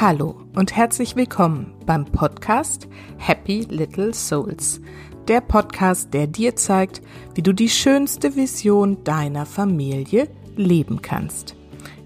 Hallo 0.00 0.34
und 0.56 0.74
herzlich 0.74 1.14
willkommen 1.14 1.74
beim 1.84 2.06
Podcast 2.06 2.88
Happy 3.18 3.66
Little 3.68 4.14
Souls. 4.14 4.80
Der 5.28 5.42
Podcast, 5.42 6.14
der 6.14 6.26
dir 6.26 6.56
zeigt, 6.56 7.02
wie 7.34 7.42
du 7.42 7.52
die 7.52 7.68
schönste 7.68 8.34
Vision 8.34 9.04
deiner 9.04 9.44
Familie 9.44 10.30
leben 10.56 11.02
kannst. 11.02 11.54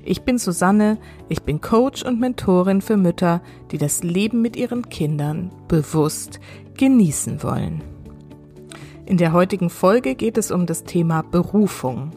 Ich 0.04 0.22
bin 0.22 0.38
Susanne, 0.38 0.98
ich 1.28 1.44
bin 1.44 1.60
Coach 1.60 2.02
und 2.02 2.18
Mentorin 2.18 2.82
für 2.82 2.96
Mütter, 2.96 3.40
die 3.70 3.78
das 3.78 4.02
Leben 4.02 4.42
mit 4.42 4.56
ihren 4.56 4.88
Kindern 4.88 5.52
bewusst 5.68 6.40
genießen 6.76 7.44
wollen. 7.44 7.84
In 9.06 9.18
der 9.18 9.32
heutigen 9.32 9.70
Folge 9.70 10.16
geht 10.16 10.36
es 10.36 10.50
um 10.50 10.66
das 10.66 10.82
Thema 10.82 11.22
Berufung. 11.22 12.10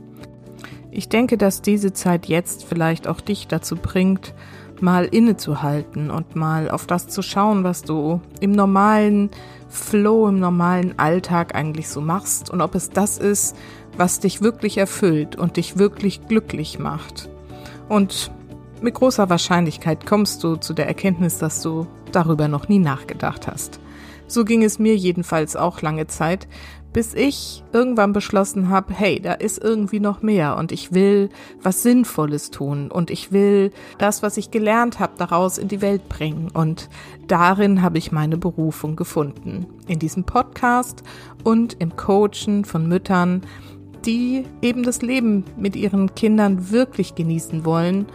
Ich 0.89 1.07
denke, 1.07 1.37
dass 1.37 1.61
diese 1.61 1.93
Zeit 1.93 2.25
jetzt 2.25 2.63
vielleicht 2.63 3.07
auch 3.07 3.21
dich 3.21 3.47
dazu 3.47 3.75
bringt, 3.75 4.33
mal 4.81 5.05
innezuhalten 5.05 6.09
und 6.09 6.35
mal 6.35 6.69
auf 6.69 6.85
das 6.85 7.07
zu 7.07 7.21
schauen, 7.21 7.63
was 7.63 7.83
du 7.83 8.21
im 8.39 8.51
normalen 8.51 9.29
Flow, 9.69 10.27
im 10.27 10.39
normalen 10.39 10.97
Alltag 10.97 11.55
eigentlich 11.55 11.89
so 11.89 12.01
machst 12.01 12.49
und 12.49 12.61
ob 12.61 12.75
es 12.75 12.89
das 12.89 13.17
ist, 13.17 13.55
was 13.97 14.19
dich 14.19 14.41
wirklich 14.41 14.77
erfüllt 14.77 15.35
und 15.35 15.57
dich 15.57 15.77
wirklich 15.77 16.27
glücklich 16.27 16.79
macht. 16.79 17.29
Und 17.89 18.31
mit 18.81 18.93
großer 18.93 19.29
Wahrscheinlichkeit 19.29 20.05
kommst 20.05 20.43
du 20.43 20.55
zu 20.55 20.73
der 20.73 20.87
Erkenntnis, 20.87 21.39
dass 21.39 21.61
du 21.61 21.87
darüber 22.11 22.47
noch 22.47 22.69
nie 22.69 22.79
nachgedacht 22.79 23.47
hast. 23.47 23.79
So 24.27 24.43
ging 24.43 24.63
es 24.63 24.77
mir 24.77 24.95
jedenfalls 24.95 25.55
auch 25.55 25.81
lange 25.81 26.07
Zeit, 26.07 26.47
bis 26.93 27.13
ich 27.13 27.63
irgendwann 27.73 28.13
beschlossen 28.13 28.69
habe, 28.69 28.93
hey, 28.93 29.19
da 29.19 29.33
ist 29.33 29.63
irgendwie 29.63 29.99
noch 29.99 30.21
mehr 30.21 30.57
und 30.57 30.71
ich 30.71 30.93
will 30.93 31.29
was 31.61 31.83
Sinnvolles 31.83 32.51
tun 32.51 32.89
und 32.89 33.11
ich 33.11 33.31
will 33.31 33.71
das, 33.97 34.23
was 34.23 34.37
ich 34.37 34.51
gelernt 34.51 34.99
habe, 34.99 35.13
daraus 35.17 35.57
in 35.57 35.67
die 35.67 35.81
Welt 35.81 36.09
bringen. 36.09 36.49
Und 36.53 36.89
darin 37.27 37.81
habe 37.81 37.97
ich 37.97 38.11
meine 38.11 38.37
Berufung 38.37 38.95
gefunden. 38.95 39.67
In 39.87 39.99
diesem 39.99 40.23
Podcast 40.23 41.03
und 41.43 41.75
im 41.79 41.95
Coachen 41.95 42.65
von 42.65 42.87
Müttern, 42.87 43.41
die 44.05 44.45
eben 44.61 44.83
das 44.83 45.01
Leben 45.01 45.43
mit 45.57 45.75
ihren 45.75 46.15
Kindern 46.15 46.71
wirklich 46.71 47.15
genießen 47.15 47.65
wollen 47.65 48.07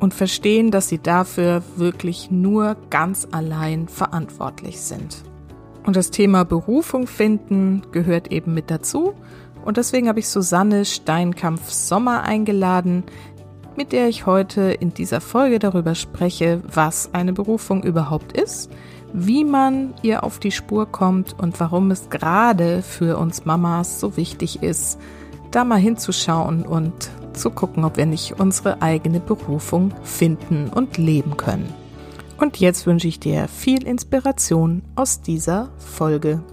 und 0.00 0.14
verstehen, 0.14 0.70
dass 0.70 0.88
sie 0.88 0.98
dafür 0.98 1.62
wirklich 1.76 2.30
nur 2.30 2.76
ganz 2.90 3.26
allein 3.30 3.88
verantwortlich 3.88 4.80
sind. 4.80 5.22
Und 5.86 5.94
das 5.94 6.10
Thema 6.10 6.44
Berufung 6.44 7.06
finden 7.06 7.82
gehört 7.92 8.32
eben 8.32 8.52
mit 8.52 8.70
dazu. 8.70 9.14
Und 9.64 9.76
deswegen 9.76 10.08
habe 10.08 10.18
ich 10.18 10.28
Susanne 10.28 10.84
Steinkampf-Sommer 10.84 12.24
eingeladen, 12.24 13.04
mit 13.76 13.92
der 13.92 14.08
ich 14.08 14.26
heute 14.26 14.62
in 14.72 14.92
dieser 14.94 15.20
Folge 15.20 15.60
darüber 15.60 15.94
spreche, 15.94 16.60
was 16.72 17.10
eine 17.12 17.32
Berufung 17.32 17.84
überhaupt 17.84 18.36
ist, 18.36 18.70
wie 19.12 19.44
man 19.44 19.94
ihr 20.02 20.24
auf 20.24 20.40
die 20.40 20.50
Spur 20.50 20.86
kommt 20.86 21.38
und 21.38 21.58
warum 21.60 21.90
es 21.92 22.10
gerade 22.10 22.82
für 22.82 23.16
uns 23.16 23.44
Mamas 23.44 24.00
so 24.00 24.16
wichtig 24.16 24.62
ist, 24.62 24.98
da 25.52 25.64
mal 25.64 25.78
hinzuschauen 25.78 26.66
und 26.66 27.10
zu 27.32 27.50
gucken, 27.50 27.84
ob 27.84 27.96
wir 27.96 28.06
nicht 28.06 28.40
unsere 28.40 28.82
eigene 28.82 29.20
Berufung 29.20 29.92
finden 30.02 30.68
und 30.68 30.96
leben 30.98 31.36
können. 31.36 31.85
Und 32.38 32.58
jetzt 32.58 32.86
wünsche 32.86 33.08
ich 33.08 33.18
dir 33.18 33.48
viel 33.48 33.86
Inspiration 33.86 34.82
aus 34.94 35.22
dieser 35.22 35.72
Folge. 35.78 36.44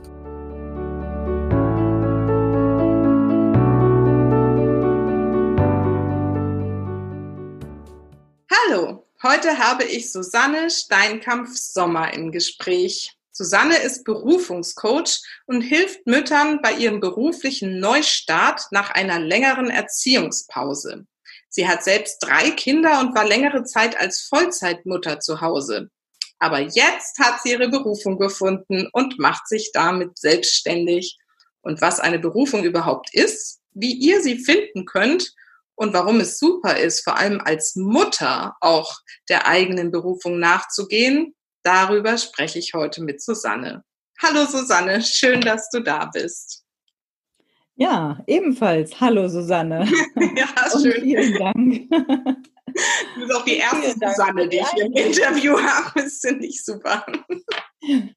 Hallo, 8.49 9.05
heute 9.21 9.57
habe 9.57 9.83
ich 9.83 10.09
Susanne 10.09 10.69
Steinkampf-Sommer 10.69 12.13
im 12.13 12.31
Gespräch. 12.31 13.17
Susanne 13.33 13.75
ist 13.75 14.05
Berufungscoach 14.05 15.21
und 15.47 15.61
hilft 15.61 16.07
Müttern 16.07 16.61
bei 16.61 16.71
ihrem 16.73 17.01
beruflichen 17.01 17.79
Neustart 17.79 18.67
nach 18.71 18.91
einer 18.91 19.19
längeren 19.19 19.69
Erziehungspause. 19.69 21.07
Sie 21.55 21.67
hat 21.67 21.83
selbst 21.83 22.17
drei 22.19 22.49
Kinder 22.49 22.99
und 22.99 23.13
war 23.13 23.25
längere 23.25 23.63
Zeit 23.63 23.95
als 23.99 24.21
Vollzeitmutter 24.21 25.19
zu 25.19 25.39
Hause. 25.39 25.91
Aber 26.39 26.59
jetzt 26.59 27.19
hat 27.19 27.41
sie 27.43 27.51
ihre 27.51 27.69
Berufung 27.69 28.17
gefunden 28.17 28.89
und 28.91 29.19
macht 29.19 29.47
sich 29.47 29.69
damit 29.71 30.17
selbstständig. 30.17 31.15
Und 31.61 31.79
was 31.79 31.99
eine 31.99 32.17
Berufung 32.17 32.63
überhaupt 32.63 33.13
ist, 33.13 33.61
wie 33.71 33.93
ihr 33.93 34.23
sie 34.23 34.39
finden 34.39 34.85
könnt 34.85 35.31
und 35.75 35.93
warum 35.93 36.19
es 36.21 36.39
super 36.39 36.77
ist, 36.77 37.03
vor 37.03 37.17
allem 37.17 37.39
als 37.39 37.75
Mutter 37.75 38.55
auch 38.59 38.97
der 39.29 39.45
eigenen 39.45 39.91
Berufung 39.91 40.39
nachzugehen, 40.39 41.35
darüber 41.61 42.17
spreche 42.17 42.57
ich 42.57 42.73
heute 42.73 43.03
mit 43.03 43.21
Susanne. 43.21 43.83
Hallo 44.19 44.45
Susanne, 44.45 45.03
schön, 45.03 45.41
dass 45.41 45.69
du 45.69 45.81
da 45.81 46.05
bist. 46.05 46.62
Ja, 47.75 48.19
ebenfalls. 48.27 49.01
Hallo 49.01 49.27
Susanne. 49.27 49.89
ja, 50.35 50.45
schön. 50.69 50.93
Und 50.93 51.01
vielen 51.01 51.33
Dank. 51.39 51.89
Du 51.89 52.35
bist 53.19 53.35
auch 53.35 53.43
die 53.45 53.57
erste 53.57 53.93
Susanne, 53.93 54.47
die 54.47 54.57
ich 54.57 54.73
im 54.77 54.93
Interview 54.93 55.57
habe. 55.57 55.91
Das 56.03 56.19
finde 56.19 56.45
ich 56.45 56.63
super. 56.63 57.03
Gut, 57.81 58.13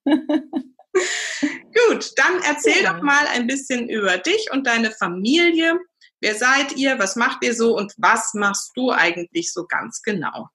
dann 2.16 2.42
erzähl 2.46 2.82
ja. 2.82 2.92
doch 2.92 3.00
mal 3.02 3.26
ein 3.34 3.46
bisschen 3.46 3.88
über 3.88 4.18
dich 4.18 4.50
und 4.52 4.66
deine 4.66 4.90
Familie. 4.90 5.78
Wer 6.20 6.34
seid 6.34 6.76
ihr? 6.76 6.98
Was 6.98 7.16
macht 7.16 7.42
ihr 7.44 7.54
so? 7.54 7.74
Und 7.76 7.94
was 7.98 8.34
machst 8.34 8.72
du 8.74 8.90
eigentlich 8.90 9.50
so 9.52 9.66
ganz 9.66 10.02
genau? 10.02 10.48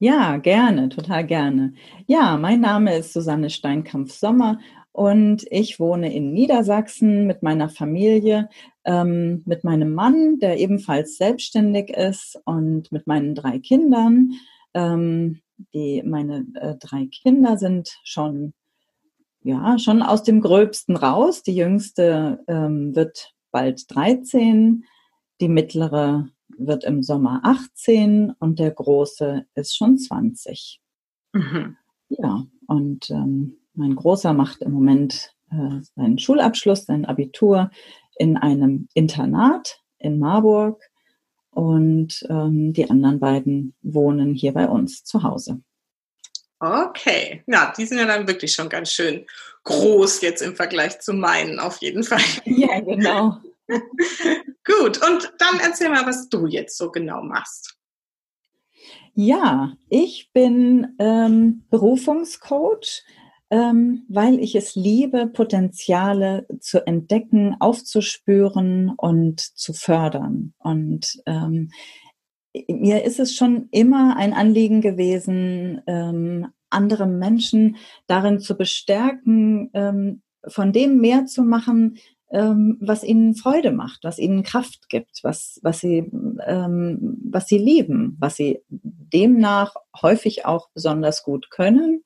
Ja, 0.00 0.36
gerne, 0.36 0.88
total 0.88 1.26
gerne. 1.26 1.74
Ja, 2.06 2.36
mein 2.36 2.60
Name 2.60 2.98
ist 2.98 3.12
Susanne 3.12 3.50
Steinkampf-Sommer 3.50 4.60
und 4.98 5.46
ich 5.52 5.78
wohne 5.78 6.12
in 6.12 6.32
Niedersachsen 6.32 7.28
mit 7.28 7.40
meiner 7.44 7.68
Familie, 7.68 8.48
ähm, 8.84 9.42
mit 9.46 9.62
meinem 9.62 9.94
Mann, 9.94 10.40
der 10.40 10.58
ebenfalls 10.58 11.16
selbstständig 11.16 11.90
ist 11.90 12.36
und 12.44 12.90
mit 12.90 13.06
meinen 13.06 13.36
drei 13.36 13.60
Kindern. 13.60 14.32
Ähm, 14.74 15.40
die, 15.72 16.02
meine 16.04 16.46
äh, 16.54 16.74
drei 16.80 17.06
Kinder 17.06 17.58
sind 17.58 17.96
schon, 18.02 18.54
ja, 19.44 19.78
schon 19.78 20.02
aus 20.02 20.24
dem 20.24 20.40
Gröbsten 20.40 20.96
raus. 20.96 21.44
Die 21.44 21.54
jüngste 21.54 22.42
ähm, 22.48 22.96
wird 22.96 23.34
bald 23.52 23.94
13, 23.94 24.84
die 25.40 25.48
mittlere 25.48 26.28
wird 26.48 26.82
im 26.82 27.04
Sommer 27.04 27.38
18 27.44 28.32
und 28.40 28.58
der 28.58 28.72
große 28.72 29.46
ist 29.54 29.76
schon 29.76 29.96
20. 29.96 30.80
Mhm. 31.34 31.76
Ja, 32.08 32.46
und 32.66 33.10
ähm, 33.10 33.58
mein 33.78 33.94
Großer 33.94 34.32
macht 34.34 34.60
im 34.62 34.72
Moment 34.72 35.32
äh, 35.50 35.80
seinen 35.94 36.18
Schulabschluss, 36.18 36.84
sein 36.84 37.06
Abitur 37.06 37.70
in 38.18 38.36
einem 38.36 38.88
Internat 38.94 39.80
in 39.98 40.18
Marburg 40.18 40.82
und 41.50 42.26
ähm, 42.28 42.72
die 42.72 42.90
anderen 42.90 43.20
beiden 43.20 43.74
wohnen 43.82 44.34
hier 44.34 44.52
bei 44.52 44.68
uns 44.68 45.04
zu 45.04 45.22
Hause. 45.22 45.62
Okay, 46.60 47.44
ja, 47.46 47.72
die 47.76 47.86
sind 47.86 47.98
ja 47.98 48.06
dann 48.06 48.26
wirklich 48.26 48.52
schon 48.52 48.68
ganz 48.68 48.90
schön 48.92 49.24
groß 49.62 50.22
jetzt 50.22 50.42
im 50.42 50.56
Vergleich 50.56 50.98
zu 51.00 51.12
meinen, 51.12 51.60
auf 51.60 51.78
jeden 51.78 52.02
Fall. 52.02 52.20
Ja, 52.44 52.80
genau. 52.80 53.38
Gut, 54.64 55.00
und 55.06 55.32
dann 55.38 55.60
erzähl 55.62 55.88
mal, 55.88 56.06
was 56.06 56.28
du 56.28 56.46
jetzt 56.46 56.76
so 56.76 56.90
genau 56.90 57.22
machst. 57.22 57.76
Ja, 59.14 59.72
ich 59.88 60.30
bin 60.32 60.94
ähm, 60.98 61.64
Berufungscoach 61.70 63.02
ähm, 63.50 64.04
weil 64.08 64.40
ich 64.40 64.54
es 64.54 64.74
liebe, 64.74 65.26
Potenziale 65.26 66.46
zu 66.60 66.86
entdecken, 66.86 67.56
aufzuspüren 67.60 68.92
und 68.96 69.40
zu 69.40 69.72
fördern. 69.72 70.52
Und 70.58 71.20
ähm, 71.26 71.70
mir 72.68 73.04
ist 73.04 73.20
es 73.20 73.34
schon 73.34 73.68
immer 73.70 74.16
ein 74.16 74.34
Anliegen 74.34 74.80
gewesen, 74.80 75.80
ähm, 75.86 76.48
andere 76.70 77.06
Menschen 77.06 77.76
darin 78.06 78.40
zu 78.40 78.56
bestärken, 78.56 79.70
ähm, 79.72 80.22
von 80.46 80.72
dem 80.72 80.98
mehr 80.98 81.24
zu 81.26 81.42
machen, 81.42 81.96
ähm, 82.30 82.76
was 82.80 83.04
ihnen 83.04 83.34
Freude 83.34 83.72
macht, 83.72 84.00
was 84.02 84.18
ihnen 84.18 84.42
Kraft 84.42 84.90
gibt, 84.90 85.20
was, 85.22 85.58
was, 85.62 85.80
sie, 85.80 86.10
ähm, 86.46 87.18
was 87.30 87.46
sie 87.46 87.56
lieben, 87.56 88.16
was 88.20 88.36
sie 88.36 88.60
demnach 88.68 89.74
häufig 90.02 90.44
auch 90.44 90.68
besonders 90.74 91.22
gut 91.22 91.50
können 91.50 92.04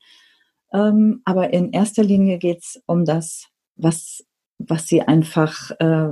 ähm, 0.72 1.22
aber 1.24 1.52
in 1.52 1.72
erster 1.72 2.02
Linie 2.02 2.38
geht 2.38 2.58
es 2.58 2.82
um 2.86 3.04
das, 3.04 3.46
was, 3.76 4.24
was 4.58 4.86
sie 4.86 5.02
einfach, 5.02 5.70
äh, 5.78 6.08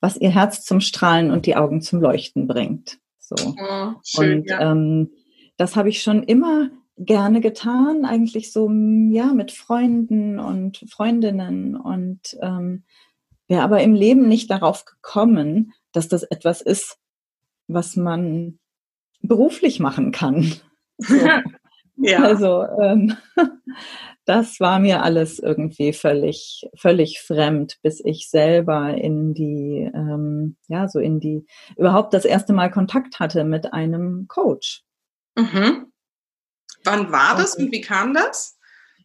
was 0.00 0.16
ihr 0.16 0.30
Herz 0.30 0.64
zum 0.64 0.80
Strahlen 0.80 1.30
und 1.30 1.46
die 1.46 1.56
Augen 1.56 1.80
zum 1.80 2.00
Leuchten 2.00 2.46
bringt. 2.46 2.98
So. 3.18 3.34
Oh, 3.58 3.92
schön, 4.04 4.40
und 4.40 4.50
ja. 4.50 4.72
ähm, 4.72 5.10
das 5.56 5.74
habe 5.76 5.88
ich 5.88 6.02
schon 6.02 6.22
immer 6.22 6.70
gerne 6.98 7.40
getan, 7.40 8.04
eigentlich 8.04 8.52
so 8.52 8.70
ja 8.70 9.34
mit 9.34 9.52
Freunden 9.52 10.38
und 10.38 10.84
Freundinnen 10.90 11.76
und 11.76 12.36
ähm, 12.40 12.84
wäre 13.48 13.62
aber 13.62 13.82
im 13.82 13.94
Leben 13.94 14.28
nicht 14.28 14.50
darauf 14.50 14.84
gekommen, 14.84 15.72
dass 15.92 16.08
das 16.08 16.22
etwas 16.22 16.60
ist, 16.60 16.98
was 17.68 17.96
man 17.96 18.58
beruflich 19.20 19.80
machen 19.80 20.12
kann. 20.12 20.52
So. 20.98 21.14
Ja. 21.96 22.22
Also 22.22 22.62
ähm, 22.80 23.16
das 24.24 24.60
war 24.60 24.78
mir 24.78 25.02
alles 25.02 25.38
irgendwie 25.38 25.92
völlig, 25.92 26.68
völlig 26.76 27.20
fremd, 27.20 27.78
bis 27.82 28.00
ich 28.04 28.28
selber 28.28 28.94
in 28.94 29.34
die, 29.34 29.90
ähm, 29.94 30.56
ja, 30.68 30.88
so 30.88 30.98
in 30.98 31.20
die, 31.20 31.46
überhaupt 31.76 32.12
das 32.12 32.24
erste 32.24 32.52
Mal 32.52 32.70
Kontakt 32.70 33.20
hatte 33.20 33.44
mit 33.44 33.72
einem 33.72 34.26
Coach. 34.28 34.82
Mhm. 35.36 35.92
Wann 36.84 37.12
war 37.12 37.36
das 37.36 37.56
und 37.56 37.72
wie 37.72 37.80
kam 37.80 38.14
das? 38.14 38.56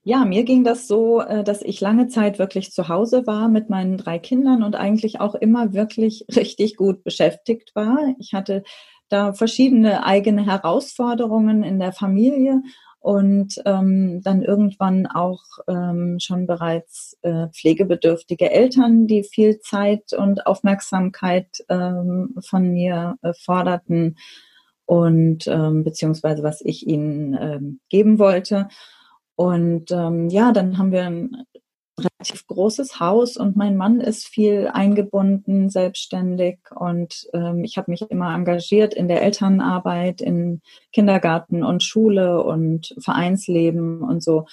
Ja, 0.04 0.26
mir 0.26 0.44
ging 0.44 0.64
das 0.64 0.88
so, 0.88 1.22
äh, 1.22 1.44
dass 1.44 1.62
ich 1.62 1.80
lange 1.80 2.08
Zeit 2.08 2.40
wirklich 2.40 2.72
zu 2.72 2.88
Hause 2.88 3.28
war 3.28 3.50
mit 3.50 3.70
meinen 3.70 3.98
drei 3.98 4.18
Kindern 4.18 4.64
und 4.64 4.76
eigentlich 4.76 5.20
auch 5.20 5.36
immer 5.36 5.74
wirklich 5.74 6.26
richtig 6.36 6.76
gut 6.76 7.04
beschäftigt 7.04 7.72
war. 7.76 8.16
Ich 8.18 8.34
hatte 8.34 8.64
da 9.12 9.34
verschiedene 9.34 10.06
eigene 10.06 10.46
Herausforderungen 10.46 11.64
in 11.64 11.80
der 11.80 11.92
Familie 11.92 12.62
und 13.00 13.56
ähm, 13.66 14.22
dann 14.24 14.44
irgendwann 14.44 15.08
auch 15.08 15.44
ähm, 15.68 16.18
schon 16.20 16.46
bereits 16.46 17.18
äh, 17.24 17.48
pflegebedürftige 17.48 18.52
Eltern, 18.52 19.08
die 19.08 19.24
viel 19.24 19.60
Zeit 19.60 20.14
und 20.14 20.46
Aufmerksamkeit 20.46 21.64
ähm, 21.68 22.36
von 22.48 22.72
mir 22.72 23.16
äh, 23.24 23.34
forderten 23.34 24.18
und 24.86 25.48
ähm, 25.48 25.84
beziehungsweise 25.84 26.44
was 26.44 26.62
ich 26.62 26.86
ihnen 26.86 27.36
ähm, 27.40 27.80
geben 27.90 28.20
wollte. 28.20 28.68
Und 29.36 29.90
ähm, 29.92 30.30
ja, 30.30 30.52
dann 30.52 30.78
haben 30.78 30.92
wir 30.92 31.06
ein 31.06 31.32
relativ 32.00 32.48
großes 32.48 33.00
Haus 33.00 33.38
und 33.38 33.56
mein 33.56 33.78
Mann 33.78 34.00
ist 34.00 34.28
viel 34.28 34.70
eingebunden, 34.72 35.70
selbstständig 35.70 36.60
und 36.76 37.28
ähm, 37.34 37.64
ich 37.64 37.78
habe 37.78 37.92
mich 37.92 38.02
immer 38.10 38.34
engagiert 38.34 38.94
in 38.94 39.08
der 39.08 39.22
Elternarbeit, 39.22 40.22
in 40.22 40.62
Kindergarten 40.92 41.64
und 41.64 41.84
Schule 41.84 42.44
und 42.44 42.96
Vereinsleben 43.00 44.02
und 44.02 44.24
so. 44.24 44.46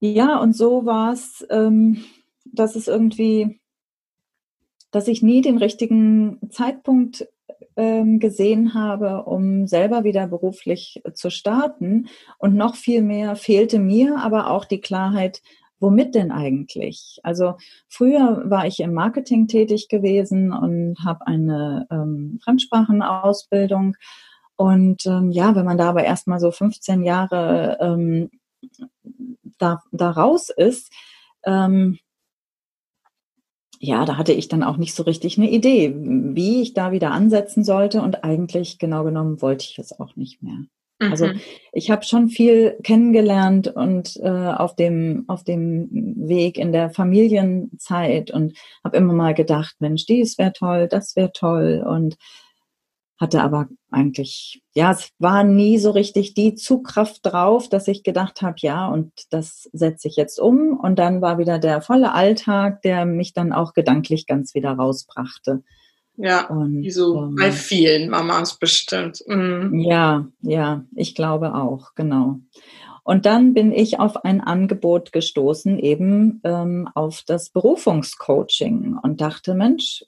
Ja, 0.00 0.38
und 0.38 0.56
so 0.56 0.84
war 0.84 1.12
es, 1.12 1.46
ähm, 1.50 2.04
dass 2.44 2.76
es 2.76 2.88
irgendwie, 2.88 3.60
dass 4.90 5.08
ich 5.08 5.22
nie 5.22 5.42
den 5.42 5.58
richtigen 5.58 6.40
Zeitpunkt 6.50 7.28
ähm, 7.76 8.18
gesehen 8.18 8.74
habe, 8.74 9.24
um 9.24 9.66
selber 9.66 10.04
wieder 10.04 10.26
beruflich 10.26 11.02
zu 11.14 11.30
starten. 11.30 12.08
Und 12.38 12.54
noch 12.54 12.74
viel 12.74 13.02
mehr 13.02 13.36
fehlte 13.36 13.78
mir 13.78 14.18
aber 14.18 14.50
auch 14.50 14.64
die 14.64 14.80
Klarheit, 14.80 15.42
womit 15.82 16.14
denn 16.14 16.30
eigentlich? 16.30 17.18
Also 17.22 17.56
früher 17.88 18.42
war 18.46 18.66
ich 18.66 18.80
im 18.80 18.94
Marketing 18.94 19.48
tätig 19.48 19.88
gewesen 19.88 20.52
und 20.52 20.96
habe 21.04 21.26
eine 21.26 21.86
ähm, 21.90 22.38
Fremdsprachenausbildung. 22.42 23.96
Und 24.56 25.04
ähm, 25.06 25.30
ja, 25.32 25.54
wenn 25.54 25.64
man 25.64 25.78
da 25.78 25.90
aber 25.90 26.04
erstmal 26.04 26.40
so 26.40 26.50
15 26.50 27.02
Jahre 27.02 27.78
ähm, 27.80 28.30
da, 29.58 29.82
da 29.90 30.10
raus 30.10 30.48
ist, 30.48 30.92
ähm, 31.44 31.98
ja, 33.84 34.04
da 34.04 34.16
hatte 34.16 34.32
ich 34.32 34.46
dann 34.46 34.62
auch 34.62 34.76
nicht 34.76 34.94
so 34.94 35.02
richtig 35.02 35.36
eine 35.38 35.50
Idee, 35.50 35.92
wie 35.96 36.62
ich 36.62 36.72
da 36.72 36.92
wieder 36.92 37.10
ansetzen 37.10 37.64
sollte. 37.64 38.00
Und 38.00 38.22
eigentlich 38.22 38.78
genau 38.78 39.02
genommen 39.02 39.42
wollte 39.42 39.64
ich 39.68 39.78
es 39.80 39.98
auch 39.98 40.14
nicht 40.14 40.40
mehr. 40.40 40.58
Also 41.10 41.26
mhm. 41.26 41.40
ich 41.72 41.90
habe 41.90 42.04
schon 42.04 42.28
viel 42.28 42.78
kennengelernt 42.82 43.68
und 43.68 44.16
äh, 44.22 44.28
auf 44.28 44.76
dem 44.76 45.24
auf 45.28 45.44
dem 45.44 45.88
Weg 45.90 46.58
in 46.58 46.72
der 46.72 46.90
Familienzeit 46.90 48.30
und 48.30 48.56
habe 48.84 48.96
immer 48.96 49.12
mal 49.12 49.34
gedacht, 49.34 49.76
Mensch, 49.80 50.06
dies 50.06 50.38
wäre 50.38 50.52
toll, 50.52 50.88
das 50.88 51.16
wäre 51.16 51.32
toll 51.32 51.84
und 51.86 52.16
hatte 53.18 53.42
aber 53.42 53.68
eigentlich 53.90 54.62
ja, 54.74 54.90
es 54.92 55.10
war 55.18 55.44
nie 55.44 55.78
so 55.78 55.90
richtig 55.90 56.34
die 56.34 56.54
Zugkraft 56.54 57.20
drauf, 57.22 57.68
dass 57.68 57.88
ich 57.88 58.02
gedacht 58.02 58.40
habe, 58.40 58.56
ja, 58.58 58.88
und 58.88 59.12
das 59.30 59.68
setze 59.72 60.08
ich 60.08 60.16
jetzt 60.16 60.40
um 60.40 60.78
und 60.78 60.98
dann 60.98 61.20
war 61.20 61.38
wieder 61.38 61.58
der 61.58 61.82
volle 61.82 62.12
Alltag, 62.12 62.80
der 62.82 63.04
mich 63.04 63.34
dann 63.34 63.52
auch 63.52 63.74
gedanklich 63.74 64.26
ganz 64.26 64.54
wieder 64.54 64.72
rausbrachte. 64.72 65.62
Ja, 66.16 66.48
und, 66.48 66.82
wie 66.82 66.90
so 66.90 67.22
ähm, 67.22 67.36
bei 67.36 67.50
vielen 67.50 68.10
Mamas 68.10 68.58
bestimmt. 68.58 69.22
Mhm. 69.26 69.80
Ja, 69.80 70.26
ja, 70.42 70.84
ich 70.94 71.14
glaube 71.14 71.54
auch, 71.54 71.94
genau. 71.94 72.40
Und 73.04 73.26
dann 73.26 73.54
bin 73.54 73.72
ich 73.72 73.98
auf 73.98 74.24
ein 74.24 74.40
Angebot 74.40 75.12
gestoßen, 75.12 75.78
eben 75.78 76.40
ähm, 76.44 76.88
auf 76.94 77.22
das 77.26 77.50
Berufungscoaching 77.50 78.96
und 79.02 79.20
dachte, 79.20 79.54
Mensch, 79.54 80.04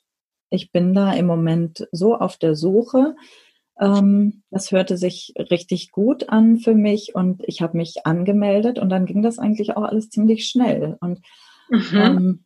ich 0.50 0.70
bin 0.70 0.94
da 0.94 1.12
im 1.12 1.26
Moment 1.26 1.88
so 1.90 2.14
auf 2.14 2.36
der 2.36 2.54
Suche. 2.54 3.16
Ähm, 3.80 4.44
das 4.50 4.70
hörte 4.70 4.96
sich 4.96 5.32
richtig 5.50 5.90
gut 5.90 6.28
an 6.28 6.58
für 6.58 6.74
mich 6.74 7.16
und 7.16 7.42
ich 7.44 7.60
habe 7.62 7.76
mich 7.76 8.06
angemeldet 8.06 8.78
und 8.78 8.90
dann 8.90 9.06
ging 9.06 9.22
das 9.22 9.40
eigentlich 9.40 9.76
auch 9.76 9.82
alles 9.82 10.10
ziemlich 10.10 10.46
schnell. 10.46 10.96
Und 11.00 11.20
mhm. 11.68 11.96
ähm, 11.96 12.43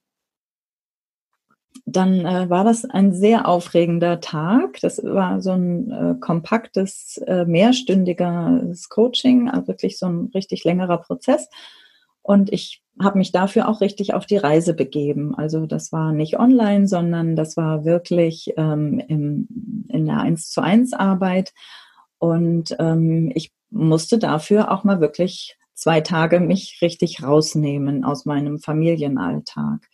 dann 1.87 2.27
äh, 2.27 2.51
war 2.51 2.65
das 2.65 2.85
ein 2.85 3.13
sehr 3.13 3.49
aufregender 3.49 4.21
Tag. 4.21 4.79
Das 4.81 5.03
war 5.03 5.41
so 5.41 5.53
ein 5.53 5.91
äh, 5.91 6.15
kompaktes, 6.21 7.19
äh, 7.27 7.45
mehrstündiges 7.47 8.89
Coaching, 8.89 9.49
also 9.49 9.69
wirklich 9.69 9.99
so 9.99 10.07
ein 10.07 10.31
richtig 10.35 10.65
längerer 10.65 10.99
Prozess. 10.99 11.49
Und 12.23 12.53
ich 12.53 12.83
habe 13.01 13.17
mich 13.17 13.33
dafür 13.33 13.69
auch 13.69 13.81
richtig 13.81 14.13
auf 14.13 14.27
die 14.27 14.37
Reise 14.37 14.75
begeben. 14.75 15.35
Also 15.35 15.67
das 15.67 15.93
war 15.93 16.13
nicht 16.13 16.39
online, 16.39 16.87
sondern 16.87 17.37
das 17.37 17.57
war 17.57 17.85
wirklich 17.85 18.53
ähm, 18.57 19.03
im, 19.09 19.87
in 19.89 20.07
der 20.07 20.19
1 20.19 20.51
zu 20.51 20.61
1 20.61 20.93
Arbeit. 20.93 21.55
Und 22.19 22.77
ähm, 22.79 23.31
ich 23.35 23.53
musste 23.71 24.19
dafür 24.19 24.71
auch 24.73 24.85
mal 24.85 25.01
wirklich 25.01 25.57
zwei 25.75 26.01
Tage 26.01 26.41
mich 26.41 26.81
richtig 26.83 27.23
rausnehmen 27.23 28.05
aus 28.05 28.27
meinem 28.27 28.59
Familienalltag 28.59 29.89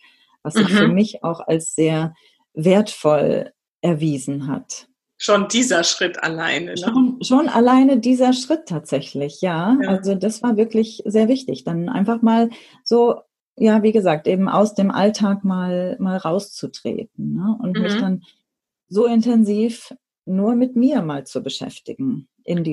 was 0.45 0.53
sich 0.53 0.69
mhm. 0.69 0.77
für 0.77 0.87
mich 0.87 1.23
auch 1.23 1.41
als 1.41 1.75
sehr 1.75 2.13
wertvoll 2.53 3.51
erwiesen 3.81 4.47
hat. 4.47 4.87
Schon 5.17 5.47
dieser 5.47 5.83
Schritt 5.83 6.21
alleine. 6.23 6.71
Ne? 6.71 6.77
Schon, 6.77 7.17
schon 7.21 7.49
alleine 7.49 7.99
dieser 7.99 8.33
Schritt 8.33 8.67
tatsächlich, 8.67 9.41
ja. 9.41 9.77
ja. 9.81 9.89
Also 9.89 10.15
das 10.15 10.43
war 10.43 10.57
wirklich 10.57 11.01
sehr 11.05 11.27
wichtig. 11.27 11.63
Dann 11.63 11.89
einfach 11.89 12.21
mal 12.21 12.49
so, 12.83 13.21
ja, 13.57 13.81
wie 13.81 13.93
gesagt, 13.93 14.27
eben 14.27 14.49
aus 14.49 14.75
dem 14.75 14.91
Alltag 14.91 15.43
mal, 15.45 15.95
mal 15.99 16.17
rauszutreten 16.17 17.35
ne? 17.35 17.57
und 17.61 17.77
mhm. 17.77 17.83
mich 17.83 17.95
dann 17.95 18.23
so 18.87 19.05
intensiv 19.05 19.93
nur 20.25 20.55
mit 20.55 20.75
mir 20.75 21.01
mal 21.01 21.25
zu 21.25 21.41
beschäftigen. 21.41 22.27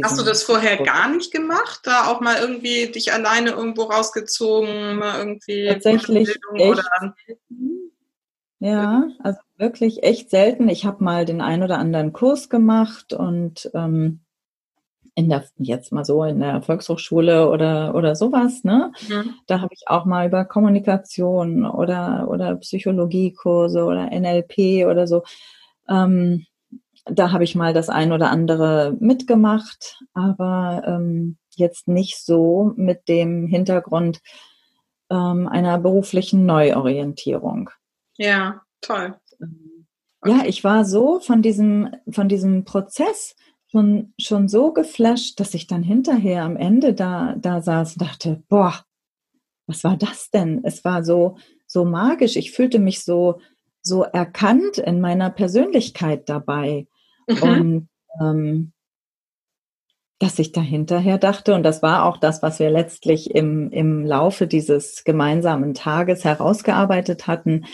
Hast 0.04 0.20
du 0.20 0.24
das 0.24 0.42
vorher 0.42 0.76
Produkt. 0.76 0.94
gar 0.94 1.08
nicht 1.10 1.32
gemacht? 1.32 1.80
Da 1.84 2.08
auch 2.08 2.20
mal 2.20 2.38
irgendwie 2.38 2.88
dich 2.88 3.12
alleine 3.12 3.50
irgendwo 3.50 3.84
rausgezogen, 3.84 4.96
mal 4.96 5.18
irgendwie 5.18 5.66
tatsächlich 5.66 6.28
echt, 6.28 6.40
oder 6.60 7.14
ja, 8.58 9.08
also 9.18 9.40
wirklich 9.56 10.02
echt 10.02 10.30
selten. 10.30 10.68
Ich 10.68 10.84
habe 10.84 11.02
mal 11.02 11.24
den 11.24 11.40
ein 11.40 11.62
oder 11.62 11.78
anderen 11.78 12.12
Kurs 12.12 12.48
gemacht 12.48 13.12
und 13.12 13.70
ähm, 13.74 14.20
in 15.14 15.28
der 15.28 15.44
jetzt 15.58 15.90
mal 15.90 16.04
so 16.04 16.22
in 16.24 16.40
der 16.40 16.62
Volkshochschule 16.62 17.48
oder 17.48 17.94
oder 17.94 18.14
sowas, 18.14 18.64
ne? 18.64 18.92
Mhm. 19.08 19.34
Da 19.46 19.60
habe 19.60 19.74
ich 19.74 19.88
auch 19.88 20.04
mal 20.04 20.26
über 20.26 20.44
Kommunikation 20.44 21.66
oder 21.66 22.28
oder 22.28 22.56
Psychologiekurse 22.56 23.84
oder 23.84 24.10
NLP 24.12 24.86
oder 24.86 25.06
so 25.06 25.22
ähm, 25.88 26.46
da 27.04 27.32
habe 27.32 27.44
ich 27.44 27.54
mal 27.54 27.72
das 27.72 27.88
ein 27.88 28.12
oder 28.12 28.30
andere 28.30 28.96
mitgemacht, 29.00 29.98
aber 30.14 30.82
ähm, 30.86 31.36
jetzt 31.56 31.88
nicht 31.88 32.24
so 32.24 32.72
mit 32.76 33.08
dem 33.08 33.46
Hintergrund 33.46 34.20
ähm, 35.10 35.48
einer 35.48 35.78
beruflichen 35.78 36.46
Neuorientierung. 36.46 37.70
Ja, 38.16 38.62
toll. 38.80 39.16
Ähm, 39.40 39.86
okay. 40.20 40.32
Ja, 40.32 40.44
ich 40.46 40.64
war 40.64 40.84
so 40.84 41.20
von 41.20 41.42
diesem, 41.42 41.90
von 42.10 42.28
diesem 42.28 42.64
Prozess 42.64 43.34
schon, 43.70 44.14
schon 44.18 44.48
so 44.48 44.72
geflasht, 44.72 45.40
dass 45.40 45.54
ich 45.54 45.66
dann 45.66 45.82
hinterher 45.82 46.44
am 46.44 46.56
Ende 46.56 46.94
da, 46.94 47.34
da 47.38 47.60
saß 47.60 47.94
und 47.96 48.02
dachte, 48.02 48.42
boah, 48.48 48.84
was 49.66 49.84
war 49.84 49.96
das 49.96 50.30
denn? 50.30 50.60
Es 50.64 50.84
war 50.84 51.04
so, 51.04 51.36
so 51.66 51.84
magisch. 51.84 52.36
Ich 52.36 52.52
fühlte 52.52 52.78
mich 52.78 53.04
so, 53.04 53.40
so 53.80 54.02
erkannt 54.02 54.78
in 54.78 55.00
meiner 55.00 55.30
Persönlichkeit 55.30 56.28
dabei. 56.28 56.86
Mhm. 57.26 57.42
Und 57.42 57.88
ähm, 58.20 58.72
dass 60.18 60.38
ich 60.38 60.52
da 60.52 60.60
hinterher 60.60 61.18
dachte, 61.18 61.54
und 61.54 61.64
das 61.64 61.82
war 61.82 62.04
auch 62.04 62.16
das, 62.16 62.42
was 62.42 62.60
wir 62.60 62.70
letztlich 62.70 63.34
im, 63.34 63.70
im 63.72 64.06
Laufe 64.06 64.46
dieses 64.46 65.02
gemeinsamen 65.02 65.74
Tages 65.74 66.24
herausgearbeitet 66.24 67.26
hatten, 67.26 67.64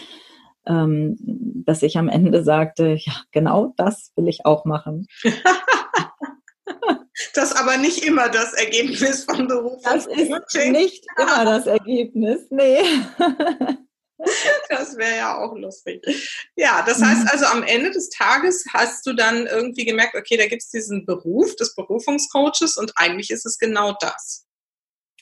ähm, 0.66 1.16
dass 1.66 1.82
ich 1.82 1.98
am 1.98 2.08
Ende 2.08 2.42
sagte, 2.42 2.96
ja, 2.98 3.12
genau 3.32 3.74
das 3.76 4.12
will 4.16 4.28
ich 4.28 4.46
auch 4.46 4.64
machen. 4.64 5.06
das 7.34 7.54
aber 7.54 7.76
nicht 7.76 8.04
immer 8.04 8.30
das 8.30 8.54
Ergebnis 8.54 9.24
vom 9.24 9.46
Beruf. 9.46 9.82
Das 9.82 10.06
ist 10.06 10.30
nicht 10.70 11.04
immer 11.18 11.44
das 11.44 11.66
Ergebnis, 11.66 12.46
nee. 12.50 12.78
Das 14.68 14.96
wäre 14.96 15.16
ja 15.16 15.38
auch 15.38 15.56
lustig. 15.56 16.02
Ja, 16.56 16.82
das 16.86 17.02
heißt 17.02 17.22
mhm. 17.22 17.28
also, 17.32 17.46
am 17.46 17.62
Ende 17.62 17.90
des 17.90 18.10
Tages 18.10 18.64
hast 18.72 19.06
du 19.06 19.14
dann 19.14 19.46
irgendwie 19.46 19.84
gemerkt, 19.84 20.14
okay, 20.14 20.36
da 20.36 20.46
gibt 20.46 20.62
es 20.62 20.70
diesen 20.70 21.06
Beruf 21.06 21.56
des 21.56 21.74
Berufungscoaches 21.74 22.76
und 22.76 22.92
eigentlich 22.96 23.30
ist 23.30 23.46
es 23.46 23.58
genau 23.58 23.96
das. 24.00 24.46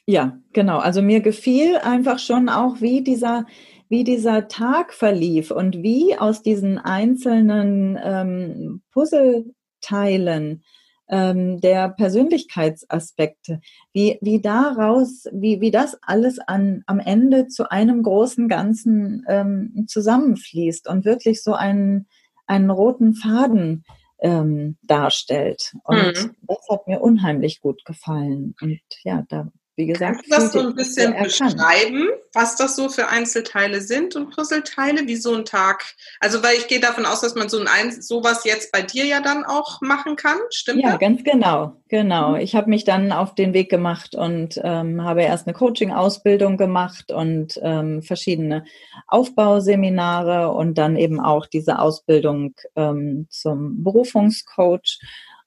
Ja, 0.06 0.38
genau. 0.52 0.78
Also 0.78 1.02
mir 1.02 1.20
gefiel 1.20 1.76
einfach 1.76 2.18
schon 2.18 2.48
auch, 2.48 2.80
wie 2.80 3.02
dieser, 3.02 3.44
wie 3.88 4.04
dieser 4.04 4.48
Tag 4.48 4.94
verlief 4.94 5.50
und 5.50 5.82
wie 5.82 6.16
aus 6.16 6.42
diesen 6.42 6.78
einzelnen 6.78 7.98
ähm, 8.02 8.82
Puzzleteilen 8.92 10.64
ähm, 11.08 11.60
der 11.60 11.88
Persönlichkeitsaspekte, 11.90 13.60
wie, 13.92 14.18
wie 14.20 14.40
daraus, 14.40 15.26
wie, 15.32 15.60
wie 15.60 15.70
das 15.70 15.96
alles 16.02 16.38
an, 16.38 16.82
am 16.86 16.98
Ende 16.98 17.46
zu 17.46 17.70
einem 17.70 18.02
großen 18.02 18.48
Ganzen 18.48 19.24
ähm, 19.28 19.86
zusammenfließt 19.88 20.88
und 20.88 21.04
wirklich 21.04 21.42
so 21.42 21.54
einen, 21.54 22.06
einen 22.46 22.70
roten 22.70 23.14
Faden 23.14 23.84
ähm, 24.18 24.76
darstellt. 24.82 25.74
Und 25.84 25.96
mhm. 25.96 26.36
das 26.42 26.68
hat 26.70 26.86
mir 26.86 27.00
unheimlich 27.00 27.60
gut 27.60 27.84
gefallen. 27.84 28.54
Und 28.60 28.80
ja, 29.04 29.24
da 29.28 29.48
wie 29.76 29.86
gesagt, 29.86 30.24
Kannst 30.30 30.30
du 30.30 30.34
das 30.34 30.52
so 30.52 30.68
ein 30.70 30.74
bisschen 30.74 31.14
beschreiben, 31.22 32.08
was 32.32 32.56
das 32.56 32.76
so 32.76 32.88
für 32.88 33.08
Einzelteile 33.08 33.82
sind 33.82 34.16
und 34.16 34.34
Puzzleteile, 34.34 35.06
wie 35.06 35.16
so 35.16 35.34
ein 35.34 35.44
Tag? 35.44 35.84
Also, 36.18 36.42
weil 36.42 36.56
ich 36.56 36.66
gehe 36.66 36.80
davon 36.80 37.04
aus, 37.04 37.20
dass 37.20 37.34
man 37.34 37.50
so 37.50 37.58
ein 37.60 38.00
sowas 38.00 38.44
jetzt 38.44 38.72
bei 38.72 38.80
dir 38.80 39.04
ja 39.04 39.20
dann 39.20 39.44
auch 39.44 39.82
machen 39.82 40.16
kann, 40.16 40.38
stimmt 40.50 40.82
Ja, 40.82 40.92
das? 40.92 41.00
ganz 41.00 41.24
genau, 41.24 41.76
genau. 41.88 42.30
Mhm. 42.30 42.36
Ich 42.36 42.54
habe 42.54 42.70
mich 42.70 42.84
dann 42.84 43.12
auf 43.12 43.34
den 43.34 43.52
Weg 43.52 43.68
gemacht 43.68 44.14
und 44.14 44.58
ähm, 44.64 45.02
habe 45.04 45.22
erst 45.22 45.46
eine 45.46 45.54
Coaching-Ausbildung 45.54 46.56
gemacht 46.56 47.12
und 47.12 47.60
ähm, 47.62 48.02
verschiedene 48.02 48.64
Aufbauseminare 49.08 50.52
und 50.52 50.78
dann 50.78 50.96
eben 50.96 51.20
auch 51.20 51.44
diese 51.46 51.78
Ausbildung 51.78 52.54
ähm, 52.76 53.26
zum 53.28 53.84
Berufungscoach 53.84 55.00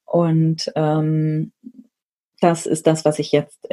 und 0.04 0.70
ähm, 0.76 1.52
das 2.40 2.66
ist 2.66 2.86
das, 2.86 3.04
was 3.04 3.18
ich 3.18 3.32
jetzt 3.32 3.68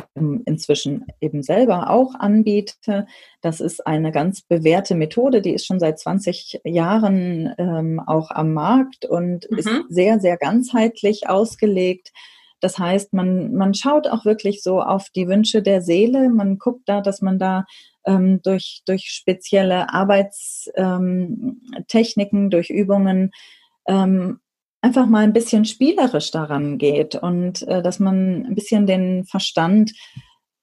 inzwischen 0.46 1.06
eben 1.22 1.42
selber 1.42 1.90
auch 1.90 2.16
anbiete. 2.16 3.08
Das 3.42 3.62
ist 3.62 3.88
eine 3.88 4.12
ganz 4.12 4.42
bewährte 4.42 4.94
Methode, 4.94 5.42
die 5.42 5.54
ist 5.54 5.66
schon 5.66 5.80
seit 5.80 6.00
20 6.00 6.60
Jahren 6.66 7.54
ähm, 7.58 8.02
auch 8.06 8.30
am 8.32 8.54
Markt 8.54 9.06
und 9.06 9.50
mhm. 9.50 9.58
ist 9.58 9.70
sehr, 9.90 10.20
sehr 10.20 10.38
ganzheitlich 10.38 11.30
ausgelegt. 11.30 12.12
Das 12.60 12.78
heißt, 12.78 13.14
man, 13.14 13.54
man 13.54 13.74
schaut 13.74 14.08
auch 14.08 14.26
wirklich 14.26 14.62
so 14.64 14.82
auf 14.82 15.10
die 15.16 15.28
Wünsche 15.28 15.62
der 15.62 15.82
Seele. 15.82 16.30
Man 16.30 16.58
guckt 16.58 16.84
da, 16.88 17.02
dass 17.02 17.22
man 17.22 17.40
da 17.40 17.66
ähm, 18.06 18.42
durch, 18.42 18.82
durch 18.86 19.12
spezielle 19.12 19.94
Arbeitstechniken, 19.94 22.44
ähm, 22.44 22.50
durch 22.50 22.70
Übungen 22.70 23.32
ähm, 23.88 24.40
einfach 24.88 25.06
mal 25.06 25.24
ein 25.24 25.34
bisschen 25.34 25.66
spielerisch 25.66 26.32
daran 26.32 26.78
geht 26.78 27.16
und 27.16 27.62
äh, 27.68 27.82
dass 27.82 28.00
man 28.00 28.46
ein 28.46 28.56
bisschen 28.56 28.88
den 28.88 29.26
Verstand 29.26 29.92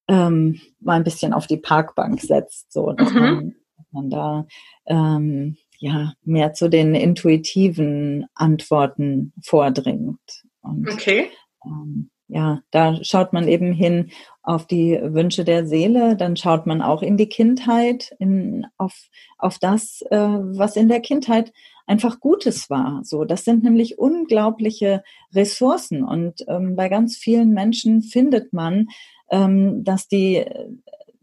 ähm, 0.09 0.61
mal 0.81 0.95
ein 0.95 1.05
bisschen 1.05 1.35
auf 1.35 1.47
die 1.47 1.59
Parkbank 1.59 2.21
setzt, 2.23 2.73
so 2.73 2.93
dass, 2.93 3.13
mhm. 3.13 3.21
man, 3.21 3.55
man, 3.91 4.11
da 4.11 4.47
ähm, 4.87 5.59
ja 5.79 6.15
mehr 6.23 6.55
zu 6.55 6.71
den 6.71 6.95
intuitiven 6.95 8.25
Antworten 8.35 9.35
vordringt. 9.43 10.45
Und, 10.63 10.89
okay. 10.91 11.31
Ähm, 11.67 12.11
ja, 12.29 12.63
da 12.71 13.03
schaut 13.03 13.33
man 13.33 13.49
eben 13.49 13.73
hin 13.73 14.11
auf 14.43 14.67
die 14.67 14.99
Wünsche 15.03 15.45
der 15.45 15.67
Seele, 15.67 16.17
dann 16.17 16.37
schaut 16.37 16.67
man 16.67 16.83
auch 16.83 17.03
in 17.03 17.17
die 17.17 17.29
Kindheit, 17.29 18.15
in, 18.19 18.67
auf, 18.77 18.95
auf 19.39 19.59
das, 19.59 20.03
äh, 20.11 20.17
was 20.19 20.77
in 20.77 20.89
der 20.89 21.01
Kindheit 21.01 21.53
einfach 21.87 22.21
Gutes 22.21 22.71
war. 22.71 23.01
So, 23.05 23.25
das 23.25 23.45
sind 23.45 23.63
nämlich 23.63 23.99
unglaubliche 23.99 25.03
Ressourcen 25.35 26.03
und 26.03 26.45
ähm, 26.49 26.77
bei 26.77 26.89
ganz 26.89 27.17
vielen 27.17 27.51
Menschen 27.53 28.03
findet 28.03 28.53
man, 28.53 28.89
ähm, 29.31 29.85
dass 29.85 30.09
die 30.09 30.45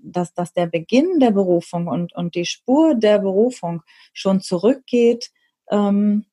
dass, 0.04 0.34
dass 0.34 0.54
der 0.54 0.66
Beginn 0.66 1.20
der 1.20 1.32
Berufung 1.32 1.88
und, 1.88 2.14
und 2.16 2.34
die 2.34 2.46
Spur 2.46 2.96
der 2.96 3.20
Berufung 3.20 3.84
schon 4.14 4.42
zurückgeht 4.42 5.30
ähm, 5.70 6.26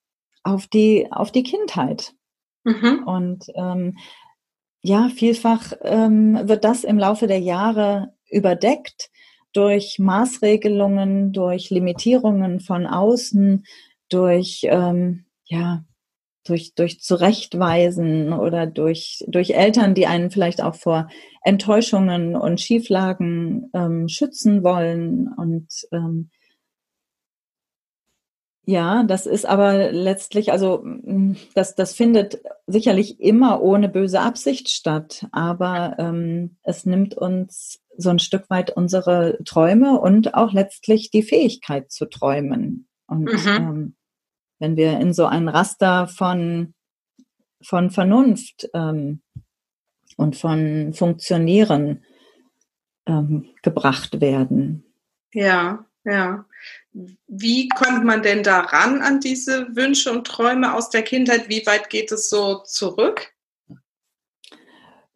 auf, 0.42 0.66
die, 0.66 1.06
auf 1.10 1.32
die 1.32 1.42
Kindheit. 1.42 2.14
Mhm. 2.64 3.02
Und 3.04 3.46
ähm, 3.54 3.98
ja, 4.82 5.08
vielfach 5.08 5.72
ähm, 5.82 6.38
wird 6.44 6.64
das 6.64 6.84
im 6.84 6.98
Laufe 6.98 7.26
der 7.26 7.40
Jahre 7.40 8.12
überdeckt 8.30 9.10
durch 9.52 9.98
Maßregelungen, 9.98 11.32
durch 11.32 11.70
Limitierungen 11.70 12.60
von 12.60 12.86
außen, 12.86 13.64
durch, 14.08 14.60
ähm, 14.64 15.24
ja, 15.46 15.84
durch, 16.44 16.74
durch 16.74 17.00
Zurechtweisen 17.00 18.32
oder 18.32 18.66
durch, 18.66 19.24
durch 19.26 19.50
Eltern, 19.50 19.94
die 19.94 20.06
einen 20.06 20.30
vielleicht 20.30 20.62
auch 20.62 20.74
vor 20.74 21.08
Enttäuschungen 21.42 22.36
und 22.36 22.60
Schieflagen 22.60 23.70
ähm, 23.74 24.08
schützen 24.08 24.62
wollen. 24.62 25.28
Und 25.36 25.66
ähm, 25.92 26.30
ja, 28.64 29.02
das 29.02 29.26
ist 29.26 29.46
aber 29.46 29.92
letztlich, 29.92 30.52
also 30.52 30.82
mm, 30.84 31.36
das, 31.54 31.74
das 31.74 31.94
findet 31.94 32.40
sicherlich 32.68 33.18
immer 33.20 33.62
ohne 33.62 33.88
böse 33.88 34.20
Absicht 34.20 34.68
statt, 34.68 35.26
aber 35.32 35.96
ähm, 35.98 36.56
es 36.62 36.84
nimmt 36.84 37.14
uns 37.14 37.80
so 37.96 38.10
ein 38.10 38.18
Stück 38.18 38.48
weit 38.50 38.70
unsere 38.70 39.38
Träume 39.44 39.98
und 39.98 40.34
auch 40.34 40.52
letztlich 40.52 41.10
die 41.10 41.22
Fähigkeit 41.22 41.90
zu 41.90 42.06
träumen. 42.06 42.86
Und 43.06 43.24
mhm. 43.24 43.48
ähm, 43.48 43.96
wenn 44.58 44.76
wir 44.76 45.00
in 45.00 45.12
so 45.12 45.26
ein 45.26 45.48
Raster 45.48 46.06
von, 46.06 46.74
von 47.62 47.90
Vernunft 47.90 48.68
ähm, 48.74 49.22
und 50.16 50.36
von 50.36 50.92
Funktionieren 50.92 52.04
ähm, 53.06 53.46
gebracht 53.62 54.20
werden. 54.20 54.84
Ja, 55.32 55.86
ja. 56.04 56.44
Wie 56.92 57.68
kommt 57.68 58.04
man 58.04 58.22
denn 58.22 58.42
daran 58.42 59.02
an 59.02 59.20
diese 59.20 59.74
Wünsche 59.76 60.10
und 60.10 60.26
Träume 60.26 60.74
aus 60.74 60.90
der 60.90 61.02
Kindheit? 61.02 61.48
Wie 61.48 61.64
weit 61.66 61.90
geht 61.90 62.10
es 62.12 62.30
so 62.30 62.62
zurück? 62.64 63.32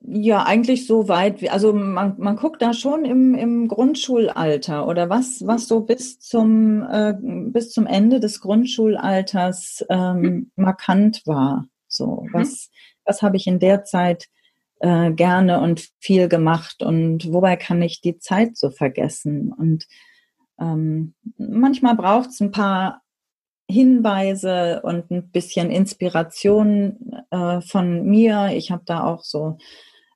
Ja, 0.05 0.43
eigentlich 0.43 0.87
so 0.87 1.09
weit. 1.09 1.49
Also 1.51 1.73
man, 1.73 2.17
man 2.19 2.37
guckt 2.37 2.61
da 2.61 2.75
schon 2.75 3.05
im, 3.05 3.35
im 3.35 3.69
Grundschulalter 3.69 4.87
oder 4.89 5.09
was, 5.09 5.47
was 5.47 5.69
so 5.69 5.81
bis 5.81 6.19
zum, 6.19 6.83
äh, 6.83 7.15
bis 7.21 7.71
zum 7.71 7.87
Ende 7.87 8.19
des 8.19 8.41
Grundschulalters 8.41 9.85
ähm, 9.89 10.21
mhm. 10.21 10.51
markant 10.57 11.23
war. 11.25 11.69
So, 11.87 12.23
mhm. 12.23 12.31
was, 12.33 12.71
was 13.05 13.23
habe 13.23 13.37
ich 13.37 13.47
in 13.47 13.61
der 13.61 13.85
Zeit 13.85 14.27
äh, 14.81 15.13
gerne 15.13 15.61
und 15.61 15.89
viel 16.01 16.29
gemacht 16.29 16.83
und 16.83 17.33
wobei 17.33 17.55
kann 17.57 17.81
ich 17.81 18.01
die 18.01 18.19
Zeit 18.19 18.57
so 18.57 18.71
vergessen? 18.71 19.53
Und 19.57 19.87
ähm, 20.61 21.15
manchmal 21.37 21.97
braucht 21.97 22.31
es 22.31 22.41
ein 22.41 22.51
paar 22.51 23.03
Hinweise 23.69 24.83
und 24.83 25.11
ein 25.11 25.31
bisschen 25.31 25.71
Inspiration 25.71 27.15
äh, 27.31 27.61
von 27.63 28.05
mir. 28.05 28.51
Ich 28.55 28.71
habe 28.71 28.83
da 28.85 29.05
auch 29.05 29.25
so 29.25 29.59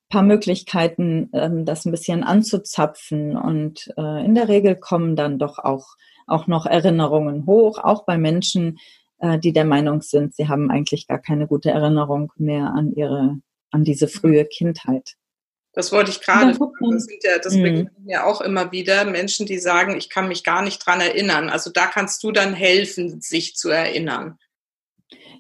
paar 0.09 0.23
Möglichkeiten, 0.23 1.31
ähm, 1.33 1.65
das 1.65 1.85
ein 1.85 1.91
bisschen 1.91 2.23
anzuzapfen. 2.23 3.37
Und 3.37 3.93
äh, 3.97 4.25
in 4.25 4.35
der 4.35 4.49
Regel 4.49 4.77
kommen 4.77 5.17
dann 5.17 5.39
doch 5.39 5.59
auch, 5.59 5.97
auch 6.27 6.47
noch 6.47 6.67
Erinnerungen 6.67 7.47
hoch, 7.47 7.79
auch 7.79 8.05
bei 8.05 8.19
Menschen, 8.19 8.79
äh, 9.19 9.39
die 9.39 9.53
der 9.53 9.65
Meinung 9.65 10.03
sind, 10.03 10.35
sie 10.35 10.49
haben 10.49 10.71
eigentlich 10.71 11.07
gar 11.07 11.19
keine 11.19 11.47
gute 11.47 11.71
Erinnerung 11.71 12.33
mehr 12.37 12.73
an 12.75 12.93
ihre, 12.93 13.39
an 13.71 13.85
diese 13.85 14.09
frühe 14.09 14.45
Kindheit. 14.45 15.15
Das 15.77 15.93
wollte 15.93 16.11
ich 16.11 16.23
gerade. 16.23 16.59
Das, 16.59 17.05
sind 17.05 17.23
ja, 17.23 17.39
das 17.39 17.55
mhm. 17.55 17.91
ja 18.07 18.25
auch 18.25 18.41
immer 18.41 18.73
wieder 18.73 19.05
Menschen, 19.05 19.45
die 19.45 19.59
sagen, 19.59 19.95
ich 19.99 20.09
kann 20.09 20.27
mich 20.27 20.43
gar 20.43 20.63
nicht 20.63 20.79
dran 20.79 21.03
erinnern. 21.03 21.51
Also 21.51 21.71
da 21.71 21.87
kannst 21.87 22.25
du 22.25 22.33
dann 22.33 22.55
helfen, 22.55 23.21
sich 23.21 23.57
zu 23.57 23.69
erinnern. 23.69 24.39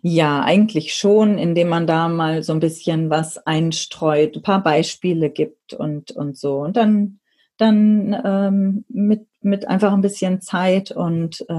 Ja, 0.02 0.42
eigentlich 0.42 0.92
schon, 0.92 1.38
indem 1.38 1.68
man 1.68 1.86
da 1.86 2.08
mal 2.08 2.42
so 2.42 2.52
ein 2.52 2.60
bisschen 2.60 3.08
was 3.08 3.38
einstreut, 3.46 4.36
ein 4.36 4.42
paar 4.42 4.62
Beispiele 4.62 5.30
gibt 5.30 5.72
und, 5.72 6.10
und 6.10 6.36
so. 6.36 6.58
Und 6.58 6.76
dann, 6.76 7.18
dann 7.56 8.14
ähm, 8.22 8.84
mit, 8.90 9.26
mit 9.40 9.66
einfach 9.66 9.94
ein 9.94 10.02
bisschen 10.02 10.42
Zeit 10.42 10.90
und, 10.90 11.40
äh, 11.48 11.54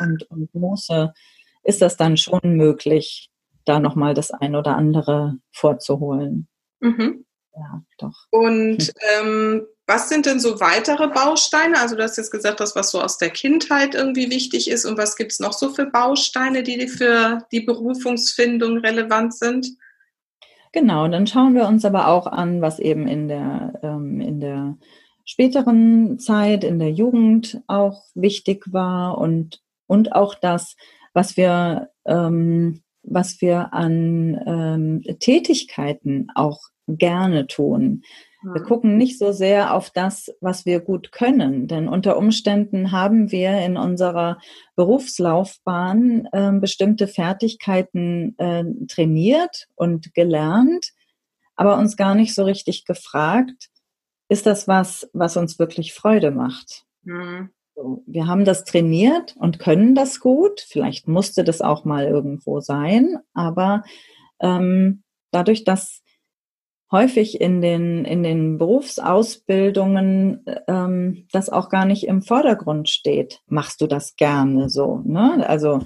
und, 0.00 0.24
und 0.28 0.52
Muße 0.52 1.14
ist 1.62 1.80
das 1.80 1.96
dann 1.96 2.16
schon 2.16 2.56
möglich, 2.56 3.30
da 3.64 3.78
nochmal 3.78 4.14
das 4.14 4.32
ein 4.32 4.56
oder 4.56 4.76
andere 4.76 5.36
vorzuholen. 5.52 6.48
Mhm. 6.80 7.25
Ja, 7.56 7.82
doch. 7.98 8.26
Und 8.30 8.92
ähm, 9.18 9.66
was 9.86 10.08
sind 10.08 10.26
denn 10.26 10.40
so 10.40 10.60
weitere 10.60 11.08
Bausteine? 11.08 11.80
Also 11.80 11.96
du 11.96 12.02
hast 12.02 12.18
jetzt 12.18 12.30
gesagt, 12.30 12.60
das, 12.60 12.76
was 12.76 12.90
so 12.90 13.00
aus 13.00 13.18
der 13.18 13.30
Kindheit 13.30 13.94
irgendwie 13.94 14.30
wichtig 14.30 14.68
ist. 14.68 14.84
Und 14.84 14.98
was 14.98 15.16
gibt 15.16 15.32
es 15.32 15.40
noch 15.40 15.52
so 15.52 15.70
für 15.70 15.86
Bausteine, 15.86 16.62
die 16.62 16.86
für 16.88 17.46
die 17.52 17.60
Berufungsfindung 17.60 18.78
relevant 18.78 19.34
sind? 19.34 19.68
Genau, 20.72 21.08
dann 21.08 21.26
schauen 21.26 21.54
wir 21.54 21.66
uns 21.66 21.84
aber 21.86 22.08
auch 22.08 22.26
an, 22.26 22.60
was 22.60 22.78
eben 22.78 23.06
in 23.06 23.28
der, 23.28 23.80
ähm, 23.82 24.20
in 24.20 24.40
der 24.40 24.76
späteren 25.24 26.18
Zeit, 26.18 26.64
in 26.64 26.78
der 26.78 26.90
Jugend 26.90 27.62
auch 27.66 28.02
wichtig 28.14 28.64
war 28.72 29.16
und, 29.16 29.62
und 29.86 30.12
auch 30.12 30.34
das, 30.34 30.76
was 31.14 31.36
wir, 31.38 31.90
ähm, 32.04 32.82
was 33.02 33.40
wir 33.40 33.72
an 33.72 34.38
ähm, 34.46 35.18
Tätigkeiten 35.20 36.28
auch 36.34 36.60
gerne 36.86 37.46
tun. 37.46 38.02
Wir 38.54 38.62
gucken 38.62 38.96
nicht 38.96 39.18
so 39.18 39.32
sehr 39.32 39.74
auf 39.74 39.90
das, 39.90 40.32
was 40.40 40.66
wir 40.66 40.80
gut 40.80 41.10
können, 41.10 41.66
denn 41.66 41.88
unter 41.88 42.16
Umständen 42.16 42.92
haben 42.92 43.32
wir 43.32 43.60
in 43.60 43.76
unserer 43.76 44.38
Berufslaufbahn 44.76 46.28
äh, 46.30 46.52
bestimmte 46.52 47.08
Fertigkeiten 47.08 48.38
äh, 48.38 48.64
trainiert 48.86 49.66
und 49.74 50.14
gelernt, 50.14 50.92
aber 51.56 51.76
uns 51.76 51.96
gar 51.96 52.14
nicht 52.14 52.34
so 52.34 52.44
richtig 52.44 52.84
gefragt, 52.84 53.68
ist 54.28 54.46
das 54.46 54.68
was, 54.68 55.10
was 55.12 55.36
uns 55.36 55.58
wirklich 55.58 55.92
Freude 55.92 56.30
macht? 56.30 56.84
Mhm. 57.02 57.50
Wir 58.06 58.26
haben 58.26 58.44
das 58.44 58.64
trainiert 58.64 59.34
und 59.38 59.58
können 59.58 59.94
das 59.94 60.20
gut. 60.20 60.60
Vielleicht 60.60 61.08
musste 61.08 61.44
das 61.44 61.60
auch 61.60 61.84
mal 61.84 62.06
irgendwo 62.06 62.60
sein, 62.60 63.18
aber 63.34 63.82
ähm, 64.40 65.02
dadurch, 65.30 65.64
dass 65.64 66.02
häufig 66.90 67.40
in 67.40 67.60
den, 67.60 68.04
in 68.04 68.22
den 68.22 68.58
Berufsausbildungen 68.58 70.44
ähm, 70.68 71.26
das 71.32 71.50
auch 71.50 71.68
gar 71.68 71.84
nicht 71.84 72.06
im 72.06 72.22
Vordergrund 72.22 72.88
steht. 72.88 73.40
Machst 73.46 73.80
du 73.80 73.86
das 73.86 74.16
gerne 74.16 74.68
so? 74.68 75.02
Ne? 75.04 75.44
Also 75.48 75.80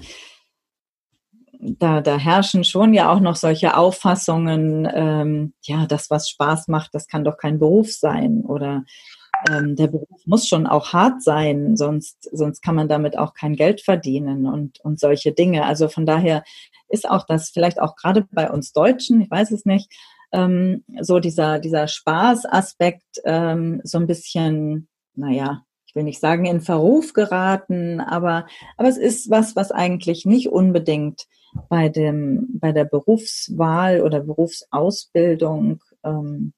da, 1.61 2.01
da 2.01 2.17
herrschen 2.17 2.63
schon 2.63 2.93
ja 2.93 3.11
auch 3.11 3.19
noch 3.19 3.35
solche 3.35 3.77
Auffassungen, 3.77 4.87
ähm, 4.93 5.53
ja, 5.61 5.85
das, 5.85 6.09
was 6.09 6.29
Spaß 6.29 6.67
macht, 6.67 6.93
das 6.93 7.07
kann 7.07 7.23
doch 7.23 7.37
kein 7.37 7.59
Beruf 7.59 7.91
sein. 7.91 8.41
Oder 8.41 8.83
ähm, 9.49 9.75
der 9.75 9.87
Beruf 9.87 10.25
muss 10.25 10.47
schon 10.47 10.65
auch 10.65 10.93
hart 10.93 11.21
sein, 11.21 11.77
sonst, 11.77 12.29
sonst 12.31 12.61
kann 12.61 12.75
man 12.75 12.87
damit 12.87 13.17
auch 13.17 13.33
kein 13.33 13.55
Geld 13.55 13.81
verdienen 13.81 14.47
und, 14.47 14.79
und 14.81 14.99
solche 14.99 15.31
Dinge. 15.33 15.65
Also 15.65 15.87
von 15.87 16.05
daher 16.05 16.43
ist 16.89 17.09
auch 17.09 17.25
das 17.25 17.49
vielleicht 17.49 17.79
auch 17.79 17.95
gerade 17.95 18.27
bei 18.31 18.49
uns 18.49 18.73
Deutschen, 18.73 19.21
ich 19.21 19.29
weiß 19.31 19.51
es 19.51 19.65
nicht, 19.65 19.91
ähm, 20.31 20.83
so 21.01 21.19
dieser, 21.19 21.59
dieser 21.59 21.87
Spaßaspekt 21.87 23.21
ähm, 23.25 23.81
so 23.83 23.97
ein 23.97 24.07
bisschen, 24.07 24.87
naja, 25.15 25.63
ich 25.85 25.95
will 25.95 26.03
nicht 26.03 26.21
sagen 26.21 26.45
in 26.45 26.61
Verruf 26.61 27.13
geraten, 27.13 27.99
aber, 27.99 28.47
aber 28.77 28.87
es 28.87 28.97
ist 28.97 29.29
was, 29.29 29.55
was 29.57 29.71
eigentlich 29.71 30.25
nicht 30.25 30.47
unbedingt 30.49 31.27
bei 31.67 31.89
dem, 31.89 32.47
bei 32.53 32.71
der 32.71 32.85
Berufswahl 32.85 34.01
oder 34.01 34.21
Berufsausbildung, 34.21 35.83
ähm, 36.03 36.53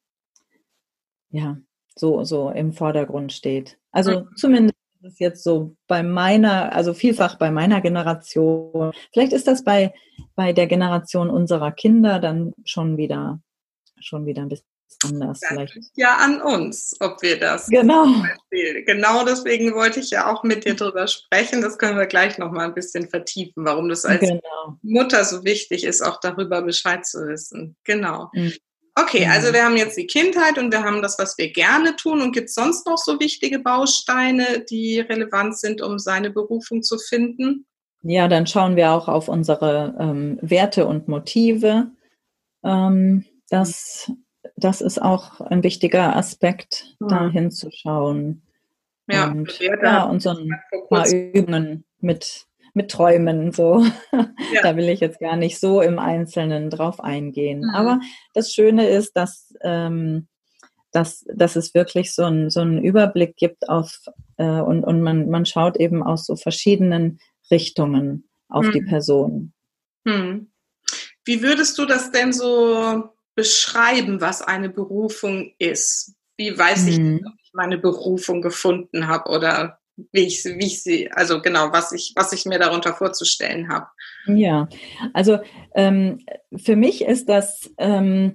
ja, 1.31 1.57
so, 1.95 2.23
so 2.23 2.51
im 2.51 2.73
Vordergrund 2.73 3.33
steht. 3.33 3.79
Also 3.91 4.27
zumindest 4.35 4.75
ist 5.01 5.13
es 5.13 5.19
jetzt 5.19 5.43
so 5.43 5.75
bei 5.87 6.03
meiner, 6.03 6.73
also 6.73 6.93
vielfach 6.93 7.37
bei 7.37 7.49
meiner 7.49 7.81
Generation. 7.81 8.91
Vielleicht 9.11 9.33
ist 9.33 9.47
das 9.47 9.63
bei, 9.63 9.93
bei 10.35 10.53
der 10.53 10.67
Generation 10.67 11.29
unserer 11.31 11.71
Kinder 11.71 12.19
dann 12.19 12.53
schon 12.65 12.97
wieder 12.97 13.41
schon 14.03 14.25
wieder 14.25 14.41
ein 14.41 14.50
bisschen 14.50 14.67
anders. 15.03 15.39
Das 15.39 15.50
vielleicht. 15.50 15.75
liegt 15.75 15.98
ja 15.98 16.17
an 16.17 16.41
uns, 16.41 16.95
ob 17.00 17.22
wir 17.22 17.39
das. 17.39 17.67
Genau. 17.67 18.05
Genau 18.51 19.25
deswegen 19.25 19.74
wollte 19.74 20.00
ich 20.00 20.12
ja 20.12 20.31
auch 20.31 20.43
mit 20.43 20.65
dir 20.65 20.75
drüber 20.75 21.07
sprechen. 21.07 21.62
Das 21.62 21.77
können 21.77 21.98
wir 21.98 22.05
gleich 22.05 22.38
noch 22.38 22.51
mal 22.51 22.65
ein 22.65 22.74
bisschen 22.74 23.10
vertiefen, 23.10 23.65
warum 23.65 23.89
das 23.89 24.05
als 24.05 24.22
genau. 24.22 24.77
Mutter 24.81 25.24
so 25.24 25.43
wichtig 25.43 25.83
ist, 25.83 26.01
auch 26.01 26.19
darüber 26.19 26.62
Bescheid 26.62 27.05
zu 27.05 27.27
wissen. 27.27 27.75
Genau. 27.83 28.29
Mhm. 28.33 28.53
Okay, 28.95 29.25
also 29.25 29.51
wir 29.53 29.65
haben 29.65 29.75
jetzt 29.75 29.98
die 29.98 30.05
Kindheit 30.05 30.60
und 30.60 30.72
wir 30.72 30.83
haben 30.83 31.01
das, 31.01 31.17
was 31.17 31.36
wir 31.39 31.51
gerne 31.51 31.95
tun. 31.95 32.22
Und 32.22 32.31
gibt 32.31 32.50
es 32.50 32.55
sonst 32.55 32.86
noch 32.86 33.00
so 33.00 33.19
wichtige 33.19 33.57
Bausteine, 33.57 34.63
die 34.69 35.00
relevant 35.00 35.57
sind, 35.57 35.81
um 35.81 35.98
seine 35.98 36.29
Berufung 36.29 36.83
zu 36.83 37.00
finden? 37.00 37.65
Ja, 38.03 38.27
dann 38.27 38.45
schauen 38.45 38.75
wir 38.75 38.91
auch 38.91 39.07
auf 39.07 39.29
unsere 39.29 39.95
ähm, 40.00 40.38
Werte 40.41 40.86
und 40.86 41.07
Motive. 41.07 41.88
Ähm, 42.63 43.25
das, 43.49 44.12
das 44.56 44.82
ist 44.82 45.01
auch 45.01 45.41
ein 45.41 45.63
wichtiger 45.63 46.15
Aspekt, 46.15 46.95
mhm. 46.99 47.08
da 47.08 47.29
hinzuschauen. 47.29 48.43
Ja, 49.08 49.32
und, 49.32 49.60
ja, 49.60 50.03
und 50.03 50.21
so 50.21 50.29
ein 50.29 50.49
paar 50.89 51.12
Übungen 51.12 51.84
mit, 51.99 52.45
mit 52.73 52.89
Träumen, 52.89 53.51
so. 53.51 53.86
Ja. 54.12 54.62
da 54.62 54.77
will 54.77 54.89
ich 54.89 54.99
jetzt 54.99 55.19
gar 55.19 55.36
nicht 55.36 55.60
so 55.60 55.82
im 55.82 55.99
Einzelnen 55.99 56.69
drauf 56.69 56.99
eingehen. 56.99 57.62
Mhm. 57.62 57.69
Aber 57.69 57.99
das 58.34 58.53
Schöne 58.53 58.88
ist, 58.88 59.17
dass, 59.17 59.53
ähm, 59.62 60.27
dass, 60.91 61.25
dass 61.34 61.56
es 61.56 61.73
wirklich 61.73 62.13
so, 62.13 62.23
ein, 62.23 62.49
so 62.49 62.62
einen 62.62 62.84
Überblick 62.84 63.36
gibt 63.36 63.67
auf 63.67 63.99
äh, 64.38 64.62
und, 64.62 64.84
und 64.84 65.01
man, 65.01 65.29
man 65.29 65.45
schaut 65.45 65.77
eben 65.77 66.03
aus 66.03 66.25
so 66.25 66.36
verschiedenen 66.36 67.19
Richtungen 67.51 68.29
auf 68.47 68.67
mhm. 68.67 68.71
die 68.71 68.82
Person. 68.82 69.53
Mhm. 70.06 70.51
Wie 71.25 71.41
würdest 71.41 71.77
du 71.77 71.86
das 71.86 72.12
denn 72.12 72.34
so 72.34 73.10
beschreiben, 73.36 74.22
was 74.22 74.41
eine 74.41 74.69
Berufung 74.69 75.54
ist? 75.60 76.13
Wie 76.38 76.58
weiß 76.58 76.88
ich, 76.88 77.00
mhm. 77.00 77.22
ob 77.26 77.34
ich 77.43 77.52
meine 77.54 77.78
Berufung 77.78 78.41
gefunden 78.41 79.08
habe 79.08 79.30
oder 79.30 79.80
wie 80.12 80.22
ich, 80.22 80.43
wie 80.43 80.65
ich 80.65 80.82
sie, 80.82 81.12
also 81.12 81.41
genau, 81.41 81.72
was 81.72 81.91
ich, 81.91 82.13
was 82.15 82.34
ich 82.34 82.46
mir 82.46 82.58
darunter 82.58 82.93
vorzustellen 82.93 83.69
habe. 83.69 83.88
Ja, 84.26 84.67
also 85.13 85.39
ähm, 85.76 86.26
für 86.56 86.76
mich 86.76 87.04
ist 87.04 87.30
das 87.30 87.72
ähm, 87.78 88.34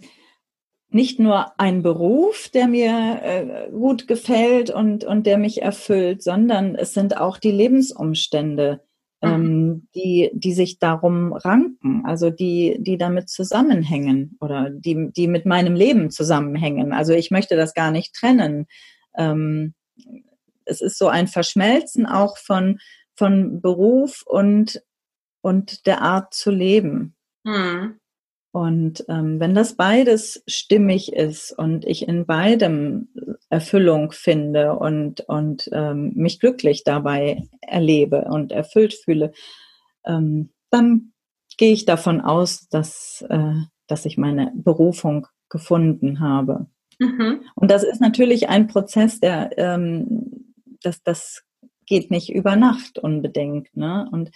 nicht 0.91 1.19
nur 1.19 1.59
ein 1.59 1.83
Beruf, 1.83 2.49
der 2.49 2.69
mir 2.69 3.21
äh, 3.23 3.71
gut 3.71 4.07
gefällt 4.07 4.71
und, 4.71 5.05
und 5.05 5.27
der 5.27 5.37
mich 5.37 5.61
erfüllt, 5.61 6.23
sondern 6.23 6.77
es 6.77 6.95
sind 6.95 7.17
auch 7.17 7.39
die 7.39 7.51
Lebensumstände. 7.51 8.81
Ähm, 9.21 9.89
die, 9.95 10.31
die 10.33 10.53
sich 10.53 10.79
darum 10.79 11.33
ranken, 11.33 12.03
also 12.05 12.31
die, 12.31 12.77
die 12.81 12.99
damit 12.99 13.29
zusammenhängen 13.29 14.37
oder 14.41 14.71
die, 14.71 15.11
die 15.13 15.27
mit 15.27 15.45
meinem 15.45 15.75
Leben 15.75 16.11
zusammenhängen. 16.11 16.93
Also 16.93 17.13
ich 17.13 17.31
möchte 17.31 17.57
das 17.57 17.75
gar 17.75 17.91
nicht 17.91 18.15
trennen. 18.15 18.67
Ähm, 19.17 19.75
es 20.65 20.81
ist 20.81 20.99
so 20.99 21.09
ein 21.09 21.27
Verschmelzen 21.27 22.07
auch 22.07 22.39
von, 22.39 22.79
von 23.17 23.61
Beruf 23.61 24.23
und, 24.25 24.83
und 25.41 25.87
der 25.87 26.03
Art 26.03 26.33
zu 26.33 26.51
leben. 26.51 27.17
Mhm. 27.45 27.99
Und 28.59 29.05
ähm, 29.09 29.39
wenn 29.39 29.55
das 29.55 29.75
beides 29.75 30.43
stimmig 30.49 31.13
ist 31.13 31.57
und 31.57 31.85
ich 31.85 32.09
in 32.09 32.27
beidem 32.27 33.07
Erfüllung 33.51 34.11
finde 34.11 34.73
und, 34.73 35.21
und 35.21 35.71
ähm, 35.71 36.11
mich 36.17 36.41
glücklich 36.41 36.83
dabei 36.83 37.45
erlebe 37.61 38.23
und 38.23 38.51
erfüllt 38.51 38.95
fühle, 38.95 39.31
ähm, 40.05 40.51
dann 40.71 41.13
gehe 41.57 41.73
ich 41.73 41.85
davon 41.85 42.21
aus, 42.21 42.69
dass, 42.69 43.25
äh, 43.29 43.55
dass 43.87 44.05
ich 44.05 44.19
meine 44.19 44.51
Berufung 44.57 45.29
gefunden 45.49 46.19
habe. 46.19 46.67
Mhm. 46.99 47.43
Und 47.55 47.71
das 47.71 47.85
ist 47.85 48.01
natürlich 48.01 48.49
ein 48.49 48.67
Prozess, 48.67 49.21
der 49.21 49.57
ähm, 49.57 50.53
das, 50.83 51.01
das 51.05 51.45
geht 51.87 52.11
nicht 52.11 52.35
über 52.35 52.57
Nacht 52.57 52.99
unbedingt. 52.99 53.69
Ne? 53.77 54.09
Und 54.11 54.33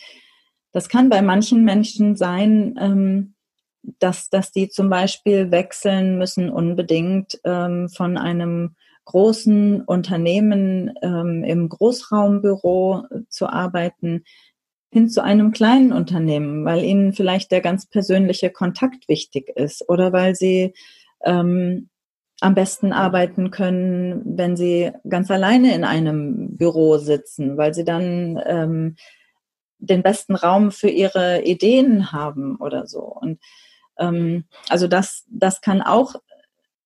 das 0.70 0.88
kann 0.88 1.08
bei 1.08 1.22
manchen 1.22 1.64
Menschen 1.64 2.14
sein, 2.14 2.78
ähm, 2.80 3.35
dass, 3.82 4.30
dass 4.30 4.52
die 4.52 4.68
zum 4.68 4.88
Beispiel 4.88 5.50
wechseln 5.50 6.18
müssen 6.18 6.50
unbedingt 6.50 7.40
ähm, 7.44 7.88
von 7.88 8.16
einem 8.16 8.76
großen 9.04 9.82
Unternehmen 9.82 10.92
ähm, 11.02 11.42
im 11.44 11.68
Großraumbüro 11.68 13.04
zu 13.28 13.48
arbeiten 13.48 14.24
hin 14.92 15.08
zu 15.08 15.24
einem 15.24 15.52
kleinen 15.52 15.92
Unternehmen, 15.92 16.66
weil 16.66 16.84
ihnen 16.84 17.14
vielleicht 17.14 17.50
der 17.50 17.62
ganz 17.62 17.86
persönliche 17.86 18.50
Kontakt 18.50 19.08
wichtig 19.08 19.48
ist 19.56 19.88
oder 19.88 20.12
weil 20.12 20.34
sie 20.34 20.74
ähm, 21.24 21.88
am 22.40 22.54
besten 22.54 22.92
arbeiten 22.92 23.50
können, 23.50 24.20
wenn 24.24 24.56
sie 24.56 24.90
ganz 25.08 25.30
alleine 25.30 25.74
in 25.74 25.84
einem 25.84 26.56
Büro 26.56 26.98
sitzen, 26.98 27.56
weil 27.56 27.72
sie 27.72 27.84
dann 27.84 28.38
ähm, 28.44 28.96
den 29.78 30.02
besten 30.02 30.34
Raum 30.34 30.72
für 30.72 30.90
ihre 30.90 31.42
Ideen 31.42 32.12
haben 32.12 32.56
oder 32.56 32.86
so. 32.86 33.00
Und 33.00 33.40
ähm, 34.02 34.44
also 34.68 34.88
das, 34.88 35.24
das 35.30 35.60
kann 35.60 35.80
auch 35.80 36.16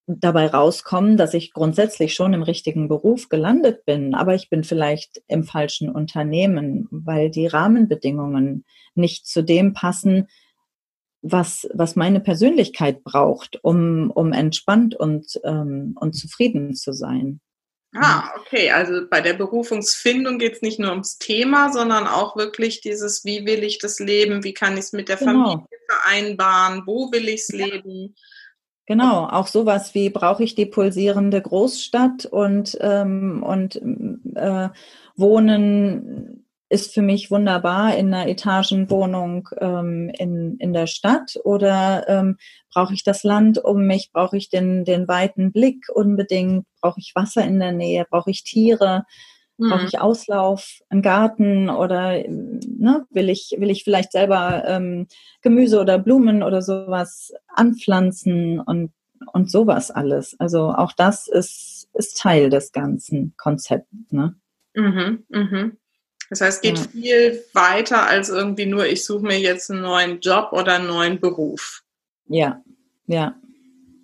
dabei 0.07 0.47
rauskommen, 0.47 1.17
dass 1.17 1.35
ich 1.35 1.53
grundsätzlich 1.53 2.15
schon 2.15 2.33
im 2.33 2.43
richtigen 2.43 2.89
Beruf 2.89 3.29
gelandet 3.29 3.85
bin, 3.85 4.15
aber 4.15 4.35
ich 4.35 4.49
bin 4.49 4.63
vielleicht 4.63 5.23
im 5.27 5.43
falschen 5.43 5.91
Unternehmen, 5.91 6.87
weil 6.91 7.31
die 7.31 7.49
Rahmenbedingungen 7.49 8.65
nicht 8.95 9.27
zu 9.27 9.43
dem 9.43 9.73
passen, 9.73 10.29
was, 11.23 11.69
was 11.75 11.97
meine 11.97 12.21
Persönlichkeit 12.21 13.03
braucht, 13.03 13.59
um, 13.65 14.13
um 14.13 14.33
entspannt 14.33 14.95
und, 14.95 15.41
ähm, 15.43 15.97
und 16.01 16.15
zufrieden 16.15 16.75
zu 16.75 16.93
sein. 16.93 17.41
Ah, 18.01 18.31
okay. 18.39 18.71
Also 18.71 19.07
bei 19.09 19.21
der 19.21 19.35
Berufungsfindung 19.35 20.39
geht 20.39 20.55
es 20.55 20.63
nicht 20.63 20.79
nur 20.79 20.91
ums 20.91 21.19
Thema, 21.19 21.73
sondern 21.73 22.07
auch 22.07 22.37
wirklich 22.37 22.81
dieses, 22.81 23.25
wie 23.25 23.47
will 23.47 23.65
ich 23.65 23.79
das 23.79 23.99
leben, 23.99 24.45
wie 24.45 24.55
kann 24.55 24.75
ich 24.75 24.81
es 24.81 24.93
mit 24.93 25.09
der 25.09 25.17
genau. 25.17 25.33
Familie 25.33 25.67
vereinbaren, 25.89 26.83
wo 26.87 27.11
will 27.13 27.29
ich 27.29 27.43
es 27.43 27.49
leben. 27.49 28.15
Genau, 28.87 29.27
auch 29.27 29.49
sowas 29.49 29.95
wie 29.95 30.11
brauche 30.11 30.45
ich 30.45 30.55
die 30.55 30.67
pulsierende 30.67 31.43
Großstadt 31.43 32.27
und, 32.27 32.79
ähm, 32.81 33.43
und 33.43 33.77
äh, 34.37 34.69
Wohnen 35.17 36.46
ist 36.69 36.93
für 36.93 37.03
mich 37.03 37.31
wunderbar 37.31 37.97
in 37.97 38.13
einer 38.13 38.29
Etagenwohnung 38.29 39.49
ähm, 39.59 40.11
in, 40.19 40.57
in 40.59 40.73
der 40.73 40.87
Stadt 40.87 41.39
oder 41.45 42.09
ähm, 42.09 42.39
brauche 42.73 42.93
ich 42.93 43.05
das 43.05 43.23
Land 43.23 43.59
um 43.59 43.87
mich, 43.87 44.11
brauche 44.13 44.37
ich 44.37 44.49
den, 44.49 44.85
den 44.85 45.07
weiten 45.07 45.53
Blick 45.53 45.87
unbedingt, 45.95 46.67
brauche 46.81 46.99
ich 46.99 47.13
Wasser 47.15 47.45
in 47.45 47.61
der 47.61 47.73
Nähe, 47.73 48.05
brauche 48.11 48.31
ich 48.31 48.43
Tiere, 48.43 49.05
mhm. 49.59 49.71
brauche 49.71 49.87
ich 49.87 50.01
Auslauf, 50.01 50.81
einen 50.89 51.03
Garten 51.03 51.71
oder 51.71 52.25
ne, 52.29 53.07
will, 53.11 53.31
ich, 53.31 53.55
will 53.59 53.71
ich 53.71 53.85
vielleicht 53.85 54.11
selber 54.11 54.65
ähm, 54.67 55.07
Gemüse 55.43 55.81
oder 55.81 55.99
Blumen 55.99 56.43
oder 56.43 56.63
sowas 56.63 57.33
anpflanzen 57.47 58.59
und, 58.59 58.91
und 59.33 59.51
sowas 59.53 59.93
alles. 59.93 60.35
Also 60.41 60.73
auch 60.73 60.93
das 60.93 61.29
ist, 61.29 61.89
ist 61.95 62.19
Teil 62.19 62.51
des 62.51 62.73
ganzen 62.73 63.35
Konzepts. 63.37 63.89
Ne? 64.11 64.35
Mhm, 64.75 65.25
mhm. 65.29 65.79
Das 66.31 66.41
heißt, 66.41 66.57
es 66.57 66.61
geht 66.63 66.79
ja. 66.79 66.85
viel 66.85 67.45
weiter 67.53 68.07
als 68.07 68.29
irgendwie 68.29 68.67
nur, 68.67 68.87
ich 68.87 69.05
suche 69.05 69.25
mir 69.25 69.39
jetzt 69.39 69.71
einen 69.71 69.83
neuen 69.83 70.21
Job 70.21 70.53
oder 70.53 70.75
einen 70.75 70.89
neuen 70.89 71.21
Beruf. 71.21 71.83
Ja, 72.29 72.63
ja. 73.07 73.37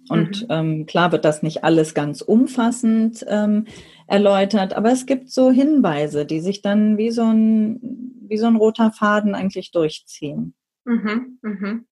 Und 0.09 0.43
mhm. 0.43 0.49
ähm, 0.51 0.87
klar 0.87 1.13
wird 1.13 1.25
das 1.25 1.43
nicht 1.43 1.65
alles 1.65 1.95
ganz 1.95 2.21
umfassend 2.21 3.25
ähm, 3.29 3.67
erläutert, 4.07 4.75
aber 4.75 4.93
es 4.93 5.07
gibt 5.07 5.31
so 5.31 5.51
Hinweise, 5.51 6.27
die 6.27 6.41
sich 6.41 6.61
dann 6.61 6.99
wie 6.99 7.11
so 7.11 7.23
ein, 7.23 7.81
wie 8.29 8.37
so 8.37 8.47
ein 8.47 8.57
roter 8.57 8.93
Faden 8.93 9.35
eigentlich 9.35 9.71
durchziehen. 9.71 10.55
Mhm, 10.85 11.39
mhm. 11.43 11.87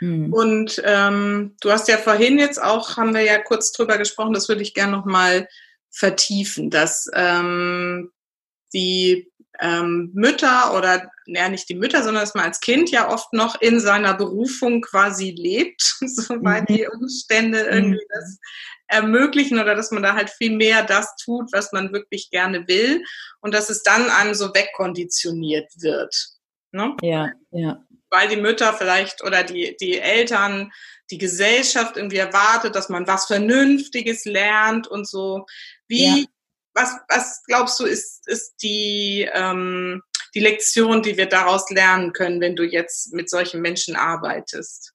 Mhm. 0.00 0.32
Und 0.32 0.82
ähm, 0.84 1.56
du 1.60 1.70
hast 1.70 1.88
ja 1.88 1.96
vorhin 1.96 2.38
jetzt 2.38 2.62
auch, 2.62 2.96
haben 2.96 3.14
wir 3.14 3.22
ja 3.22 3.38
kurz 3.38 3.72
drüber 3.72 3.98
gesprochen, 3.98 4.34
das 4.34 4.48
würde 4.48 4.62
ich 4.62 4.74
gerne 4.74 4.92
nochmal 4.92 5.48
vertiefen, 5.90 6.70
dass 6.70 7.10
ähm, 7.14 8.10
die 8.72 9.32
ähm, 9.60 10.10
Mütter 10.14 10.74
oder 10.76 11.10
ja 11.26 11.48
nicht 11.48 11.68
die 11.68 11.74
Mütter, 11.74 12.02
sondern 12.02 12.22
dass 12.22 12.34
man 12.34 12.44
als 12.44 12.60
Kind 12.60 12.90
ja 12.90 13.10
oft 13.10 13.32
noch 13.32 13.60
in 13.60 13.80
seiner 13.80 14.14
Berufung 14.14 14.80
quasi 14.82 15.30
lebt, 15.30 15.82
soweit 16.00 16.68
mhm. 16.68 16.74
die 16.74 16.86
Umstände 16.86 17.60
irgendwie 17.60 18.04
mhm. 18.04 18.10
das 18.10 18.38
ermöglichen 18.86 19.58
oder 19.58 19.74
dass 19.74 19.90
man 19.90 20.02
da 20.02 20.14
halt 20.14 20.30
viel 20.30 20.56
mehr 20.56 20.82
das 20.82 21.14
tut, 21.16 21.52
was 21.52 21.72
man 21.72 21.92
wirklich 21.92 22.30
gerne 22.30 22.66
will 22.68 23.02
und 23.40 23.52
dass 23.52 23.68
es 23.68 23.82
dann 23.82 24.08
einem 24.08 24.34
so 24.34 24.54
wegkonditioniert 24.54 25.70
wird. 25.76 26.14
Ne? 26.72 26.96
Ja, 27.02 27.30
ja. 27.50 27.84
Weil 28.10 28.28
die 28.28 28.36
Mütter 28.36 28.72
vielleicht 28.72 29.22
oder 29.22 29.44
die, 29.44 29.76
die 29.78 29.98
Eltern, 29.98 30.72
die 31.10 31.18
Gesellschaft 31.18 31.98
irgendwie 31.98 32.16
erwartet, 32.16 32.74
dass 32.74 32.88
man 32.88 33.06
was 33.06 33.26
Vernünftiges 33.26 34.24
lernt 34.24 34.86
und 34.86 35.06
so. 35.06 35.44
Wie 35.86 36.20
ja 36.20 36.24
was, 36.78 36.96
was 37.08 37.42
glaubst 37.44 37.80
du, 37.80 37.84
ist, 37.84 38.28
ist 38.28 38.62
die, 38.62 39.28
ähm, 39.32 40.02
die 40.34 40.40
Lektion, 40.40 41.02
die 41.02 41.16
wir 41.16 41.26
daraus 41.26 41.68
lernen 41.70 42.12
können, 42.12 42.40
wenn 42.40 42.56
du 42.56 42.64
jetzt 42.64 43.12
mit 43.12 43.28
solchen 43.28 43.60
Menschen 43.60 43.96
arbeitest? 43.96 44.94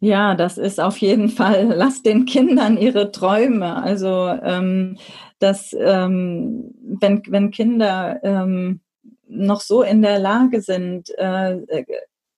Ja, 0.00 0.34
das 0.34 0.58
ist 0.58 0.78
auf 0.78 0.98
jeden 0.98 1.30
Fall, 1.30 1.64
lass 1.74 2.02
den 2.02 2.26
Kindern 2.26 2.76
ihre 2.76 3.12
Träume. 3.12 3.82
Also, 3.82 4.28
ähm, 4.28 4.98
dass, 5.38 5.74
ähm, 5.78 6.74
wenn, 6.82 7.22
wenn 7.28 7.50
Kinder 7.50 8.20
ähm, 8.22 8.80
noch 9.28 9.60
so 9.60 9.82
in 9.82 10.02
der 10.02 10.18
Lage 10.18 10.60
sind, 10.60 11.10
äh, 11.18 11.84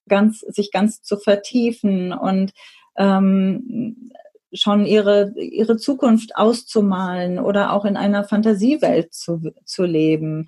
ganz, 0.07 0.39
sich 0.39 0.71
ganz 0.71 1.01
zu 1.01 1.17
vertiefen 1.17 2.13
und 2.13 2.51
ähm, 2.97 4.11
schon 4.53 4.85
ihre, 4.85 5.33
ihre 5.37 5.77
Zukunft 5.77 6.35
auszumalen 6.35 7.39
oder 7.39 7.73
auch 7.73 7.85
in 7.85 7.97
einer 7.97 8.23
Fantasiewelt 8.23 9.13
zu, 9.13 9.51
zu 9.65 9.83
leben. 9.83 10.47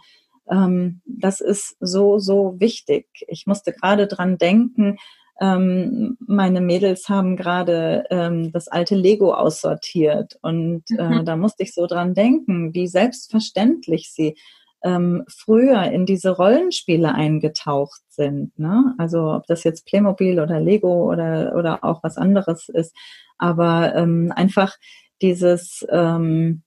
Ähm, 0.50 1.02
das 1.06 1.42
ist 1.42 1.76
so, 1.80 2.18
so 2.20 2.60
wichtig. 2.60 3.08
Ich 3.28 3.46
musste 3.48 3.72
gerade 3.72 4.08
dran 4.08 4.38
denken, 4.38 4.98
ähm, 5.40 6.18
meine 6.20 6.62
Mädels 6.62 7.10
haben 7.10 7.36
gerade 7.36 8.04
ähm, 8.12 8.52
das 8.52 8.68
alte 8.68 8.96
Lego 8.96 9.34
aussortiert 9.34 10.38
und 10.44 10.84
äh, 10.92 11.22
mhm. 11.22 11.26
da 11.26 11.36
musste 11.36 11.64
ich 11.64 11.74
so 11.74 11.88
dran 11.88 12.14
denken, 12.14 12.76
wie 12.76 12.88
selbstverständlich 12.88 14.12
sie 14.12 14.38
ähm, 14.84 15.24
früher 15.28 15.84
in 15.92 16.06
diese 16.06 16.32
Rollenspiele 16.32 17.14
eingetaucht 17.14 18.02
sind. 18.10 18.58
Ne? 18.58 18.96
Also 18.98 19.34
ob 19.34 19.46
das 19.48 19.64
jetzt 19.64 19.86
Playmobil 19.86 20.40
oder 20.40 20.60
Lego 20.60 21.12
oder, 21.12 21.56
oder 21.56 21.84
auch 21.84 22.04
was 22.04 22.18
anderes 22.18 22.70
ist. 22.70 22.96
Aber 23.38 23.96
ähm, 23.96 24.32
einfach 24.36 24.76
dieses, 25.22 25.86
ähm, 25.90 26.64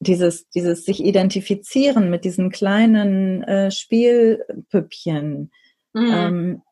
dieses, 0.00 0.48
dieses 0.50 0.84
sich 0.84 1.04
identifizieren 1.04 2.10
mit 2.10 2.24
diesen 2.24 2.50
kleinen 2.50 3.42
äh, 3.42 3.70
Spielpüppchen. 3.70 5.50
Mhm. 5.92 6.12
Ähm, 6.12 6.62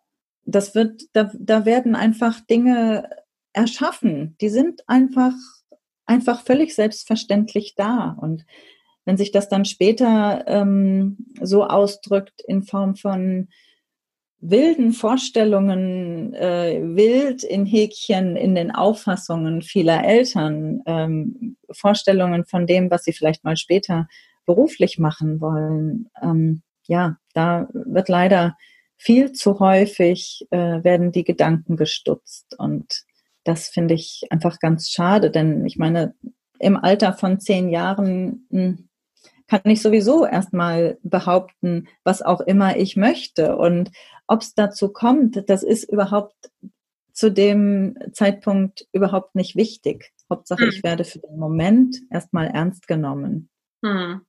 das 0.44 0.74
wird, 0.74 1.02
da, 1.12 1.30
da 1.38 1.64
werden 1.64 1.96
einfach 1.96 2.40
Dinge 2.40 3.10
erschaffen. 3.52 4.36
Die 4.40 4.48
sind 4.48 4.82
einfach, 4.86 5.32
einfach 6.04 6.42
völlig 6.42 6.74
selbstverständlich 6.74 7.74
da. 7.74 8.16
Und 8.20 8.44
wenn 9.06 9.16
sich 9.16 9.32
das 9.32 9.48
dann 9.48 9.64
später 9.64 10.44
ähm, 10.46 11.16
so 11.40 11.64
ausdrückt 11.64 12.42
in 12.46 12.64
Form 12.64 12.96
von 12.96 13.48
wilden 14.40 14.92
Vorstellungen, 14.92 16.34
äh, 16.34 16.80
wild 16.82 17.42
in 17.42 17.64
Häkchen 17.64 18.36
in 18.36 18.54
den 18.54 18.70
Auffassungen 18.70 19.62
vieler 19.62 20.04
Eltern, 20.04 20.82
ähm, 20.86 21.56
Vorstellungen 21.70 22.44
von 22.44 22.66
dem, 22.66 22.90
was 22.90 23.04
sie 23.04 23.12
vielleicht 23.12 23.44
mal 23.44 23.56
später 23.56 24.06
beruflich 24.44 24.98
machen 24.98 25.40
wollen, 25.40 26.10
ähm, 26.22 26.62
ja, 26.86 27.16
da 27.32 27.68
wird 27.72 28.08
leider 28.08 28.56
viel 28.96 29.32
zu 29.32 29.60
häufig 29.60 30.46
äh, 30.50 30.82
werden 30.84 31.12
die 31.12 31.24
Gedanken 31.24 31.76
gestutzt. 31.76 32.54
Und 32.58 33.04
das 33.44 33.68
finde 33.68 33.94
ich 33.94 34.22
einfach 34.30 34.58
ganz 34.58 34.90
schade, 34.90 35.30
denn 35.30 35.64
ich 35.66 35.76
meine, 35.76 36.14
im 36.58 36.76
Alter 36.76 37.12
von 37.12 37.38
zehn 37.38 37.68
Jahren 37.68 38.46
hm, 38.50 38.88
kann 39.48 39.62
ich 39.64 39.80
sowieso 39.80 40.26
erstmal 40.26 40.98
behaupten, 41.02 41.88
was 42.04 42.22
auch 42.22 42.40
immer 42.40 42.76
ich 42.76 42.96
möchte. 42.96 43.56
Und 43.56 43.90
ob 44.26 44.42
es 44.42 44.54
dazu 44.54 44.92
kommt, 44.92 45.48
das 45.48 45.62
ist 45.62 45.84
überhaupt 45.84 46.50
zu 47.12 47.30
dem 47.30 47.96
Zeitpunkt 48.12 48.86
überhaupt 48.92 49.34
nicht 49.34 49.56
wichtig. 49.56 50.12
Hauptsache, 50.30 50.64
hm. 50.64 50.68
ich 50.68 50.82
werde 50.82 51.04
für 51.04 51.20
den 51.20 51.38
Moment 51.38 51.96
erstmal 52.10 52.48
ernst 52.48 52.86
genommen. 52.86 53.48
Hm. 53.84 54.25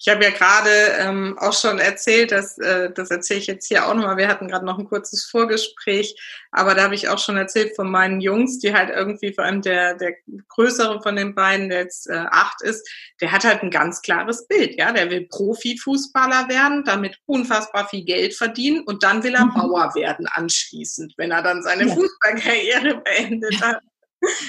Ich 0.00 0.08
habe 0.08 0.22
ja 0.22 0.30
gerade 0.30 0.70
ähm, 0.98 1.36
auch 1.40 1.52
schon 1.52 1.80
erzählt, 1.80 2.30
dass, 2.30 2.56
äh, 2.58 2.90
das 2.92 3.10
erzähle 3.10 3.40
ich 3.40 3.48
jetzt 3.48 3.66
hier 3.66 3.86
auch 3.86 3.94
nochmal, 3.94 4.16
wir 4.16 4.28
hatten 4.28 4.46
gerade 4.46 4.64
noch 4.64 4.78
ein 4.78 4.88
kurzes 4.88 5.24
Vorgespräch, 5.24 6.14
aber 6.52 6.76
da 6.76 6.84
habe 6.84 6.94
ich 6.94 7.08
auch 7.08 7.18
schon 7.18 7.36
erzählt 7.36 7.74
von 7.74 7.90
meinen 7.90 8.20
Jungs, 8.20 8.60
die 8.60 8.72
halt 8.72 8.90
irgendwie, 8.90 9.34
vor 9.34 9.44
allem 9.44 9.60
der, 9.60 9.94
der 9.94 10.14
größere 10.48 11.02
von 11.02 11.16
den 11.16 11.34
beiden, 11.34 11.68
der 11.68 11.80
jetzt 11.80 12.08
äh, 12.08 12.24
acht 12.30 12.62
ist, 12.62 12.88
der 13.20 13.32
hat 13.32 13.44
halt 13.44 13.64
ein 13.64 13.72
ganz 13.72 14.00
klares 14.00 14.46
Bild, 14.46 14.78
ja, 14.78 14.92
der 14.92 15.10
will 15.10 15.26
Profifußballer 15.28 16.48
werden, 16.48 16.84
damit 16.84 17.18
unfassbar 17.26 17.88
viel 17.88 18.04
Geld 18.04 18.34
verdienen 18.34 18.84
und 18.84 19.02
dann 19.02 19.24
will 19.24 19.34
er 19.34 19.46
mhm. 19.46 19.54
Bauer 19.54 19.92
werden 19.96 20.28
anschließend, 20.28 21.14
wenn 21.16 21.32
er 21.32 21.42
dann 21.42 21.64
seine 21.64 21.88
ja. 21.88 21.94
Fußballkarriere 21.94 23.02
beendet 23.02 23.60
hat. 23.60 23.80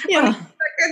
Ja. 0.07 0.21
Und 0.21 0.35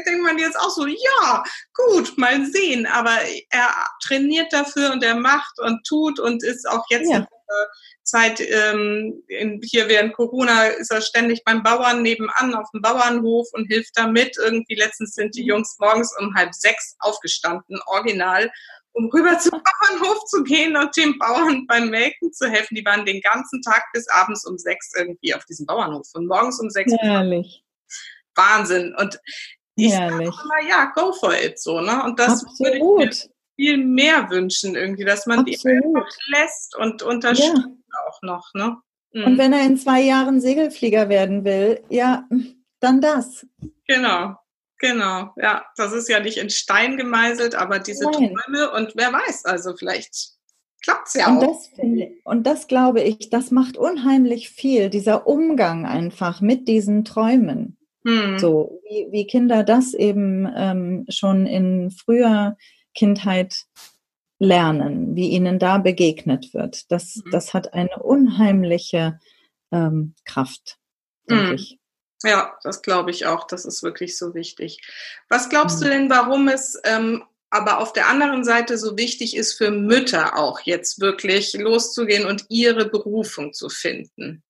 denkt 0.05 0.23
man 0.23 0.37
jetzt 0.37 0.59
auch 0.59 0.69
so, 0.69 0.85
ja, 0.85 1.43
gut, 1.73 2.17
mal 2.17 2.45
sehen. 2.45 2.85
Aber 2.85 3.17
er 3.49 3.69
trainiert 4.03 4.51
dafür 4.53 4.91
und 4.91 5.03
er 5.03 5.15
macht 5.15 5.59
und 5.59 5.85
tut 5.85 6.19
und 6.19 6.43
ist 6.43 6.67
auch 6.67 6.83
jetzt 6.89 7.09
ja. 7.09 7.17
in 7.17 7.23
der 7.23 7.67
Zeit, 8.03 8.39
ähm, 8.39 9.21
in, 9.27 9.61
hier 9.63 9.89
während 9.89 10.13
Corona, 10.13 10.67
ist 10.67 10.91
er 10.91 11.01
ständig 11.01 11.43
beim 11.43 11.61
Bauern 11.61 12.01
nebenan 12.01 12.55
auf 12.55 12.69
dem 12.71 12.81
Bauernhof 12.81 13.47
und 13.51 13.65
hilft 13.65 13.97
da 13.97 14.07
mit. 14.07 14.37
Irgendwie 14.37 14.75
letztens 14.75 15.13
sind 15.13 15.35
die 15.35 15.45
Jungs 15.45 15.75
morgens 15.79 16.13
um 16.19 16.33
halb 16.35 16.53
sechs 16.53 16.95
aufgestanden, 16.99 17.79
original, 17.87 18.49
um 18.93 19.09
rüber 19.09 19.37
zum 19.39 19.61
Bauernhof 19.61 20.23
zu 20.25 20.43
gehen 20.43 20.75
und 20.77 20.95
dem 20.95 21.17
Bauern 21.19 21.67
beim 21.67 21.89
Melken 21.89 22.31
zu 22.33 22.49
helfen. 22.49 22.75
Die 22.75 22.85
waren 22.85 23.05
den 23.05 23.21
ganzen 23.21 23.61
Tag 23.61 23.83
bis 23.93 24.07
abends 24.07 24.45
um 24.45 24.57
sechs 24.57 24.91
irgendwie 24.95 25.35
auf 25.35 25.45
diesem 25.45 25.65
Bauernhof. 25.65 26.09
Von 26.09 26.25
morgens 26.25 26.59
um 26.59 26.69
sechs. 26.69 26.93
Herrlich. 26.99 27.63
Wahnsinn. 28.35 28.95
Und 28.95 29.19
ich 29.85 29.93
sage 29.93 30.23
immer, 30.23 30.69
ja, 30.69 30.91
go 30.95 31.11
for 31.13 31.33
it, 31.33 31.59
so, 31.59 31.81
ne? 31.81 32.03
Und 32.03 32.19
das 32.19 32.43
Absolut. 32.43 32.59
würde 32.59 33.09
ich 33.09 33.25
mir 33.27 33.29
viel 33.55 33.77
mehr 33.77 34.29
wünschen, 34.29 34.75
irgendwie, 34.75 35.05
dass 35.05 35.25
man 35.25 35.39
Absolut. 35.39 35.55
die 35.65 35.85
einfach 35.85 36.09
lässt 36.27 36.75
und 36.77 37.03
unterstützt 37.03 37.55
ja. 37.55 38.07
auch 38.07 38.21
noch, 38.21 38.53
ne? 38.53 38.77
Mhm. 39.13 39.23
Und 39.23 39.37
wenn 39.37 39.53
er 39.53 39.65
in 39.65 39.77
zwei 39.77 40.01
Jahren 40.01 40.41
Segelflieger 40.41 41.09
werden 41.09 41.43
will, 41.43 41.83
ja, 41.89 42.27
dann 42.79 43.01
das. 43.01 43.45
Genau. 43.87 44.35
Genau, 44.79 45.33
ja, 45.37 45.65
das 45.75 45.91
ist 45.91 46.07
ja 46.07 46.19
nicht 46.19 46.37
in 46.37 46.51
Stein 46.51 46.97
gemeißelt, 46.97 47.55
aber 47.55 47.79
diese 47.79 48.05
Nein. 48.05 48.35
Träume 48.35 48.71
und 48.71 48.93
wer 48.95 49.11
weiß, 49.11 49.45
also 49.45 49.75
vielleicht 49.75 50.33
klappt 50.83 51.07
es 51.07 51.13
ja 51.15 51.27
und 51.29 51.37
auch. 51.37 51.57
Das 51.57 51.67
finde, 51.69 52.11
und 52.23 52.43
das 52.45 52.67
glaube 52.67 53.01
ich, 53.01 53.29
das 53.31 53.49
macht 53.49 53.77
unheimlich 53.77 54.49
viel, 54.49 54.89
dieser 54.89 55.25
Umgang 55.25 55.85
einfach 55.85 56.41
mit 56.41 56.67
diesen 56.67 57.05
Träumen. 57.05 57.76
Hm. 58.07 58.39
So, 58.39 58.79
wie, 58.83 59.07
wie 59.11 59.27
Kinder 59.27 59.63
das 59.63 59.93
eben 59.93 60.47
ähm, 60.55 61.05
schon 61.09 61.45
in 61.45 61.91
früher 61.91 62.55
Kindheit 62.93 63.65
lernen, 64.39 65.15
wie 65.15 65.29
ihnen 65.29 65.59
da 65.59 65.77
begegnet 65.77 66.53
wird. 66.53 66.89
Das, 66.91 67.15
hm. 67.15 67.31
das 67.31 67.53
hat 67.53 67.73
eine 67.73 67.97
unheimliche 67.99 69.19
ähm, 69.71 70.15
Kraft, 70.23 70.77
denke 71.29 71.49
hm. 71.49 71.55
ich. 71.55 71.79
Ja, 72.23 72.57
das 72.63 72.81
glaube 72.81 73.11
ich 73.11 73.25
auch. 73.25 73.45
Das 73.45 73.65
ist 73.65 73.83
wirklich 73.83 74.17
so 74.17 74.33
wichtig. 74.33 74.81
Was 75.29 75.49
glaubst 75.49 75.81
hm. 75.81 75.83
du 75.83 75.89
denn, 75.93 76.09
warum 76.09 76.47
es 76.47 76.79
ähm, 76.85 77.23
aber 77.49 77.79
auf 77.79 77.93
der 77.93 78.07
anderen 78.07 78.43
Seite 78.43 78.77
so 78.77 78.97
wichtig 78.97 79.35
ist 79.35 79.53
für 79.53 79.71
Mütter 79.71 80.37
auch 80.37 80.61
jetzt 80.61 80.99
wirklich 80.99 81.53
loszugehen 81.53 82.25
und 82.25 82.45
ihre 82.49 82.89
Berufung 82.89 83.53
zu 83.53 83.69
finden? 83.69 84.43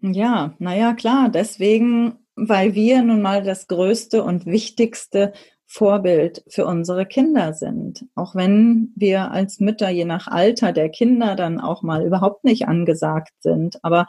Ja, 0.00 0.54
naja, 0.58 0.94
klar. 0.94 1.28
Deswegen, 1.28 2.18
weil 2.36 2.74
wir 2.74 3.02
nun 3.02 3.22
mal 3.22 3.42
das 3.42 3.66
größte 3.66 4.22
und 4.22 4.46
wichtigste 4.46 5.32
Vorbild 5.72 6.42
für 6.48 6.66
unsere 6.66 7.06
Kinder 7.06 7.54
sind. 7.54 8.04
Auch 8.16 8.34
wenn 8.34 8.92
wir 8.96 9.30
als 9.30 9.60
Mütter 9.60 9.88
je 9.88 10.04
nach 10.04 10.26
Alter 10.26 10.72
der 10.72 10.88
Kinder 10.88 11.36
dann 11.36 11.60
auch 11.60 11.82
mal 11.82 12.04
überhaupt 12.04 12.42
nicht 12.42 12.66
angesagt 12.66 13.32
sind. 13.38 13.78
Aber, 13.84 14.08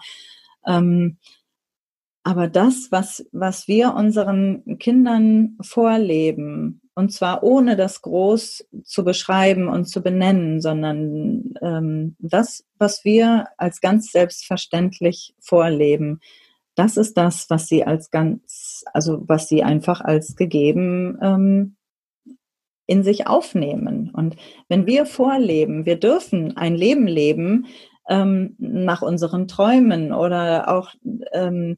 ähm, 0.65 1.17
aber 2.23 2.47
das, 2.47 2.87
was, 2.89 3.27
was 3.31 3.67
wir 3.67 3.93
unseren 3.93 4.79
Kindern 4.79 5.55
vorleben, 5.61 6.81
und 6.95 7.13
zwar 7.13 7.43
ohne 7.43 7.75
das 7.75 8.01
groß 8.01 8.67
zu 8.83 9.03
beschreiben 9.03 9.69
und 9.69 9.85
zu 9.85 10.01
benennen, 10.01 10.61
sondern 10.61 11.53
ähm, 11.61 12.15
das, 12.17 12.65
was 12.79 13.05
wir 13.05 13.45
als 13.57 13.81
ganz 13.81 14.11
selbstverständlich 14.11 15.35
vorleben, 15.39 16.21
das 16.75 16.97
ist 16.97 17.17
das, 17.17 17.49
was 17.49 17.67
sie 17.67 17.83
als 17.83 18.11
ganz, 18.11 18.83
also 18.93 19.23
was 19.27 19.47
sie 19.47 19.63
einfach 19.63 20.01
als 20.01 20.35
gegeben 20.35 21.17
ähm, 21.21 21.75
in 22.87 23.03
sich 23.03 23.27
aufnehmen. 23.27 24.11
Und 24.13 24.35
wenn 24.67 24.85
wir 24.85 25.05
vorleben, 25.05 25.85
wir 25.85 25.97
dürfen 25.97 26.57
ein 26.57 26.75
Leben 26.75 27.07
leben 27.07 27.67
ähm, 28.09 28.55
nach 28.57 29.01
unseren 29.01 29.47
Träumen 29.47 30.11
oder 30.13 30.69
auch 30.69 30.93
ähm, 31.31 31.77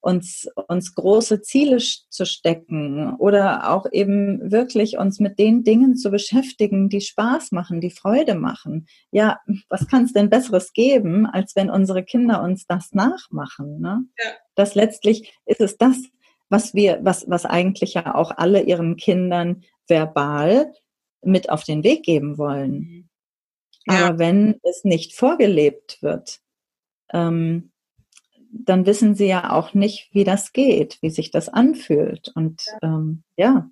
uns, 0.00 0.48
uns 0.68 0.94
große 0.94 1.42
Ziele 1.42 1.78
zu 1.78 2.24
stecken 2.24 3.14
oder 3.16 3.70
auch 3.70 3.86
eben 3.90 4.50
wirklich 4.50 4.98
uns 4.98 5.18
mit 5.18 5.38
den 5.38 5.64
Dingen 5.64 5.96
zu 5.96 6.10
beschäftigen, 6.10 6.88
die 6.88 7.00
Spaß 7.00 7.52
machen, 7.52 7.80
die 7.80 7.90
Freude 7.90 8.34
machen. 8.34 8.86
Ja, 9.10 9.40
was 9.68 9.88
kann 9.88 10.04
es 10.04 10.12
denn 10.12 10.30
Besseres 10.30 10.72
geben, 10.72 11.26
als 11.26 11.56
wenn 11.56 11.70
unsere 11.70 12.04
Kinder 12.04 12.42
uns 12.42 12.66
das 12.66 12.92
nachmachen? 12.92 13.80
Ne? 13.80 14.04
Ja. 14.18 14.30
Das 14.54 14.74
letztlich 14.74 15.32
ist 15.46 15.60
es 15.60 15.76
das, 15.76 15.96
was 16.48 16.74
wir, 16.74 17.00
was, 17.02 17.28
was 17.28 17.44
eigentlich 17.44 17.94
ja 17.94 18.14
auch 18.14 18.32
alle 18.36 18.62
ihren 18.62 18.96
Kindern 18.96 19.62
verbal 19.86 20.72
mit 21.22 21.50
auf 21.50 21.64
den 21.64 21.82
Weg 21.82 22.04
geben 22.04 22.38
wollen. 22.38 22.72
Mhm. 22.72 23.08
Ja. 23.86 24.06
Aber 24.06 24.18
wenn 24.18 24.60
es 24.62 24.84
nicht 24.84 25.14
vorgelebt 25.14 26.02
wird, 26.02 26.40
ähm, 27.12 27.72
dann 28.50 28.86
wissen 28.86 29.14
sie 29.14 29.26
ja 29.26 29.50
auch 29.52 29.74
nicht, 29.74 30.08
wie 30.12 30.24
das 30.24 30.52
geht, 30.52 30.98
wie 31.00 31.10
sich 31.10 31.30
das 31.30 31.48
anfühlt. 31.48 32.30
Und 32.34 32.62
ja, 32.66 32.78
ähm, 32.82 33.22
ja 33.36 33.70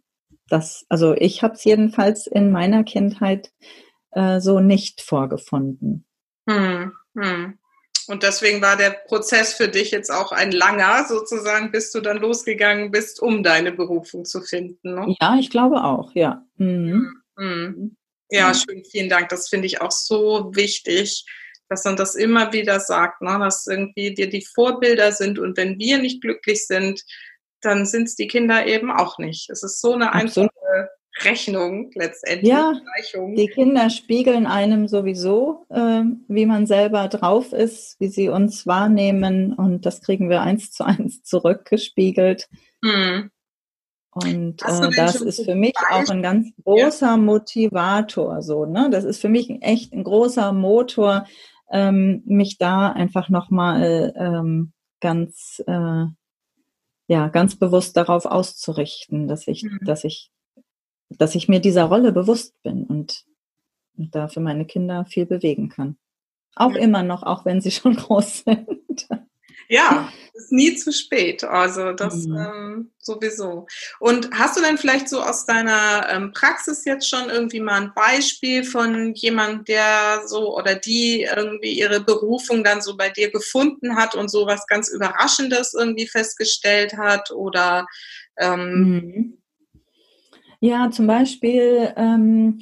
das, 0.48 0.86
also 0.88 1.14
ich 1.14 1.42
habe 1.42 1.54
es 1.54 1.64
jedenfalls 1.64 2.26
in 2.26 2.50
meiner 2.50 2.84
Kindheit 2.84 3.52
äh, 4.12 4.40
so 4.40 4.60
nicht 4.60 5.00
vorgefunden. 5.00 6.06
Hm, 6.48 6.92
hm. 7.16 7.58
Und 8.08 8.22
deswegen 8.22 8.62
war 8.62 8.76
der 8.76 8.90
Prozess 8.90 9.54
für 9.54 9.68
dich 9.68 9.90
jetzt 9.90 10.10
auch 10.10 10.30
ein 10.30 10.52
langer, 10.52 11.06
sozusagen, 11.08 11.72
bis 11.72 11.90
du 11.90 12.00
dann 12.00 12.18
losgegangen 12.18 12.92
bist, 12.92 13.20
um 13.20 13.42
deine 13.42 13.72
Berufung 13.72 14.24
zu 14.24 14.42
finden. 14.42 14.94
Ne? 14.94 15.16
Ja, 15.20 15.36
ich 15.38 15.50
glaube 15.50 15.82
auch, 15.82 16.12
ja. 16.14 16.44
Mhm. 16.56 17.20
Mhm. 17.36 17.96
Ja, 18.30 18.54
schön, 18.54 18.84
vielen 18.84 19.08
Dank. 19.08 19.28
Das 19.28 19.48
finde 19.48 19.66
ich 19.66 19.80
auch 19.80 19.90
so 19.90 20.54
wichtig, 20.54 21.24
dass 21.68 21.84
man 21.84 21.96
das 21.96 22.14
immer 22.14 22.52
wieder 22.52 22.80
sagt, 22.80 23.22
ne? 23.22 23.38
dass 23.40 23.66
irgendwie 23.66 24.14
wir 24.16 24.28
die 24.28 24.44
Vorbilder 24.44 25.12
sind 25.12 25.38
und 25.38 25.56
wenn 25.56 25.78
wir 25.78 25.98
nicht 25.98 26.20
glücklich 26.20 26.66
sind, 26.66 27.02
dann 27.60 27.86
sind 27.86 28.04
es 28.04 28.14
die 28.14 28.28
Kinder 28.28 28.66
eben 28.66 28.90
auch 28.90 29.18
nicht. 29.18 29.50
Es 29.50 29.62
ist 29.62 29.80
so 29.80 29.94
eine 29.94 30.12
Absolut. 30.12 30.50
einfache 30.50 30.90
Rechnung 31.24 31.90
letztendlich. 31.94 32.50
Ja, 32.50 32.72
Gleichung. 32.94 33.34
die 33.34 33.48
Kinder 33.48 33.88
spiegeln 33.90 34.46
einem 34.46 34.86
sowieso, 34.86 35.66
äh, 35.70 36.02
wie 36.28 36.46
man 36.46 36.66
selber 36.66 37.08
drauf 37.08 37.52
ist, 37.52 37.98
wie 37.98 38.08
sie 38.08 38.28
uns 38.28 38.66
wahrnehmen 38.66 39.54
und 39.54 39.86
das 39.86 40.02
kriegen 40.02 40.28
wir 40.28 40.42
eins 40.42 40.72
zu 40.72 40.84
eins 40.84 41.22
zurückgespiegelt. 41.22 42.48
Hm. 42.84 43.30
Und 44.12 44.62
äh, 44.62 44.90
das 44.96 45.20
ist 45.20 45.44
für 45.44 45.54
mich 45.54 45.74
auch 45.90 46.08
ein 46.08 46.22
ganz 46.22 46.48
großer 46.64 47.06
ja. 47.06 47.16
Motivator. 47.18 48.40
So, 48.40 48.64
ne? 48.64 48.88
Das 48.90 49.04
ist 49.04 49.20
für 49.20 49.28
mich 49.28 49.50
echt 49.60 49.92
ein 49.92 50.04
großer 50.04 50.52
Motor, 50.52 51.26
ähm, 51.70 52.22
mich 52.24 52.58
da 52.58 52.90
einfach 52.92 53.28
nochmal 53.28 54.12
ähm, 54.16 54.72
ganz, 55.00 55.62
äh, 55.66 56.06
ja, 57.08 57.28
ganz 57.28 57.56
bewusst 57.56 57.96
darauf 57.96 58.26
auszurichten, 58.26 59.28
dass 59.28 59.46
ich, 59.46 59.64
mhm. 59.64 59.78
dass 59.82 60.04
ich, 60.04 60.30
dass 61.10 61.34
ich 61.34 61.48
mir 61.48 61.60
dieser 61.60 61.84
Rolle 61.84 62.12
bewusst 62.12 62.60
bin 62.62 62.84
und, 62.84 63.24
und 63.96 64.14
da 64.14 64.28
für 64.28 64.40
meine 64.40 64.64
Kinder 64.64 65.04
viel 65.04 65.26
bewegen 65.26 65.68
kann. 65.68 65.96
Auch 66.54 66.72
ja. 66.72 66.78
immer 66.78 67.02
noch, 67.02 67.22
auch 67.22 67.44
wenn 67.44 67.60
sie 67.60 67.70
schon 67.70 67.96
groß 67.96 68.44
sind. 68.44 69.08
Ja, 69.68 70.12
ist 70.34 70.52
nie 70.52 70.74
zu 70.76 70.92
spät. 70.92 71.44
Also 71.44 71.92
das 71.92 72.26
mhm. 72.26 72.36
ähm, 72.36 72.90
sowieso. 72.98 73.66
Und 73.98 74.30
hast 74.32 74.56
du 74.56 74.62
denn 74.62 74.78
vielleicht 74.78 75.08
so 75.08 75.20
aus 75.20 75.46
deiner 75.46 76.08
ähm, 76.10 76.32
Praxis 76.32 76.84
jetzt 76.84 77.08
schon 77.08 77.30
irgendwie 77.30 77.60
mal 77.60 77.80
ein 77.80 77.92
Beispiel 77.94 78.64
von 78.64 79.14
jemand, 79.14 79.68
der 79.68 80.22
so 80.26 80.56
oder 80.56 80.74
die 80.74 81.22
irgendwie 81.22 81.72
ihre 81.72 82.00
Berufung 82.00 82.64
dann 82.64 82.82
so 82.82 82.96
bei 82.96 83.08
dir 83.08 83.30
gefunden 83.30 83.96
hat 83.96 84.14
und 84.14 84.30
so 84.30 84.46
was 84.46 84.66
ganz 84.66 84.88
Überraschendes 84.88 85.74
irgendwie 85.74 86.06
festgestellt 86.06 86.96
hat 86.96 87.30
oder 87.30 87.86
ähm, 88.38 88.72
mhm. 88.72 89.38
ja, 90.60 90.90
zum 90.90 91.06
Beispiel 91.06 91.94
ähm, 91.96 92.60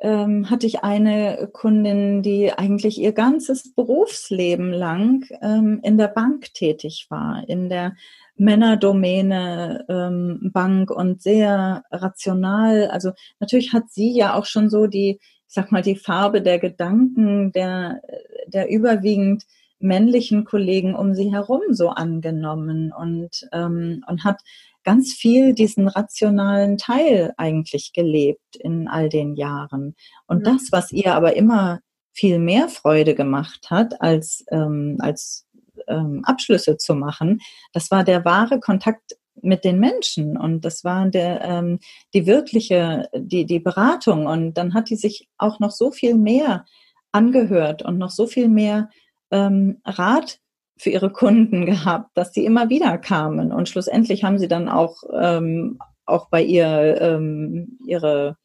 ähm, 0.00 0.48
hatte 0.48 0.66
ich 0.66 0.82
eine 0.82 1.48
Kundin, 1.52 2.22
die 2.22 2.52
eigentlich 2.52 2.98
ihr 2.98 3.12
ganzes 3.12 3.72
Berufsleben 3.74 4.72
lang 4.72 5.26
ähm, 5.42 5.80
in 5.82 5.98
der 5.98 6.08
Bank 6.08 6.54
tätig 6.54 7.06
war, 7.10 7.44
in 7.48 7.68
der 7.68 7.94
Männerdomäne 8.36 9.84
ähm, 9.88 10.50
Bank 10.52 10.90
und 10.90 11.20
sehr 11.22 11.84
rational. 11.90 12.88
Also 12.88 13.12
natürlich 13.38 13.74
hat 13.74 13.90
sie 13.90 14.16
ja 14.16 14.34
auch 14.34 14.46
schon 14.46 14.70
so 14.70 14.86
die, 14.86 15.20
ich 15.20 15.54
sag 15.54 15.70
mal, 15.70 15.82
die 15.82 15.96
Farbe 15.96 16.40
der 16.40 16.58
Gedanken 16.58 17.52
der, 17.52 18.00
der 18.46 18.70
überwiegend 18.70 19.44
männlichen 19.80 20.44
Kollegen 20.44 20.94
um 20.94 21.14
sie 21.14 21.32
herum 21.32 21.60
so 21.70 21.88
angenommen 21.88 22.92
und, 22.92 23.48
ähm, 23.52 24.04
und 24.06 24.24
hat 24.24 24.40
ganz 24.84 25.12
viel 25.12 25.54
diesen 25.54 25.88
rationalen 25.88 26.78
Teil 26.78 27.32
eigentlich 27.36 27.92
gelebt 27.92 28.56
in 28.58 28.88
all 28.88 29.08
den 29.08 29.34
Jahren. 29.36 29.94
Und 30.26 30.46
das, 30.46 30.68
was 30.70 30.92
ihr 30.92 31.14
aber 31.14 31.36
immer 31.36 31.80
viel 32.12 32.38
mehr 32.38 32.68
Freude 32.68 33.14
gemacht 33.14 33.70
hat, 33.70 34.00
als, 34.00 34.44
ähm, 34.50 34.96
als 35.00 35.46
ähm, 35.86 36.22
Abschlüsse 36.24 36.76
zu 36.76 36.94
machen, 36.94 37.40
das 37.72 37.90
war 37.90 38.04
der 38.04 38.24
wahre 38.24 38.60
Kontakt 38.60 39.16
mit 39.42 39.64
den 39.64 39.78
Menschen 39.78 40.36
und 40.36 40.64
das 40.64 40.84
war 40.84 41.08
der, 41.08 41.42
ähm, 41.42 41.78
die 42.12 42.26
wirkliche, 42.26 43.08
die, 43.14 43.46
die 43.46 43.60
Beratung. 43.60 44.26
Und 44.26 44.54
dann 44.54 44.74
hat 44.74 44.90
die 44.90 44.96
sich 44.96 45.28
auch 45.38 45.60
noch 45.60 45.70
so 45.70 45.90
viel 45.90 46.14
mehr 46.14 46.64
angehört 47.12 47.82
und 47.82 47.98
noch 47.98 48.10
so 48.10 48.26
viel 48.26 48.48
mehr 48.48 48.90
ähm, 49.30 49.80
Rat 49.84 50.38
für 50.80 50.90
ihre 50.90 51.10
Kunden 51.10 51.66
gehabt, 51.66 52.10
dass 52.14 52.32
sie 52.32 52.44
immer 52.44 52.68
wieder 52.70 52.96
kamen. 52.98 53.52
Und 53.52 53.68
schlussendlich 53.68 54.24
haben 54.24 54.38
sie 54.38 54.48
dann 54.48 54.68
auch, 54.68 55.02
ähm, 55.12 55.78
auch 56.06 56.28
bei 56.30 56.42
ihr 56.42 57.00
ähm, 57.00 57.78
ihre 57.86 58.36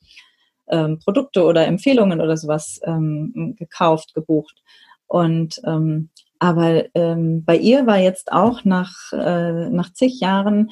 ähm, 0.68 1.00
Produkte 1.00 1.44
oder 1.44 1.66
Empfehlungen 1.66 2.22
oder 2.22 2.36
sowas 2.38 2.80
ähm, 2.84 3.56
gekauft, 3.58 4.14
gebucht. 4.14 4.62
Und 5.08 5.62
ähm, 5.66 6.10
aber 6.40 6.84
ähm, 6.94 7.46
bei 7.46 7.56
ihr 7.58 7.88
war 7.88 7.98
jetzt 7.98 8.32
auch 8.32 8.66
nach, 8.66 9.14
äh, 9.14 9.70
nach 9.70 9.94
zig 9.94 10.20
Jahren 10.20 10.72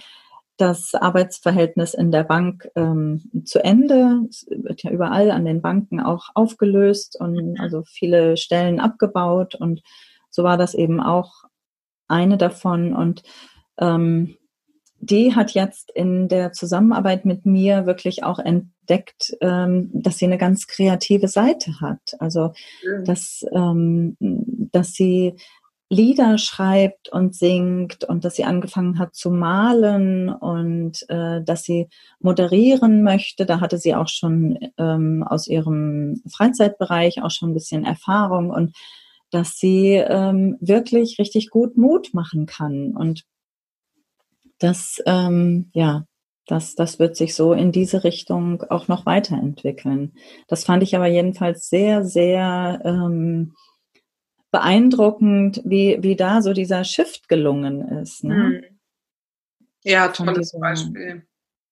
das 0.57 0.93
Arbeitsverhältnis 0.93 1.93
in 1.93 2.11
der 2.11 2.23
Bank 2.23 2.69
ähm, 2.75 3.23
zu 3.45 3.63
Ende. 3.63 4.27
Es 4.29 4.45
wird 4.49 4.83
ja 4.83 4.91
überall 4.91 5.31
an 5.31 5.45
den 5.45 5.61
Banken 5.61 5.99
auch 5.99 6.29
aufgelöst 6.35 7.17
und 7.19 7.59
also 7.59 7.83
viele 7.85 8.37
Stellen 8.37 8.79
abgebaut. 8.79 9.55
Und 9.55 9.81
so 10.29 10.43
war 10.43 10.57
das 10.57 10.73
eben 10.73 10.99
auch 10.99 11.45
eine 12.07 12.37
davon 12.37 12.93
und 12.93 13.23
ähm, 13.77 14.37
die 14.99 15.35
hat 15.35 15.51
jetzt 15.51 15.91
in 15.91 16.29
der 16.29 16.53
Zusammenarbeit 16.53 17.25
mit 17.25 17.45
mir 17.45 17.85
wirklich 17.85 18.23
auch 18.23 18.39
entdeckt, 18.39 19.35
ähm, 19.41 19.89
dass 19.93 20.17
sie 20.17 20.25
eine 20.25 20.37
ganz 20.37 20.67
kreative 20.67 21.27
Seite 21.27 21.81
hat. 21.81 22.15
Also, 22.19 22.53
dass, 23.03 23.45
ähm, 23.51 24.15
dass 24.19 24.93
sie 24.93 25.35
Lieder 25.89 26.37
schreibt 26.37 27.09
und 27.09 27.35
singt 27.35 28.03
und 28.05 28.25
dass 28.25 28.35
sie 28.35 28.45
angefangen 28.45 28.97
hat 28.97 29.13
zu 29.13 29.29
malen 29.29 30.29
und 30.29 31.07
äh, 31.09 31.43
dass 31.43 31.63
sie 31.63 31.89
moderieren 32.19 33.03
möchte. 33.03 33.45
Da 33.45 33.59
hatte 33.59 33.77
sie 33.77 33.93
auch 33.93 34.07
schon 34.07 34.57
ähm, 34.77 35.23
aus 35.23 35.47
ihrem 35.47 36.21
Freizeitbereich 36.31 37.21
auch 37.21 37.31
schon 37.31 37.51
ein 37.51 37.53
bisschen 37.53 37.85
Erfahrung 37.85 38.49
und 38.49 38.75
dass 39.33 39.57
sie 39.57 39.93
ähm, 39.95 40.57
wirklich 40.61 41.17
richtig 41.19 41.49
gut 41.49 41.77
Mut 41.77 42.13
machen 42.13 42.45
kann. 42.45 42.95
Und 42.95 43.23
das, 44.59 45.01
ähm, 45.05 45.71
ja, 45.73 46.05
das, 46.45 46.75
das 46.75 46.99
wird 46.99 47.15
sich 47.15 47.35
so 47.35 47.53
in 47.53 47.71
diese 47.71 48.03
Richtung 48.03 48.63
auch 48.63 48.87
noch 48.87 49.05
weiterentwickeln. 49.05 50.13
Das 50.47 50.65
fand 50.65 50.83
ich 50.83 50.95
aber 50.95 51.07
jedenfalls 51.07 51.67
sehr, 51.69 52.05
sehr 52.05 52.81
ähm, 52.83 53.55
beeindruckend, 54.51 55.61
wie, 55.65 55.97
wie 56.01 56.15
da 56.15 56.41
so 56.41 56.53
dieser 56.53 56.83
Shift 56.83 57.27
gelungen 57.27 57.81
ist. 57.99 58.23
Ne? 58.23 58.35
Mhm. 58.35 58.79
Ja, 59.83 60.09
tolles 60.09 60.51
Beispiel. 60.57 61.25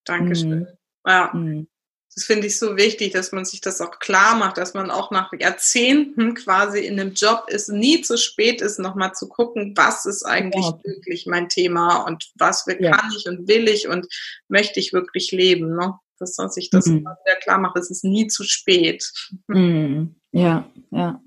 Dankeschön. 0.04 0.60
Mhm. 0.60 0.68
Ja. 1.06 1.32
Mhm. 1.34 1.68
Das 2.14 2.26
finde 2.26 2.48
ich 2.48 2.60
so 2.60 2.76
wichtig, 2.76 3.14
dass 3.14 3.32
man 3.32 3.46
sich 3.46 3.62
das 3.62 3.80
auch 3.80 4.00
klar 4.00 4.36
macht, 4.36 4.58
dass 4.58 4.74
man 4.74 4.92
auch 4.92 5.12
nach 5.12 5.32
Jahrzehnten 5.32 6.34
quasi 6.34 6.80
in 6.80 7.00
einem 7.00 7.14
Job 7.14 7.46
ist, 7.48 7.70
nie 7.70 8.02
zu 8.02 8.18
spät 8.18 8.62
ist, 8.62 8.80
nochmal 8.80 9.14
zu 9.14 9.30
gucken, 9.30 9.74
was 9.78 10.06
ist 10.06 10.24
eigentlich 10.24 10.66
ja. 10.66 10.80
wirklich 10.84 11.26
mein 11.26 11.48
Thema 11.48 12.04
und 12.04 12.32
was 12.36 12.66
kann 12.66 12.78
ja. 12.82 13.02
ich 13.18 13.28
und 13.28 13.48
will 13.48 13.70
ich 13.70 13.88
und 13.88 14.08
möchte 14.50 14.82
ich 14.82 14.92
wirklich 14.92 15.32
leben. 15.32 15.76
Ne? 15.76 15.94
Dass 16.20 16.38
man 16.38 16.50
sich 16.50 16.70
das 16.70 16.86
mhm. 16.86 16.98
immer 16.98 17.18
wieder 17.26 17.38
klar 17.38 17.60
macht, 17.60 17.78
es 17.78 17.90
ist 17.90 18.04
nie 18.04 18.28
zu 18.28 18.44
spät. 18.44 19.10
Mhm. 19.48 20.16
Ja, 20.34 20.70
ja. 20.92 21.22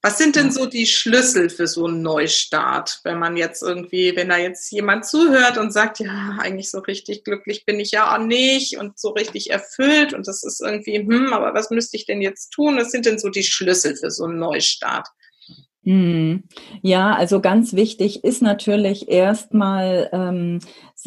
Was 0.00 0.16
sind 0.16 0.36
denn 0.36 0.52
so 0.52 0.66
die 0.66 0.86
Schlüssel 0.86 1.50
für 1.50 1.66
so 1.66 1.86
einen 1.86 2.02
Neustart, 2.02 3.00
wenn 3.02 3.18
man 3.18 3.36
jetzt 3.36 3.62
irgendwie, 3.62 4.14
wenn 4.14 4.28
da 4.28 4.36
jetzt 4.36 4.70
jemand 4.70 5.04
zuhört 5.04 5.58
und 5.58 5.72
sagt, 5.72 5.98
ja, 5.98 6.38
eigentlich 6.38 6.70
so 6.70 6.78
richtig 6.78 7.24
glücklich 7.24 7.64
bin 7.64 7.80
ich 7.80 7.90
ja 7.90 8.14
auch 8.14 8.24
nicht 8.24 8.78
und 8.78 8.96
so 8.96 9.08
richtig 9.10 9.50
erfüllt 9.50 10.14
und 10.14 10.28
das 10.28 10.44
ist 10.44 10.60
irgendwie, 10.60 10.98
hm, 10.98 11.32
aber 11.32 11.52
was 11.52 11.70
müsste 11.70 11.96
ich 11.96 12.06
denn 12.06 12.22
jetzt 12.22 12.50
tun? 12.50 12.76
Was 12.76 12.92
sind 12.92 13.06
denn 13.06 13.18
so 13.18 13.28
die 13.28 13.42
Schlüssel 13.42 13.96
für 13.96 14.12
so 14.12 14.24
einen 14.24 14.38
Neustart? 14.38 15.08
Hm. 15.88 16.42
Ja, 16.82 17.14
also 17.14 17.40
ganz 17.40 17.72
wichtig 17.72 18.22
ist 18.22 18.42
natürlich 18.42 19.08
erstmal, 19.08 20.10
ähm, 20.12 20.58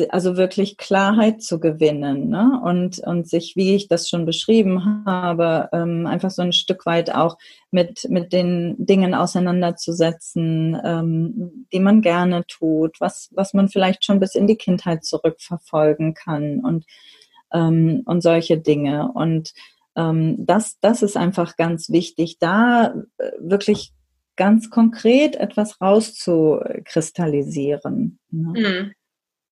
also 0.09 0.37
wirklich 0.37 0.77
Klarheit 0.77 1.43
zu 1.43 1.59
gewinnen 1.59 2.29
ne? 2.29 2.59
und, 2.63 2.97
und 2.97 3.29
sich, 3.29 3.55
wie 3.55 3.75
ich 3.75 3.89
das 3.89 4.09
schon 4.09 4.25
beschrieben 4.25 5.05
habe, 5.05 5.69
ähm, 5.71 6.07
einfach 6.07 6.31
so 6.31 6.41
ein 6.41 6.51
Stück 6.51 6.87
weit 6.87 7.13
auch 7.13 7.37
mit, 7.69 8.07
mit 8.09 8.33
den 8.33 8.75
Dingen 8.79 9.13
auseinanderzusetzen, 9.13 10.75
ähm, 10.83 11.67
die 11.71 11.79
man 11.79 12.01
gerne 12.01 12.43
tut, 12.47 12.99
was, 12.99 13.29
was 13.35 13.53
man 13.53 13.69
vielleicht 13.69 14.03
schon 14.03 14.19
bis 14.19 14.33
in 14.33 14.47
die 14.47 14.57
Kindheit 14.57 15.05
zurückverfolgen 15.05 16.15
kann 16.15 16.59
und, 16.59 16.85
ähm, 17.53 18.01
und 18.05 18.23
solche 18.23 18.57
Dinge. 18.57 19.11
Und 19.13 19.53
ähm, 19.95 20.43
das, 20.43 20.79
das 20.79 21.03
ist 21.03 21.17
einfach 21.17 21.55
ganz 21.55 21.91
wichtig, 21.91 22.39
da 22.39 22.95
äh, 23.19 23.31
wirklich 23.39 23.93
ganz 24.35 24.69
konkret 24.69 25.35
etwas 25.35 25.81
rauszukristallisieren. 25.81 28.19
Ne? 28.31 28.59
Mhm. 28.59 28.91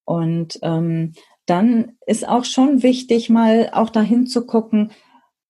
Und 0.05 0.59
ähm, 0.63 1.13
dann 1.45 1.93
ist 2.05 2.27
auch 2.27 2.45
schon 2.45 2.83
wichtig, 2.83 3.29
mal 3.29 3.69
auch 3.73 3.89
dahin 3.89 4.27
zu 4.27 4.45
gucken, 4.45 4.91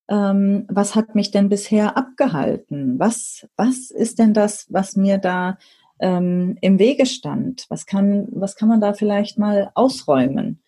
ähm, 0.10 0.66
was 0.68 0.96
hat 0.96 1.16
mich 1.16 1.32
denn 1.32 1.50
bisher 1.50 1.96
abgehalten? 1.96 3.00
Was, 3.00 3.48
was 3.56 3.92
ist 3.92 4.20
denn 4.20 4.34
das, 4.34 4.66
was 4.70 4.96
mir 4.96 5.18
da 5.18 5.58
ähm, 6.00 6.58
im 6.62 6.80
Wege 6.80 7.06
stand? 7.06 7.66
Was 7.70 7.86
kann, 7.86 8.28
was 8.32 8.56
kann 8.56 8.70
man 8.70 8.82
da 8.82 8.94
vielleicht 8.94 9.38
mal 9.38 9.72
ausräumen? 9.76 10.62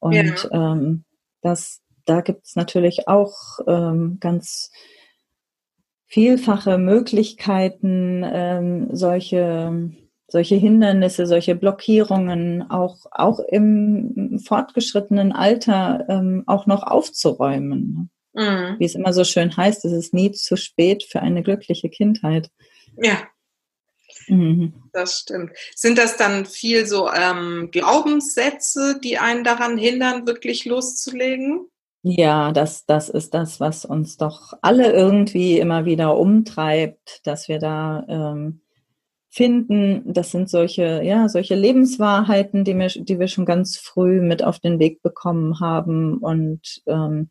Und 0.00 0.14
ja. 0.14 0.72
ähm, 0.72 1.04
das, 1.42 1.80
da 2.04 2.20
gibt 2.20 2.46
es 2.46 2.56
natürlich 2.56 3.08
auch 3.08 3.60
ähm, 3.66 4.18
ganz 4.20 4.70
vielfache 6.08 6.78
Möglichkeiten, 6.78 8.24
ähm, 8.24 8.88
solche, 8.92 9.92
solche 10.26 10.56
Hindernisse, 10.56 11.26
solche 11.26 11.54
Blockierungen 11.54 12.68
auch, 12.70 13.06
auch 13.10 13.40
im 13.40 14.40
fortgeschrittenen 14.44 15.32
Alter 15.32 16.06
ähm, 16.08 16.44
auch 16.46 16.66
noch 16.66 16.82
aufzuräumen. 16.82 18.10
Mhm. 18.32 18.76
Wie 18.78 18.84
es 18.84 18.94
immer 18.94 19.12
so 19.12 19.24
schön 19.24 19.54
heißt, 19.56 19.84
es 19.84 19.92
ist 19.92 20.14
nie 20.14 20.32
zu 20.32 20.56
spät 20.56 21.04
für 21.04 21.20
eine 21.20 21.42
glückliche 21.42 21.90
Kindheit. 21.90 22.50
Ja. 22.96 23.18
Mhm. 24.28 24.74
Das 24.92 25.20
stimmt. 25.20 25.52
Sind 25.74 25.98
das 25.98 26.16
dann 26.16 26.46
viel 26.46 26.86
so 26.86 27.10
ähm, 27.10 27.68
Glaubenssätze, 27.70 28.98
die 29.02 29.18
einen 29.18 29.44
daran 29.44 29.76
hindern, 29.76 30.26
wirklich 30.26 30.64
loszulegen? 30.64 31.66
Ja, 32.02 32.52
das, 32.52 32.86
das 32.86 33.08
ist 33.08 33.34
das, 33.34 33.58
was 33.60 33.84
uns 33.84 34.16
doch 34.16 34.52
alle 34.62 34.92
irgendwie 34.92 35.58
immer 35.58 35.84
wieder 35.84 36.16
umtreibt, 36.16 37.20
dass 37.24 37.48
wir 37.48 37.58
da 37.58 38.04
ähm, 38.08 38.60
finden. 39.30 40.12
Das 40.12 40.30
sind 40.30 40.48
solche, 40.48 41.02
ja, 41.02 41.28
solche 41.28 41.56
Lebenswahrheiten, 41.56 42.64
die 42.64 42.76
wir, 42.76 42.88
die 42.88 43.18
wir 43.18 43.28
schon 43.28 43.46
ganz 43.46 43.76
früh 43.76 44.20
mit 44.20 44.44
auf 44.44 44.60
den 44.60 44.78
Weg 44.78 45.02
bekommen 45.02 45.60
haben 45.60 46.18
und, 46.18 46.82
ähm, 46.86 47.30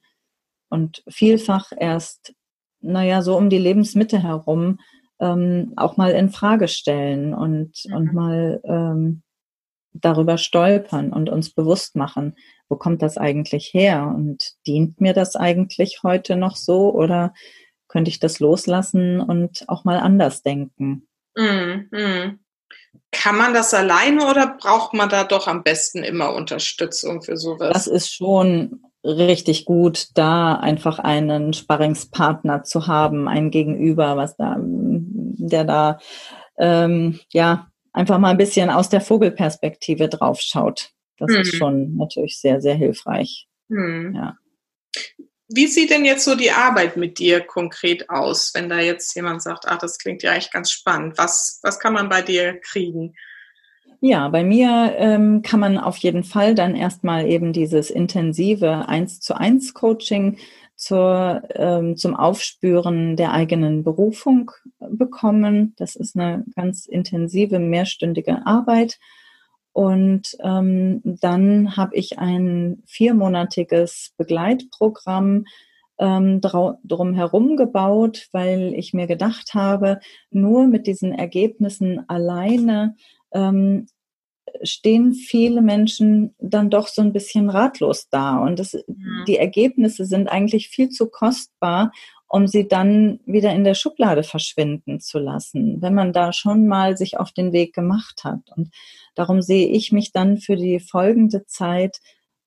und 0.70 1.04
vielfach 1.08 1.72
erst, 1.78 2.34
naja, 2.82 3.22
so 3.22 3.38
um 3.38 3.50
die 3.50 3.58
Lebensmitte 3.58 4.22
herum 4.22 4.80
ähm, 5.20 5.74
auch 5.78 5.98
mal 5.98 6.12
in 6.12 6.30
Frage 6.30 6.68
stellen 6.68 7.34
und, 7.34 7.72
mhm. 7.86 7.96
und 7.96 8.14
mal 8.14 8.62
ähm, 8.66 9.24
darüber 9.94 10.38
stolpern 10.38 11.12
und 11.12 11.30
uns 11.30 11.54
bewusst 11.54 11.96
machen, 11.96 12.36
wo 12.70 12.76
kommt 12.76 13.02
das 13.02 13.18
eigentlich 13.18 13.74
her 13.74 14.14
und 14.16 14.54
dient 14.66 15.02
mir 15.02 15.14
das 15.14 15.36
eigentlich 15.36 16.02
heute 16.04 16.36
noch 16.36 16.56
so 16.56 16.94
oder 16.94 17.34
könnte 17.88 18.10
ich 18.10 18.20
das 18.20 18.40
loslassen 18.40 19.20
und 19.22 19.64
auch 19.68 19.86
mal 19.86 20.00
anders 20.00 20.44
denken? 20.44 21.08
Mm, 21.36 21.88
mm. 21.92 22.40
Kann 23.12 23.38
man 23.38 23.54
das 23.54 23.74
alleine 23.74 24.30
oder 24.30 24.58
braucht 24.60 24.94
man 24.94 25.08
da 25.08 25.24
doch 25.24 25.48
am 25.48 25.64
besten 25.64 26.04
immer 26.04 26.34
Unterstützung 26.34 27.22
für 27.22 27.38
sowas? 27.38 27.72
Das 27.74 27.88
ist 27.88 28.14
schon 28.14 28.82
richtig 29.04 29.66
gut, 29.66 30.10
da 30.16 30.56
einfach 30.56 31.00
einen 31.00 31.54
Sparringspartner 31.54 32.64
zu 32.64 32.88
haben, 32.88 33.28
ein 33.28 33.52
Gegenüber, 33.52 34.18
was 34.18 34.36
da, 34.36 34.58
der 34.60 35.64
da 35.64 36.00
ähm, 36.58 37.20
ja 37.32 37.68
einfach 37.98 38.20
mal 38.20 38.32
ein 38.32 38.38
bisschen 38.38 38.70
aus 38.70 38.90
der 38.90 39.02
Vogelperspektive 39.02 40.08
draufschaut. 40.08 40.92
Das 41.18 41.32
hm. 41.32 41.42
ist 41.42 41.56
schon 41.56 41.98
natürlich 41.98 42.40
sehr, 42.40 42.62
sehr 42.62 42.76
hilfreich. 42.76 43.48
Hm. 43.70 44.14
Ja. 44.16 44.38
Wie 45.50 45.68
sieht 45.68 45.90
denn 45.90 46.06
jetzt 46.06 46.26
so 46.26 46.36
die 46.36 46.52
Arbeit 46.52 46.98
mit 46.98 47.20
dir 47.20 47.42
konkret 47.42 48.10
aus, 48.10 48.52
wenn 48.54 48.70
da 48.70 48.80
jetzt 48.80 49.16
jemand 49.16 49.42
sagt, 49.42 49.66
ach, 49.68 49.78
das 49.78 49.98
klingt 49.98 50.22
ja 50.22 50.34
echt 50.34 50.52
ganz 50.52 50.72
spannend. 50.72 51.18
Was, 51.18 51.60
was 51.64 51.80
kann 51.80 51.94
man 51.94 52.10
bei 52.10 52.22
dir 52.22 52.60
kriegen? 52.60 53.16
Ja, 54.00 54.28
bei 54.28 54.44
mir 54.44 54.94
ähm, 54.98 55.42
kann 55.42 55.60
man 55.60 55.78
auf 55.78 55.98
jeden 55.98 56.24
Fall 56.24 56.54
dann 56.54 56.76
erstmal 56.76 57.26
eben 57.28 57.52
dieses 57.52 57.90
intensive 57.90 58.88
1 58.88 59.22
zu 59.22 59.36
1 59.36 59.74
Coaching 59.74 60.38
zur, 60.78 61.42
ähm, 61.56 61.98
zum 61.98 62.16
Aufspüren 62.16 63.18
der 63.18 63.34
eigenen 63.34 63.84
Berufung 63.84 64.52
bekommen. 64.80 65.74
Das 65.78 65.96
ist 65.96 66.16
eine 66.16 66.46
ganz 66.56 66.86
intensive, 66.86 67.60
mehrstündige 67.60 68.46
Arbeit. 68.46 69.00
Und 69.74 70.38
ähm, 70.42 71.02
dann 71.04 71.76
habe 71.76 71.96
ich 71.96 72.20
ein 72.20 72.84
viermonatiges 72.86 74.14
Begleitprogramm 74.18 75.46
ähm, 76.00 76.42
drum 76.42 77.14
herum 77.16 77.58
gebaut, 77.58 78.28
weil 78.32 78.74
ich 78.76 78.94
mir 78.94 79.08
gedacht 79.08 79.56
habe, 79.56 80.00
nur 80.30 80.68
mit 80.68 80.86
diesen 80.86 81.12
Ergebnissen 81.12 82.08
alleine 82.08 82.96
ähm, 83.32 83.88
stehen 84.64 85.14
viele 85.14 85.62
Menschen 85.62 86.36
dann 86.40 86.70
doch 86.70 86.88
so 86.88 87.02
ein 87.02 87.14
bisschen 87.14 87.50
ratlos 87.50 88.10
da. 88.10 88.38
Und 88.38 88.60
das, 88.60 88.74
mhm. 88.74 89.24
die 89.28 89.38
Ergebnisse 89.38 90.06
sind 90.06 90.28
eigentlich 90.28 90.70
viel 90.70 90.90
zu 90.90 91.08
kostbar, 91.08 91.92
um 92.28 92.48
sie 92.48 92.68
dann 92.68 93.20
wieder 93.26 93.54
in 93.54 93.64
der 93.64 93.74
Schublade 93.74 94.24
verschwinden 94.24 95.00
zu 95.00 95.20
lassen, 95.20 95.82
wenn 95.82 95.94
man 95.94 96.12
da 96.12 96.34
schon 96.34 96.68
mal 96.68 96.98
sich 96.98 97.18
auf 97.20 97.32
den 97.32 97.54
Weg 97.54 97.74
gemacht 97.74 98.24
hat. 98.24 98.42
Und 98.56 98.70
darum 99.16 99.42
sehe 99.42 99.68
ich 99.68 99.92
mich 99.92 100.12
dann 100.12 100.38
für 100.38 100.58
die 100.58 100.80
folgende 100.80 101.46
Zeit 101.46 102.00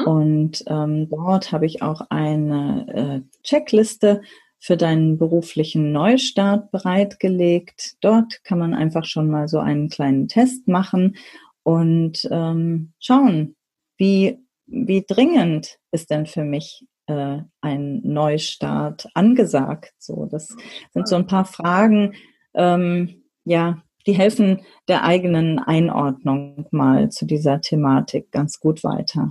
und 0.04 0.62
ähm, 0.66 1.08
dort 1.08 1.52
habe 1.52 1.64
ich 1.66 1.82
auch 1.82 2.00
eine 2.10 2.86
äh, 2.92 3.22
Checkliste 3.42 4.20
für 4.66 4.76
deinen 4.76 5.16
beruflichen 5.16 5.92
Neustart 5.92 6.72
bereitgelegt. 6.72 7.94
Dort 8.00 8.42
kann 8.42 8.58
man 8.58 8.74
einfach 8.74 9.04
schon 9.04 9.30
mal 9.30 9.46
so 9.46 9.60
einen 9.60 9.88
kleinen 9.90 10.26
Test 10.26 10.66
machen 10.66 11.16
und 11.62 12.26
ähm, 12.32 12.92
schauen, 12.98 13.54
wie, 13.96 14.40
wie 14.66 15.04
dringend 15.06 15.78
ist 15.92 16.10
denn 16.10 16.26
für 16.26 16.42
mich 16.42 16.84
äh, 17.06 17.42
ein 17.60 18.00
Neustart 18.02 19.06
angesagt. 19.14 19.94
So, 19.98 20.26
das 20.26 20.48
sind 20.92 21.06
so 21.06 21.14
ein 21.14 21.28
paar 21.28 21.44
Fragen, 21.44 22.14
ähm, 22.54 23.22
ja, 23.44 23.84
die 24.04 24.14
helfen 24.14 24.62
der 24.88 25.04
eigenen 25.04 25.60
Einordnung 25.60 26.66
mal 26.72 27.10
zu 27.10 27.24
dieser 27.24 27.60
Thematik 27.60 28.32
ganz 28.32 28.58
gut 28.58 28.82
weiter. 28.82 29.30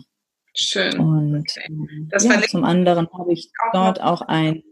Schön. 0.53 0.97
Und 0.97 1.39
okay. 1.41 1.69
ja, 2.09 2.41
zum 2.47 2.63
anderen 2.63 3.09
habe 3.11 3.33
ich 3.33 3.51
dort 3.73 4.01
auch 4.01 4.21
ein 4.21 4.63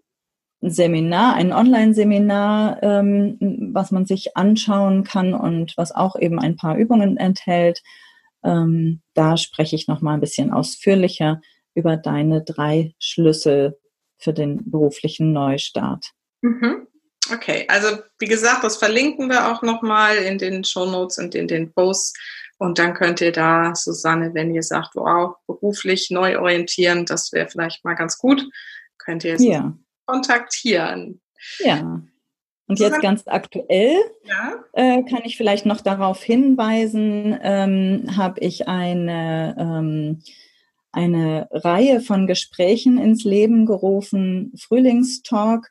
Seminar, 0.70 1.36
ein 1.36 1.54
Online-Seminar, 1.54 2.82
ähm, 2.84 3.38
was 3.74 3.92
man 3.92 4.06
sich 4.06 4.38
anschauen 4.38 5.04
kann 5.04 5.34
und 5.34 5.74
was 5.78 5.94
auch 5.94 6.16
eben 6.16 6.40
ein 6.40 6.56
paar 6.56 6.78
Übungen 6.78 7.18
enthält. 7.18 7.82
Ähm, 8.44 9.02
da 9.14 9.38
spreche 9.38 9.76
ich 9.76 9.88
noch 9.88 10.02
mal 10.02 10.14
ein 10.14 10.20
bisschen 10.20 10.52
ausführlicher 10.52 11.42
über 11.76 11.98
deine 11.98 12.44
drei 12.44 12.94
Schlüssel 13.00 13.78
für 14.18 14.34
den 14.34 14.70
beruflichen 14.70 15.34
Neustart. 15.34 16.12
Mhm. 16.42 16.88
Okay, 17.32 17.66
also 17.70 18.00
wie 18.20 18.28
gesagt, 18.28 18.64
das 18.64 18.78
verlinken 18.78 19.30
wir 19.30 19.52
auch 19.52 19.62
nochmal 19.62 20.18
in 20.18 20.38
den 20.38 20.64
Show 20.64 20.86
Notes 20.86 21.18
und 21.18 21.36
in 21.36 21.48
den 21.48 21.72
Posts. 21.74 22.14
Und 22.58 22.80
dann 22.80 22.94
könnt 22.94 23.22
ihr 23.22 23.32
da, 23.32 23.74
Susanne, 23.76 24.34
wenn 24.34 24.54
ihr 24.54 24.64
sagt, 24.64 24.96
wow, 24.96 25.36
beruflich 25.48 26.10
neu 26.12 26.40
orientieren, 26.40 27.06
das 27.06 27.32
wäre 27.32 27.48
vielleicht 27.48 27.84
mal 27.84 27.96
ganz 27.96 28.18
gut, 28.18 28.46
könnt 28.98 29.24
ihr 29.24 29.36
ja. 29.38 29.74
Kontaktieren. 30.06 31.22
Ja. 31.60 32.02
Und 32.68 32.80
jetzt 32.80 33.02
ganz 33.02 33.24
aktuell 33.28 33.98
ja? 34.24 34.54
äh, 34.72 35.04
kann 35.04 35.22
ich 35.26 35.38
vielleicht 35.38 35.66
noch 35.66 35.82
darauf 35.82 36.24
hinweisen, 36.24 37.38
ähm, 37.42 38.16
habe 38.16 38.40
ich 38.40 38.68
eine 38.68 39.56
ähm, 39.60 40.24
eine 40.94 41.48
Reihe 41.52 42.02
von 42.02 42.28
Gesprächen 42.28 43.00
ins 43.00 43.24
Leben 43.24 43.66
gerufen, 43.66 44.54
Frühlingstalk. 44.56 45.70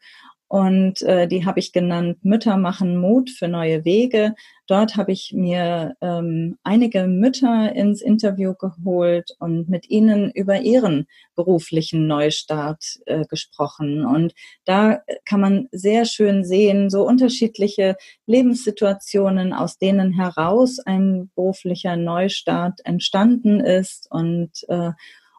Und 0.53 1.01
äh, 1.01 1.27
die 1.29 1.47
habe 1.47 1.61
ich 1.61 1.73
genannt 1.73 2.27
Mütter 2.27 2.59
machen 2.59 2.99
Mut 2.99 3.31
für 3.31 3.49
neue 3.49 3.87
Wege. 3.87 4.35
Dort 4.67 4.99
habe 4.99 5.11
ich 5.11 5.33
mir 5.35 5.95
ähm, 6.03 6.59
einige 6.63 7.07
Mütter 7.07 7.75
ins 7.75 8.03
Interview 8.03 8.53
geholt 8.53 9.31
und 9.39 9.71
mit 9.71 9.89
ihnen 9.89 10.31
über 10.31 10.61
ihren 10.61 11.07
beruflichen 11.35 12.07
Neustart 12.07 12.85
äh, 13.07 13.25
gesprochen. 13.25 14.05
Und 14.05 14.35
da 14.67 15.01
kann 15.25 15.41
man 15.41 15.69
sehr 15.73 16.05
schön 16.05 16.45
sehen, 16.45 16.91
so 16.91 17.07
unterschiedliche 17.07 17.97
Lebenssituationen, 18.27 19.55
aus 19.55 19.79
denen 19.79 20.13
heraus 20.13 20.81
ein 20.81 21.31
beruflicher 21.35 21.97
Neustart 21.97 22.79
entstanden 22.85 23.61
ist 23.61 24.07
und 24.11 24.51
äh, 24.69 24.91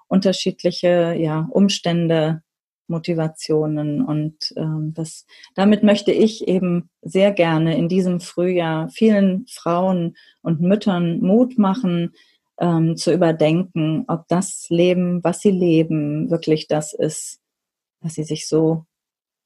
unterschiedliche 0.08 1.16
ja, 1.20 1.48
Umstände 1.52 2.42
Motivationen 2.88 4.04
und 4.04 4.54
ähm, 4.56 4.94
das 4.96 5.26
damit 5.56 5.84
möchte 5.84 6.12
ich 6.12 6.48
eben 6.48 6.90
sehr 7.02 7.32
gerne 7.32 7.78
in 7.78 7.88
diesem 7.88 8.20
Frühjahr 8.20 8.90
vielen 8.90 9.46
Frauen 9.48 10.16
und 10.42 10.62
Müttern 10.62 11.20
Mut 11.22 11.58
machen 11.58 12.14
ähm, 12.60 12.96
zu 12.98 13.14
überdenken, 13.14 14.06
ob 14.08 14.28
das 14.28 14.68
Leben, 14.70 15.24
was 15.24 15.40
sie 15.40 15.52
leben, 15.52 16.30
wirklich 16.30 16.68
das 16.68 16.94
ist, 16.94 17.40
was 18.02 18.16
sie 18.16 18.24
sich 18.24 18.48
so 18.48 18.86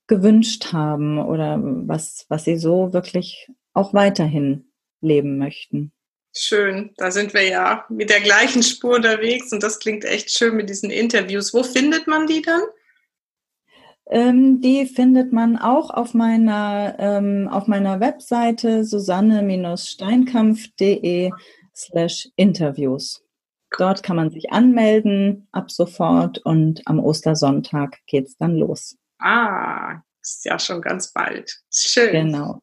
gewünscht 0.07 0.73
haben 0.73 1.19
oder 1.19 1.59
was 1.61 2.25
was 2.29 2.43
sie 2.45 2.57
so 2.57 2.93
wirklich 2.93 3.49
auch 3.73 3.93
weiterhin 3.93 4.71
leben 5.01 5.37
möchten. 5.37 5.91
Schön, 6.39 6.91
da 6.97 7.09
sind 7.09 7.33
wir 7.33 7.47
ja 7.47 7.85
mit 7.89 8.11
der 8.11 8.21
gleichen 8.21 8.61
Spur 8.61 8.97
unterwegs 8.97 9.51
und 9.51 9.63
das 9.63 9.79
klingt 9.79 10.05
echt 10.05 10.29
schön 10.31 10.55
mit 10.55 10.69
diesen 10.69 10.91
Interviews. 10.91 11.51
Wo 11.51 11.63
findet 11.63 12.05
man 12.05 12.27
die 12.27 12.43
dann? 12.43 12.61
Ähm, 14.09 14.61
die 14.61 14.85
findet 14.85 15.33
man 15.33 15.57
auch 15.57 15.89
auf 15.89 16.13
meiner, 16.13 16.95
ähm, 16.97 17.49
auf 17.49 17.67
meiner 17.67 17.99
Webseite 17.99 18.85
susanne-steinkampf.de 18.85 21.31
slash 21.75 22.29
Interviews. 22.35 23.21
Dort 23.77 24.01
kann 24.01 24.15
man 24.15 24.31
sich 24.31 24.51
anmelden 24.51 25.49
ab 25.51 25.69
sofort 25.71 26.37
und 26.39 26.81
am 26.85 26.99
Ostersonntag 26.99 27.99
geht 28.05 28.27
es 28.27 28.37
dann 28.37 28.55
los. 28.55 28.95
Ah, 29.19 30.01
ist 30.21 30.45
ja 30.45 30.57
schon 30.57 30.81
ganz 30.81 31.11
bald. 31.11 31.53
Schön. 31.69 32.11
Genau. 32.11 32.61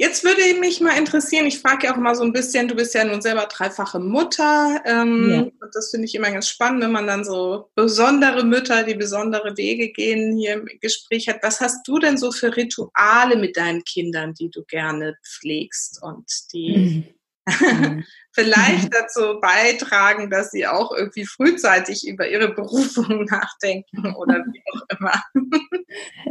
Jetzt 0.00 0.24
würde 0.24 0.58
mich 0.58 0.80
mal 0.80 0.96
interessieren, 0.96 1.44
ich 1.44 1.58
frage 1.58 1.86
ja 1.86 1.92
auch 1.92 1.98
mal 1.98 2.14
so 2.14 2.24
ein 2.24 2.32
bisschen, 2.32 2.68
du 2.68 2.74
bist 2.74 2.94
ja 2.94 3.04
nun 3.04 3.20
selber 3.20 3.44
dreifache 3.44 3.98
Mutter. 3.98 4.80
Ähm, 4.86 5.30
ja. 5.30 5.40
Und 5.42 5.74
das 5.74 5.90
finde 5.90 6.06
ich 6.06 6.14
immer 6.14 6.30
ganz 6.30 6.48
spannend, 6.48 6.82
wenn 6.82 6.90
man 6.90 7.06
dann 7.06 7.22
so 7.22 7.68
besondere 7.74 8.42
Mütter, 8.42 8.82
die 8.82 8.94
besondere 8.94 9.58
Wege 9.58 9.92
gehen, 9.92 10.38
hier 10.38 10.54
im 10.54 10.68
Gespräch 10.80 11.28
hat. 11.28 11.42
Was 11.42 11.60
hast 11.60 11.86
du 11.86 11.98
denn 11.98 12.16
so 12.16 12.32
für 12.32 12.56
Rituale 12.56 13.36
mit 13.36 13.58
deinen 13.58 13.84
Kindern, 13.84 14.32
die 14.32 14.48
du 14.48 14.64
gerne 14.64 15.18
pflegst 15.22 16.02
und 16.02 16.24
die 16.54 16.78
mhm. 16.78 17.19
vielleicht 18.32 18.94
dazu 18.94 19.40
beitragen, 19.40 20.30
dass 20.30 20.50
sie 20.50 20.66
auch 20.66 20.92
irgendwie 20.92 21.24
frühzeitig 21.26 22.06
über 22.06 22.28
ihre 22.28 22.48
Berufung 22.54 23.24
nachdenken 23.24 24.14
oder 24.14 24.44
wie 24.46 24.62
auch 24.72 24.98
immer? 24.98 25.22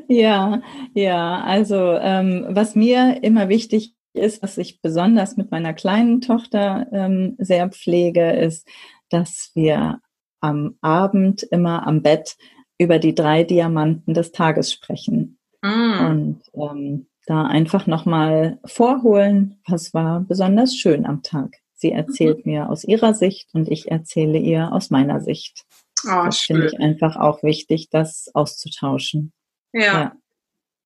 Ja, 0.08 0.62
ja, 0.94 1.42
also 1.42 1.98
ähm, 2.02 2.46
was 2.50 2.76
mir 2.76 3.20
immer 3.22 3.50
wichtig 3.50 3.94
ist, 4.14 4.42
was 4.42 4.58
ich 4.58 4.82
besonders 4.82 5.38
mit 5.38 5.52
meiner 5.52 5.74
kleinen 5.74 6.22
Tochter 6.22 6.88
ähm, 6.92 7.36
sehr 7.38 7.70
pflege, 7.70 8.32
ist, 8.32 8.68
dass 9.10 9.52
wir 9.54 10.00
am 10.42 10.78
Abend 10.82 11.44
immer 11.44 11.86
am 11.86 12.02
Bett 12.02 12.38
über 12.80 12.98
die 12.98 13.14
drei 13.14 13.44
Diamanten 13.44 14.14
des 14.14 14.32
Tages 14.32 14.72
sprechen. 14.72 15.38
Mm. 15.62 16.06
Und 16.06 16.42
ähm, 16.54 17.09
da 17.30 17.44
einfach 17.44 17.86
nochmal 17.86 18.58
vorholen, 18.66 19.60
was 19.68 19.94
war 19.94 20.22
besonders 20.22 20.76
schön 20.76 21.06
am 21.06 21.22
Tag. 21.22 21.58
Sie 21.76 21.92
erzählt 21.92 22.46
mhm. 22.46 22.52
mir 22.52 22.70
aus 22.70 22.84
ihrer 22.84 23.14
Sicht 23.14 23.54
und 23.54 23.70
ich 23.70 23.92
erzähle 23.92 24.40
ihr 24.40 24.74
aus 24.74 24.90
meiner 24.90 25.22
Sicht. 25.22 25.66
Oh, 26.06 26.26
das 26.26 26.40
finde 26.40 26.68
ich 26.68 26.80
einfach 26.80 27.18
auch 27.18 27.44
wichtig, 27.44 27.90
das 27.92 28.30
auszutauschen. 28.34 29.32
Ja. 29.74 29.82
ja. 29.82 30.12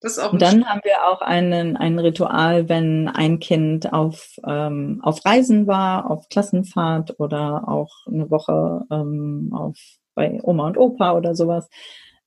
Das 0.01 0.17
ist 0.17 0.19
auch 0.19 0.33
und 0.33 0.41
dann 0.41 0.65
haben 0.65 0.81
wir 0.83 1.07
auch 1.07 1.21
einen, 1.21 1.77
ein 1.77 1.97
Ritual, 1.97 2.67
wenn 2.67 3.07
ein 3.07 3.39
Kind 3.39 3.93
auf, 3.93 4.35
ähm, 4.45 4.99
auf 5.01 5.23
Reisen 5.23 5.65
war, 5.65 6.11
auf 6.11 6.27
Klassenfahrt 6.27 7.21
oder 7.21 7.69
auch 7.69 8.05
eine 8.05 8.29
Woche 8.29 8.81
ähm, 8.91 9.51
auf, 9.53 9.77
bei 10.13 10.41
Oma 10.43 10.67
und 10.67 10.77
Opa 10.77 11.13
oder 11.13 11.35
sowas, 11.35 11.69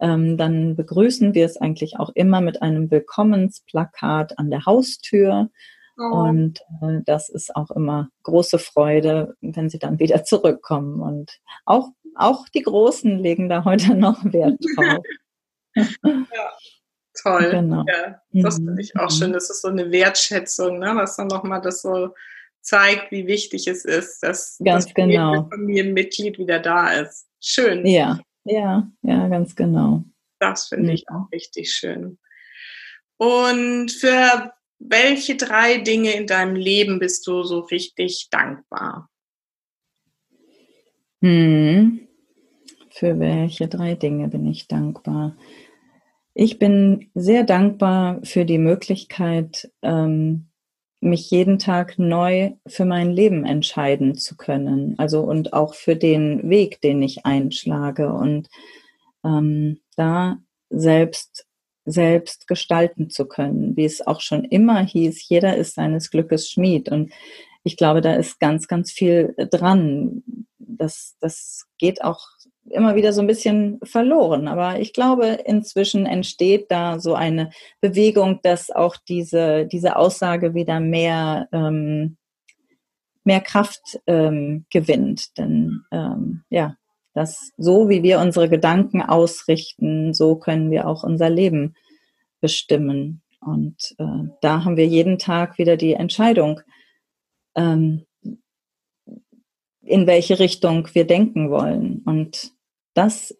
ähm, 0.00 0.36
dann 0.36 0.76
begrüßen 0.76 1.34
wir 1.34 1.46
es 1.46 1.56
eigentlich 1.56 1.98
auch 1.98 2.10
immer 2.14 2.40
mit 2.40 2.62
einem 2.62 2.90
Willkommensplakat 2.90 4.38
an 4.38 4.50
der 4.50 4.66
Haustür. 4.66 5.50
Oh. 5.98 6.02
Und 6.02 6.60
äh, 6.82 7.00
das 7.04 7.28
ist 7.28 7.56
auch 7.56 7.70
immer 7.70 8.08
große 8.22 8.58
Freude, 8.58 9.34
wenn 9.40 9.70
sie 9.70 9.78
dann 9.78 9.98
wieder 9.98 10.24
zurückkommen. 10.24 11.00
Und 11.00 11.38
auch, 11.64 11.88
auch 12.14 12.48
die 12.48 12.62
Großen 12.62 13.18
legen 13.18 13.48
da 13.48 13.64
heute 13.64 13.94
noch 13.94 14.22
Wert 14.24 14.60
drauf. 14.76 15.04
ja, 15.74 16.52
toll. 17.22 17.50
Genau. 17.50 17.84
Ja, 17.88 18.20
das 18.32 18.56
finde 18.56 18.82
ich 18.82 18.96
auch 18.96 19.10
mhm. 19.10 19.14
schön. 19.14 19.32
Das 19.32 19.48
ist 19.48 19.62
so 19.62 19.68
eine 19.68 19.90
Wertschätzung, 19.90 20.78
ne? 20.78 20.94
dass 20.94 21.16
dann 21.16 21.28
nochmal 21.28 21.62
das 21.62 21.80
so 21.80 22.10
zeigt, 22.60 23.12
wie 23.12 23.26
wichtig 23.26 23.66
es 23.68 23.84
ist, 23.84 24.22
dass 24.22 24.58
ganz 24.62 24.86
das 24.86 24.94
genau. 24.94 25.48
Familienmitglied 25.50 26.38
wieder 26.38 26.58
da 26.58 26.90
ist. 26.90 27.28
Schön. 27.40 27.86
Ja, 27.86 28.18
ja, 28.46 28.90
ja, 29.02 29.28
ganz 29.28 29.54
genau. 29.54 30.04
Das 30.38 30.68
finde 30.68 30.92
ich 30.92 31.08
auch 31.08 31.30
richtig 31.32 31.72
schön. 31.72 32.18
Und 33.16 33.90
für 33.90 34.52
welche 34.78 35.36
drei 35.36 35.78
Dinge 35.78 36.12
in 36.12 36.26
deinem 36.26 36.56
Leben 36.56 36.98
bist 36.98 37.26
du 37.26 37.42
so 37.42 37.60
richtig 37.60 38.28
dankbar? 38.30 39.08
Hm. 41.22 42.06
Für 42.90 43.18
welche 43.18 43.68
drei 43.68 43.94
Dinge 43.94 44.28
bin 44.28 44.46
ich 44.46 44.68
dankbar? 44.68 45.36
Ich 46.34 46.58
bin 46.58 47.10
sehr 47.14 47.44
dankbar 47.44 48.20
für 48.22 48.44
die 48.44 48.58
Möglichkeit, 48.58 49.70
ähm, 49.82 50.45
mich 51.06 51.30
jeden 51.30 51.58
Tag 51.58 51.98
neu 51.98 52.52
für 52.66 52.84
mein 52.84 53.10
Leben 53.10 53.44
entscheiden 53.44 54.16
zu 54.16 54.36
können. 54.36 54.94
Also 54.98 55.22
und 55.22 55.52
auch 55.52 55.74
für 55.74 55.96
den 55.96 56.50
Weg, 56.50 56.80
den 56.80 57.02
ich 57.02 57.24
einschlage 57.24 58.12
und 58.12 58.48
ähm, 59.24 59.80
da 59.96 60.38
selbst 60.70 61.46
selbst 61.86 62.48
gestalten 62.48 63.10
zu 63.10 63.26
können, 63.26 63.76
wie 63.76 63.84
es 63.84 64.04
auch 64.06 64.20
schon 64.20 64.44
immer 64.44 64.80
hieß, 64.80 65.28
jeder 65.28 65.56
ist 65.56 65.74
seines 65.74 66.10
Glückes 66.10 66.50
Schmied. 66.50 66.90
Und 66.90 67.12
ich 67.62 67.76
glaube, 67.76 68.00
da 68.00 68.14
ist 68.14 68.40
ganz, 68.40 68.66
ganz 68.66 68.90
viel 68.90 69.34
dran. 69.50 70.24
Das, 70.58 71.16
das 71.20 71.66
geht 71.78 72.02
auch 72.02 72.26
immer 72.70 72.94
wieder 72.94 73.12
so 73.12 73.20
ein 73.20 73.26
bisschen 73.26 73.78
verloren. 73.82 74.48
Aber 74.48 74.80
ich 74.80 74.92
glaube, 74.92 75.38
inzwischen 75.44 76.06
entsteht 76.06 76.70
da 76.70 76.98
so 76.98 77.14
eine 77.14 77.50
Bewegung, 77.80 78.40
dass 78.42 78.70
auch 78.70 78.96
diese, 79.08 79.66
diese 79.66 79.96
Aussage 79.96 80.54
wieder 80.54 80.80
mehr, 80.80 81.48
ähm, 81.52 82.16
mehr 83.24 83.40
Kraft 83.40 84.00
ähm, 84.06 84.66
gewinnt. 84.70 85.36
Denn 85.38 85.82
ähm, 85.90 86.42
ja, 86.50 86.76
das 87.14 87.52
so 87.56 87.88
wie 87.88 88.02
wir 88.02 88.20
unsere 88.20 88.48
Gedanken 88.48 89.02
ausrichten, 89.02 90.12
so 90.12 90.36
können 90.36 90.70
wir 90.70 90.86
auch 90.86 91.02
unser 91.02 91.30
Leben 91.30 91.74
bestimmen. 92.40 93.22
Und 93.40 93.94
äh, 93.98 94.28
da 94.40 94.64
haben 94.64 94.76
wir 94.76 94.86
jeden 94.86 95.18
Tag 95.18 95.58
wieder 95.58 95.76
die 95.76 95.94
Entscheidung, 95.94 96.60
ähm, 97.54 98.04
in 99.82 100.06
welche 100.06 100.38
Richtung 100.38 100.88
wir 100.92 101.06
denken 101.06 101.48
wollen. 101.48 102.02
Und 102.04 102.55
das 102.96 103.36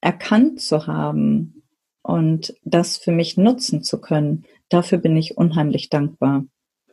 erkannt 0.00 0.60
zu 0.60 0.86
haben 0.86 1.62
und 2.02 2.54
das 2.62 2.96
für 2.98 3.10
mich 3.10 3.36
nutzen 3.36 3.82
zu 3.82 4.00
können, 4.00 4.44
dafür 4.68 4.98
bin 4.98 5.16
ich 5.16 5.36
unheimlich 5.36 5.88
dankbar. 5.88 6.44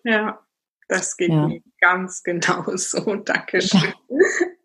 Ja, 0.03 0.39
das 0.87 1.17
geht 1.17 1.29
ja. 1.29 1.47
mir 1.47 1.61
ganz 1.79 2.23
genau 2.23 2.63
so. 2.75 3.15
Dankeschön. 3.25 3.93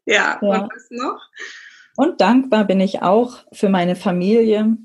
Ja, 0.07 0.39
ja, 0.41 0.63
und 0.63 0.71
was 0.71 0.87
noch? 0.91 1.21
Und 1.97 2.21
dankbar 2.21 2.65
bin 2.65 2.81
ich 2.81 3.03
auch 3.03 3.45
für 3.53 3.69
meine 3.69 3.97
Familie 3.97 4.77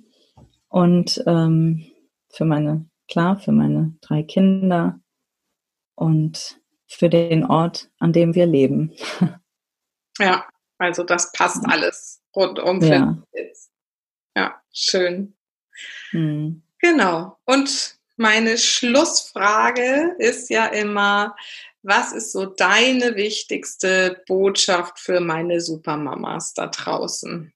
und 0.70 1.24
ähm, 1.28 1.86
für 2.30 2.46
meine, 2.46 2.90
klar, 3.10 3.40
für 3.40 3.52
meine 3.52 3.96
drei 4.02 4.24
Kinder 4.24 5.00
und 5.96 6.60
für 6.88 7.10
den 7.10 7.46
Ort, 7.46 7.90
an 8.00 8.14
dem 8.14 8.36
wir 8.36 8.46
leben. 8.46 8.94
Ja, 10.20 10.46
also 10.78 11.04
das 11.04 11.32
passt 11.32 11.66
alles 11.66 12.21
rundum 12.36 12.82
ja. 12.82 13.18
jetzt. 13.34 13.72
Ja, 14.36 14.62
schön. 14.72 15.34
Hm. 16.12 16.62
Genau. 16.80 17.38
Und 17.46 17.98
meine 18.18 18.58
Schlussfrage 18.58 20.16
ist 20.20 20.50
ja 20.50 20.66
immer, 20.68 21.36
was 21.84 22.14
ist 22.14 22.32
so 22.32 22.46
deine 22.46 23.16
wichtigste 23.16 24.22
Botschaft 24.28 25.00
für 25.00 25.20
meine 25.20 25.62
Supermamas 25.62 26.54
da 26.54 26.68
draußen? 26.68 27.52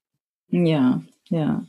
Ja, 0.47 1.01
ja. 1.29 1.65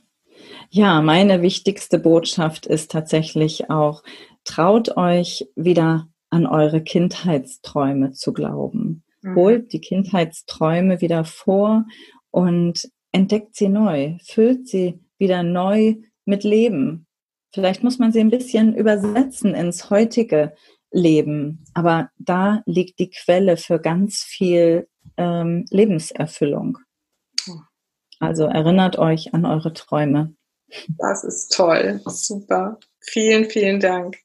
Ja, 0.70 1.00
meine 1.00 1.42
wichtigste 1.42 1.98
Botschaft 1.98 2.66
ist 2.66 2.90
tatsächlich 2.90 3.70
auch, 3.70 4.02
traut 4.44 4.96
euch 4.96 5.48
wieder 5.54 6.08
an 6.30 6.46
eure 6.46 6.82
Kindheitsträume 6.82 8.12
zu 8.12 8.32
glauben. 8.32 9.04
Mhm. 9.22 9.36
Holt 9.36 9.72
die 9.72 9.80
Kindheitsträume 9.80 11.00
wieder 11.00 11.24
vor 11.24 11.84
und 12.30 12.90
entdeckt 13.16 13.56
sie 13.56 13.70
neu, 13.70 14.18
füllt 14.22 14.68
sie 14.68 15.00
wieder 15.16 15.42
neu 15.42 15.94
mit 16.26 16.44
Leben. 16.44 17.06
Vielleicht 17.50 17.82
muss 17.82 17.98
man 17.98 18.12
sie 18.12 18.20
ein 18.20 18.28
bisschen 18.28 18.76
übersetzen 18.76 19.54
ins 19.54 19.88
heutige 19.88 20.54
Leben, 20.90 21.64
aber 21.72 22.10
da 22.18 22.62
liegt 22.66 22.98
die 22.98 23.08
Quelle 23.08 23.56
für 23.56 23.80
ganz 23.80 24.18
viel 24.22 24.86
ähm, 25.16 25.64
Lebenserfüllung. 25.70 26.76
Also 28.20 28.44
erinnert 28.44 28.98
euch 28.98 29.32
an 29.32 29.46
eure 29.46 29.72
Träume. 29.72 30.34
Das 30.98 31.24
ist 31.24 31.54
toll, 31.56 32.02
super. 32.04 32.78
Vielen, 33.00 33.48
vielen 33.48 33.80
Dank. 33.80 34.18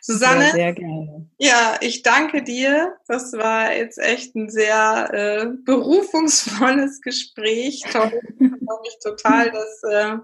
Susanne, 0.00 0.46
ja, 0.46 0.52
sehr 0.52 0.72
gerne. 0.72 1.28
Ja, 1.38 1.76
ich 1.80 2.02
danke 2.02 2.42
dir. 2.42 2.94
Das 3.06 3.32
war 3.32 3.72
jetzt 3.72 3.98
echt 3.98 4.34
ein 4.34 4.50
sehr 4.50 5.10
äh, 5.12 5.46
berufungsvolles 5.64 7.00
Gespräch. 7.00 7.82
Toll. 7.90 8.12
Ich 8.28 8.48
freue 8.48 8.80
mich 8.82 8.98
total, 9.02 9.50
dass 9.52 9.82
äh, 9.90 10.16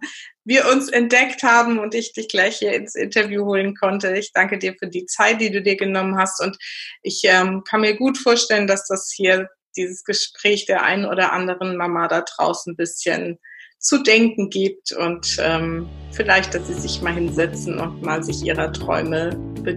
wir 0.45 0.68
uns 0.68 0.88
entdeckt 0.88 1.43
haben 1.43 1.78
und 1.78 1.95
ich 1.95 2.12
dich 2.12 2.28
gleich 2.28 2.59
hier 2.59 2.74
ins 2.74 2.95
Interview 2.95 3.45
holen 3.45 3.74
konnte. 3.74 4.16
Ich 4.16 4.32
danke 4.32 4.59
dir 4.59 4.74
für 4.78 4.88
die 4.88 5.07
Zeit, 5.07 5.41
die 5.41 5.51
du 5.51 5.62
dir 5.62 5.76
genommen 5.76 6.18
hast. 6.18 6.41
Und 6.43 6.57
ich 7.03 7.22
ähm, 7.24 7.62
kann 7.64 7.80
mir 7.80 7.97
gut 7.97 8.18
vorstellen, 8.18 8.66
dass 8.66 8.86
das 8.86 9.11
hier 9.14 9.49
dieses 9.76 10.05
Gespräch 10.05 10.66
der 10.66 10.82
einen 10.82 11.07
oder 11.07 11.32
anderen 11.32 11.76
Mama 11.76 12.09
da 12.09 12.22
draußen 12.22 12.72
ein 12.72 12.76
bisschen 12.76 13.38
zu 13.81 14.03
denken 14.03 14.51
gibt 14.51 14.93
und 14.93 15.39
ähm, 15.43 15.87
vielleicht, 16.12 16.55
dass 16.55 16.68
sie 16.68 16.74
sich 16.74 17.03
mal 17.03 17.14
hinsetzen 17.14 17.81
und 17.81 18.03
mal 18.03 18.22
sich 18.22 18.45
ihrer 18.45 18.72
Träume 18.72 19.31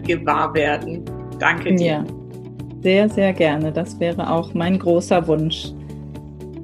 gewahr 0.03 0.53
werden. 0.53 1.03
Danke 1.39 1.73
dir. 1.73 1.85
Ja, 1.85 2.05
sehr, 2.83 3.09
sehr 3.09 3.33
gerne. 3.33 3.71
Das 3.71 3.99
wäre 3.99 4.29
auch 4.29 4.53
mein 4.53 4.77
großer 4.77 5.25
Wunsch. 5.25 5.71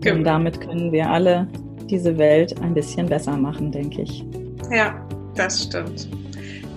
Genau. 0.01 0.17
Und 0.17 0.23
damit 0.25 0.61
können 0.61 0.91
wir 0.91 1.09
alle 1.09 1.47
diese 1.89 2.17
Welt 2.17 2.59
ein 2.61 2.73
bisschen 2.73 3.07
besser 3.07 3.35
machen, 3.35 3.71
denke 3.71 4.03
ich. 4.03 4.23
Ja, 4.71 5.07
das 5.35 5.63
stimmt. 5.63 6.09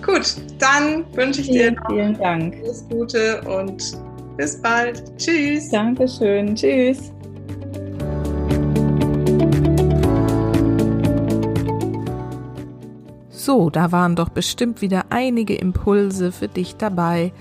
Gut, 0.05 0.37
dann 0.59 1.05
wünsche 1.15 1.43
ich 1.43 1.49
vielen, 1.49 1.75
dir 1.75 1.81
noch 1.81 1.91
vielen 1.91 2.19
Dank. 2.19 2.57
alles 2.63 2.87
Gute 2.89 3.41
und 3.43 3.99
bis 4.37 4.61
bald. 4.63 5.03
Tschüss. 5.19 5.71
Dankeschön. 5.71 6.55
Tschüss. 6.55 7.13
So, 13.45 13.71
da 13.71 13.91
waren 13.91 14.15
doch 14.15 14.29
bestimmt 14.29 14.83
wieder 14.83 15.07
einige 15.11 15.57
Impulse 15.57 16.31
für 16.31 16.47
dich 16.47 16.77
dabei, 16.77 17.33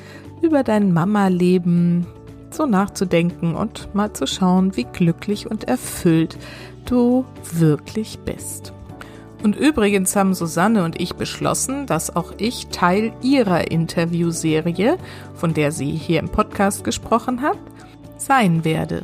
über 0.42 0.64
dein 0.64 0.94
Mama-Leben 0.94 2.08
so 2.50 2.66
nachzudenken 2.66 3.54
und 3.54 3.94
mal 3.94 4.12
zu 4.12 4.26
schauen, 4.26 4.76
wie 4.76 4.86
glücklich 4.86 5.46
und 5.46 5.66
erfüllt 5.66 6.40
du 6.86 7.24
wirklich 7.54 8.18
bist. 8.26 8.74
Und 9.44 9.56
übrigens 9.56 10.16
haben 10.16 10.34
Susanne 10.34 10.86
und 10.86 11.00
ich 11.00 11.14
beschlossen, 11.18 11.86
dass 11.86 12.16
auch 12.16 12.34
ich 12.40 12.70
Teil 12.70 13.14
ihrer 13.22 13.70
Interviewserie, 13.70 14.98
von 15.36 15.54
der 15.54 15.72
sie 15.72 15.92
hier 15.92 16.20
im 16.20 16.30
Podcast 16.30 16.84
gesprochen 16.84 17.44
hat, 17.44 17.60
sein 18.18 18.66
werde. 18.66 19.04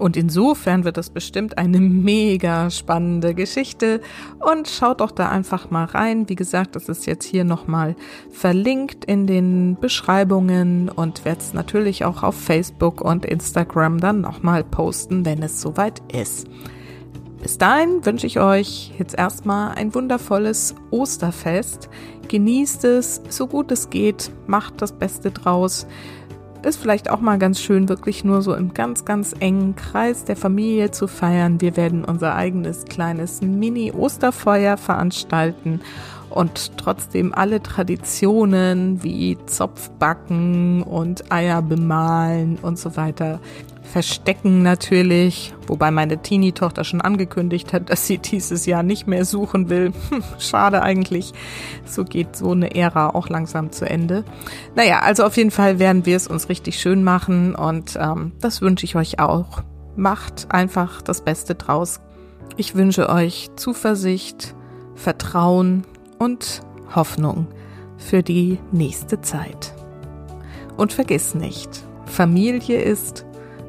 Und 0.00 0.16
insofern 0.16 0.84
wird 0.84 0.96
das 0.96 1.10
bestimmt 1.10 1.58
eine 1.58 1.78
mega 1.78 2.70
spannende 2.70 3.34
Geschichte. 3.34 4.00
Und 4.38 4.66
schaut 4.66 5.02
doch 5.02 5.10
da 5.10 5.28
einfach 5.28 5.70
mal 5.70 5.84
rein. 5.84 6.28
Wie 6.28 6.36
gesagt, 6.36 6.74
das 6.74 6.88
ist 6.88 7.06
jetzt 7.06 7.26
hier 7.26 7.44
nochmal 7.44 7.94
verlinkt 8.30 9.04
in 9.04 9.26
den 9.26 9.76
Beschreibungen 9.78 10.88
und 10.88 11.26
werde 11.26 11.40
es 11.40 11.52
natürlich 11.52 12.06
auch 12.06 12.22
auf 12.22 12.34
Facebook 12.34 13.02
und 13.02 13.26
Instagram 13.26 14.00
dann 14.00 14.22
nochmal 14.22 14.64
posten, 14.64 15.26
wenn 15.26 15.42
es 15.42 15.60
soweit 15.60 16.00
ist. 16.12 16.48
Bis 17.42 17.58
dahin 17.58 18.04
wünsche 18.04 18.26
ich 18.26 18.38
euch 18.38 18.92
jetzt 18.98 19.18
erstmal 19.18 19.74
ein 19.74 19.94
wundervolles 19.94 20.74
Osterfest. 20.90 21.88
Genießt 22.28 22.84
es, 22.84 23.22
so 23.28 23.46
gut 23.46 23.72
es 23.72 23.90
geht, 23.90 24.30
macht 24.46 24.82
das 24.82 24.92
Beste 24.92 25.30
draus. 25.30 25.86
Ist 26.62 26.78
vielleicht 26.78 27.08
auch 27.08 27.20
mal 27.20 27.38
ganz 27.38 27.58
schön, 27.60 27.88
wirklich 27.88 28.22
nur 28.22 28.42
so 28.42 28.54
im 28.54 28.74
ganz, 28.74 29.06
ganz 29.06 29.34
engen 29.40 29.76
Kreis 29.76 30.24
der 30.24 30.36
Familie 30.36 30.90
zu 30.90 31.06
feiern. 31.06 31.60
Wir 31.60 31.76
werden 31.76 32.04
unser 32.04 32.34
eigenes 32.34 32.84
kleines 32.84 33.40
Mini-Osterfeuer 33.40 34.76
veranstalten 34.76 35.80
und 36.28 36.76
trotzdem 36.76 37.34
alle 37.34 37.62
Traditionen 37.62 39.02
wie 39.02 39.38
Zopfbacken 39.46 40.82
und 40.82 41.32
Eier 41.32 41.62
bemalen 41.62 42.58
und 42.60 42.78
so 42.78 42.94
weiter 42.94 43.40
verstecken 43.90 44.62
natürlich, 44.62 45.52
wobei 45.66 45.90
meine 45.90 46.22
Teenie-Tochter 46.22 46.84
schon 46.84 47.00
angekündigt 47.00 47.72
hat, 47.72 47.90
dass 47.90 48.06
sie 48.06 48.18
dieses 48.18 48.64
Jahr 48.66 48.82
nicht 48.82 49.06
mehr 49.06 49.24
suchen 49.24 49.68
will. 49.68 49.92
Hm, 50.10 50.22
schade 50.38 50.82
eigentlich. 50.82 51.32
So 51.84 52.04
geht 52.04 52.36
so 52.36 52.52
eine 52.52 52.74
Ära 52.74 53.10
auch 53.10 53.28
langsam 53.28 53.72
zu 53.72 53.88
Ende. 53.88 54.24
Naja, 54.74 55.00
also 55.00 55.24
auf 55.24 55.36
jeden 55.36 55.50
Fall 55.50 55.78
werden 55.78 56.06
wir 56.06 56.16
es 56.16 56.28
uns 56.28 56.48
richtig 56.48 56.78
schön 56.78 57.02
machen 57.04 57.54
und 57.54 57.98
ähm, 58.00 58.32
das 58.40 58.62
wünsche 58.62 58.84
ich 58.84 58.96
euch 58.96 59.18
auch. 59.18 59.62
Macht 59.96 60.46
einfach 60.50 61.02
das 61.02 61.22
Beste 61.22 61.56
draus. 61.56 62.00
Ich 62.56 62.74
wünsche 62.74 63.08
euch 63.08 63.50
Zuversicht, 63.56 64.54
Vertrauen 64.94 65.84
und 66.18 66.62
Hoffnung 66.94 67.48
für 67.96 68.22
die 68.22 68.58
nächste 68.72 69.20
Zeit. 69.20 69.74
Und 70.76 70.92
vergiss 70.92 71.34
nicht, 71.34 71.84
Familie 72.06 72.80
ist 72.80 73.26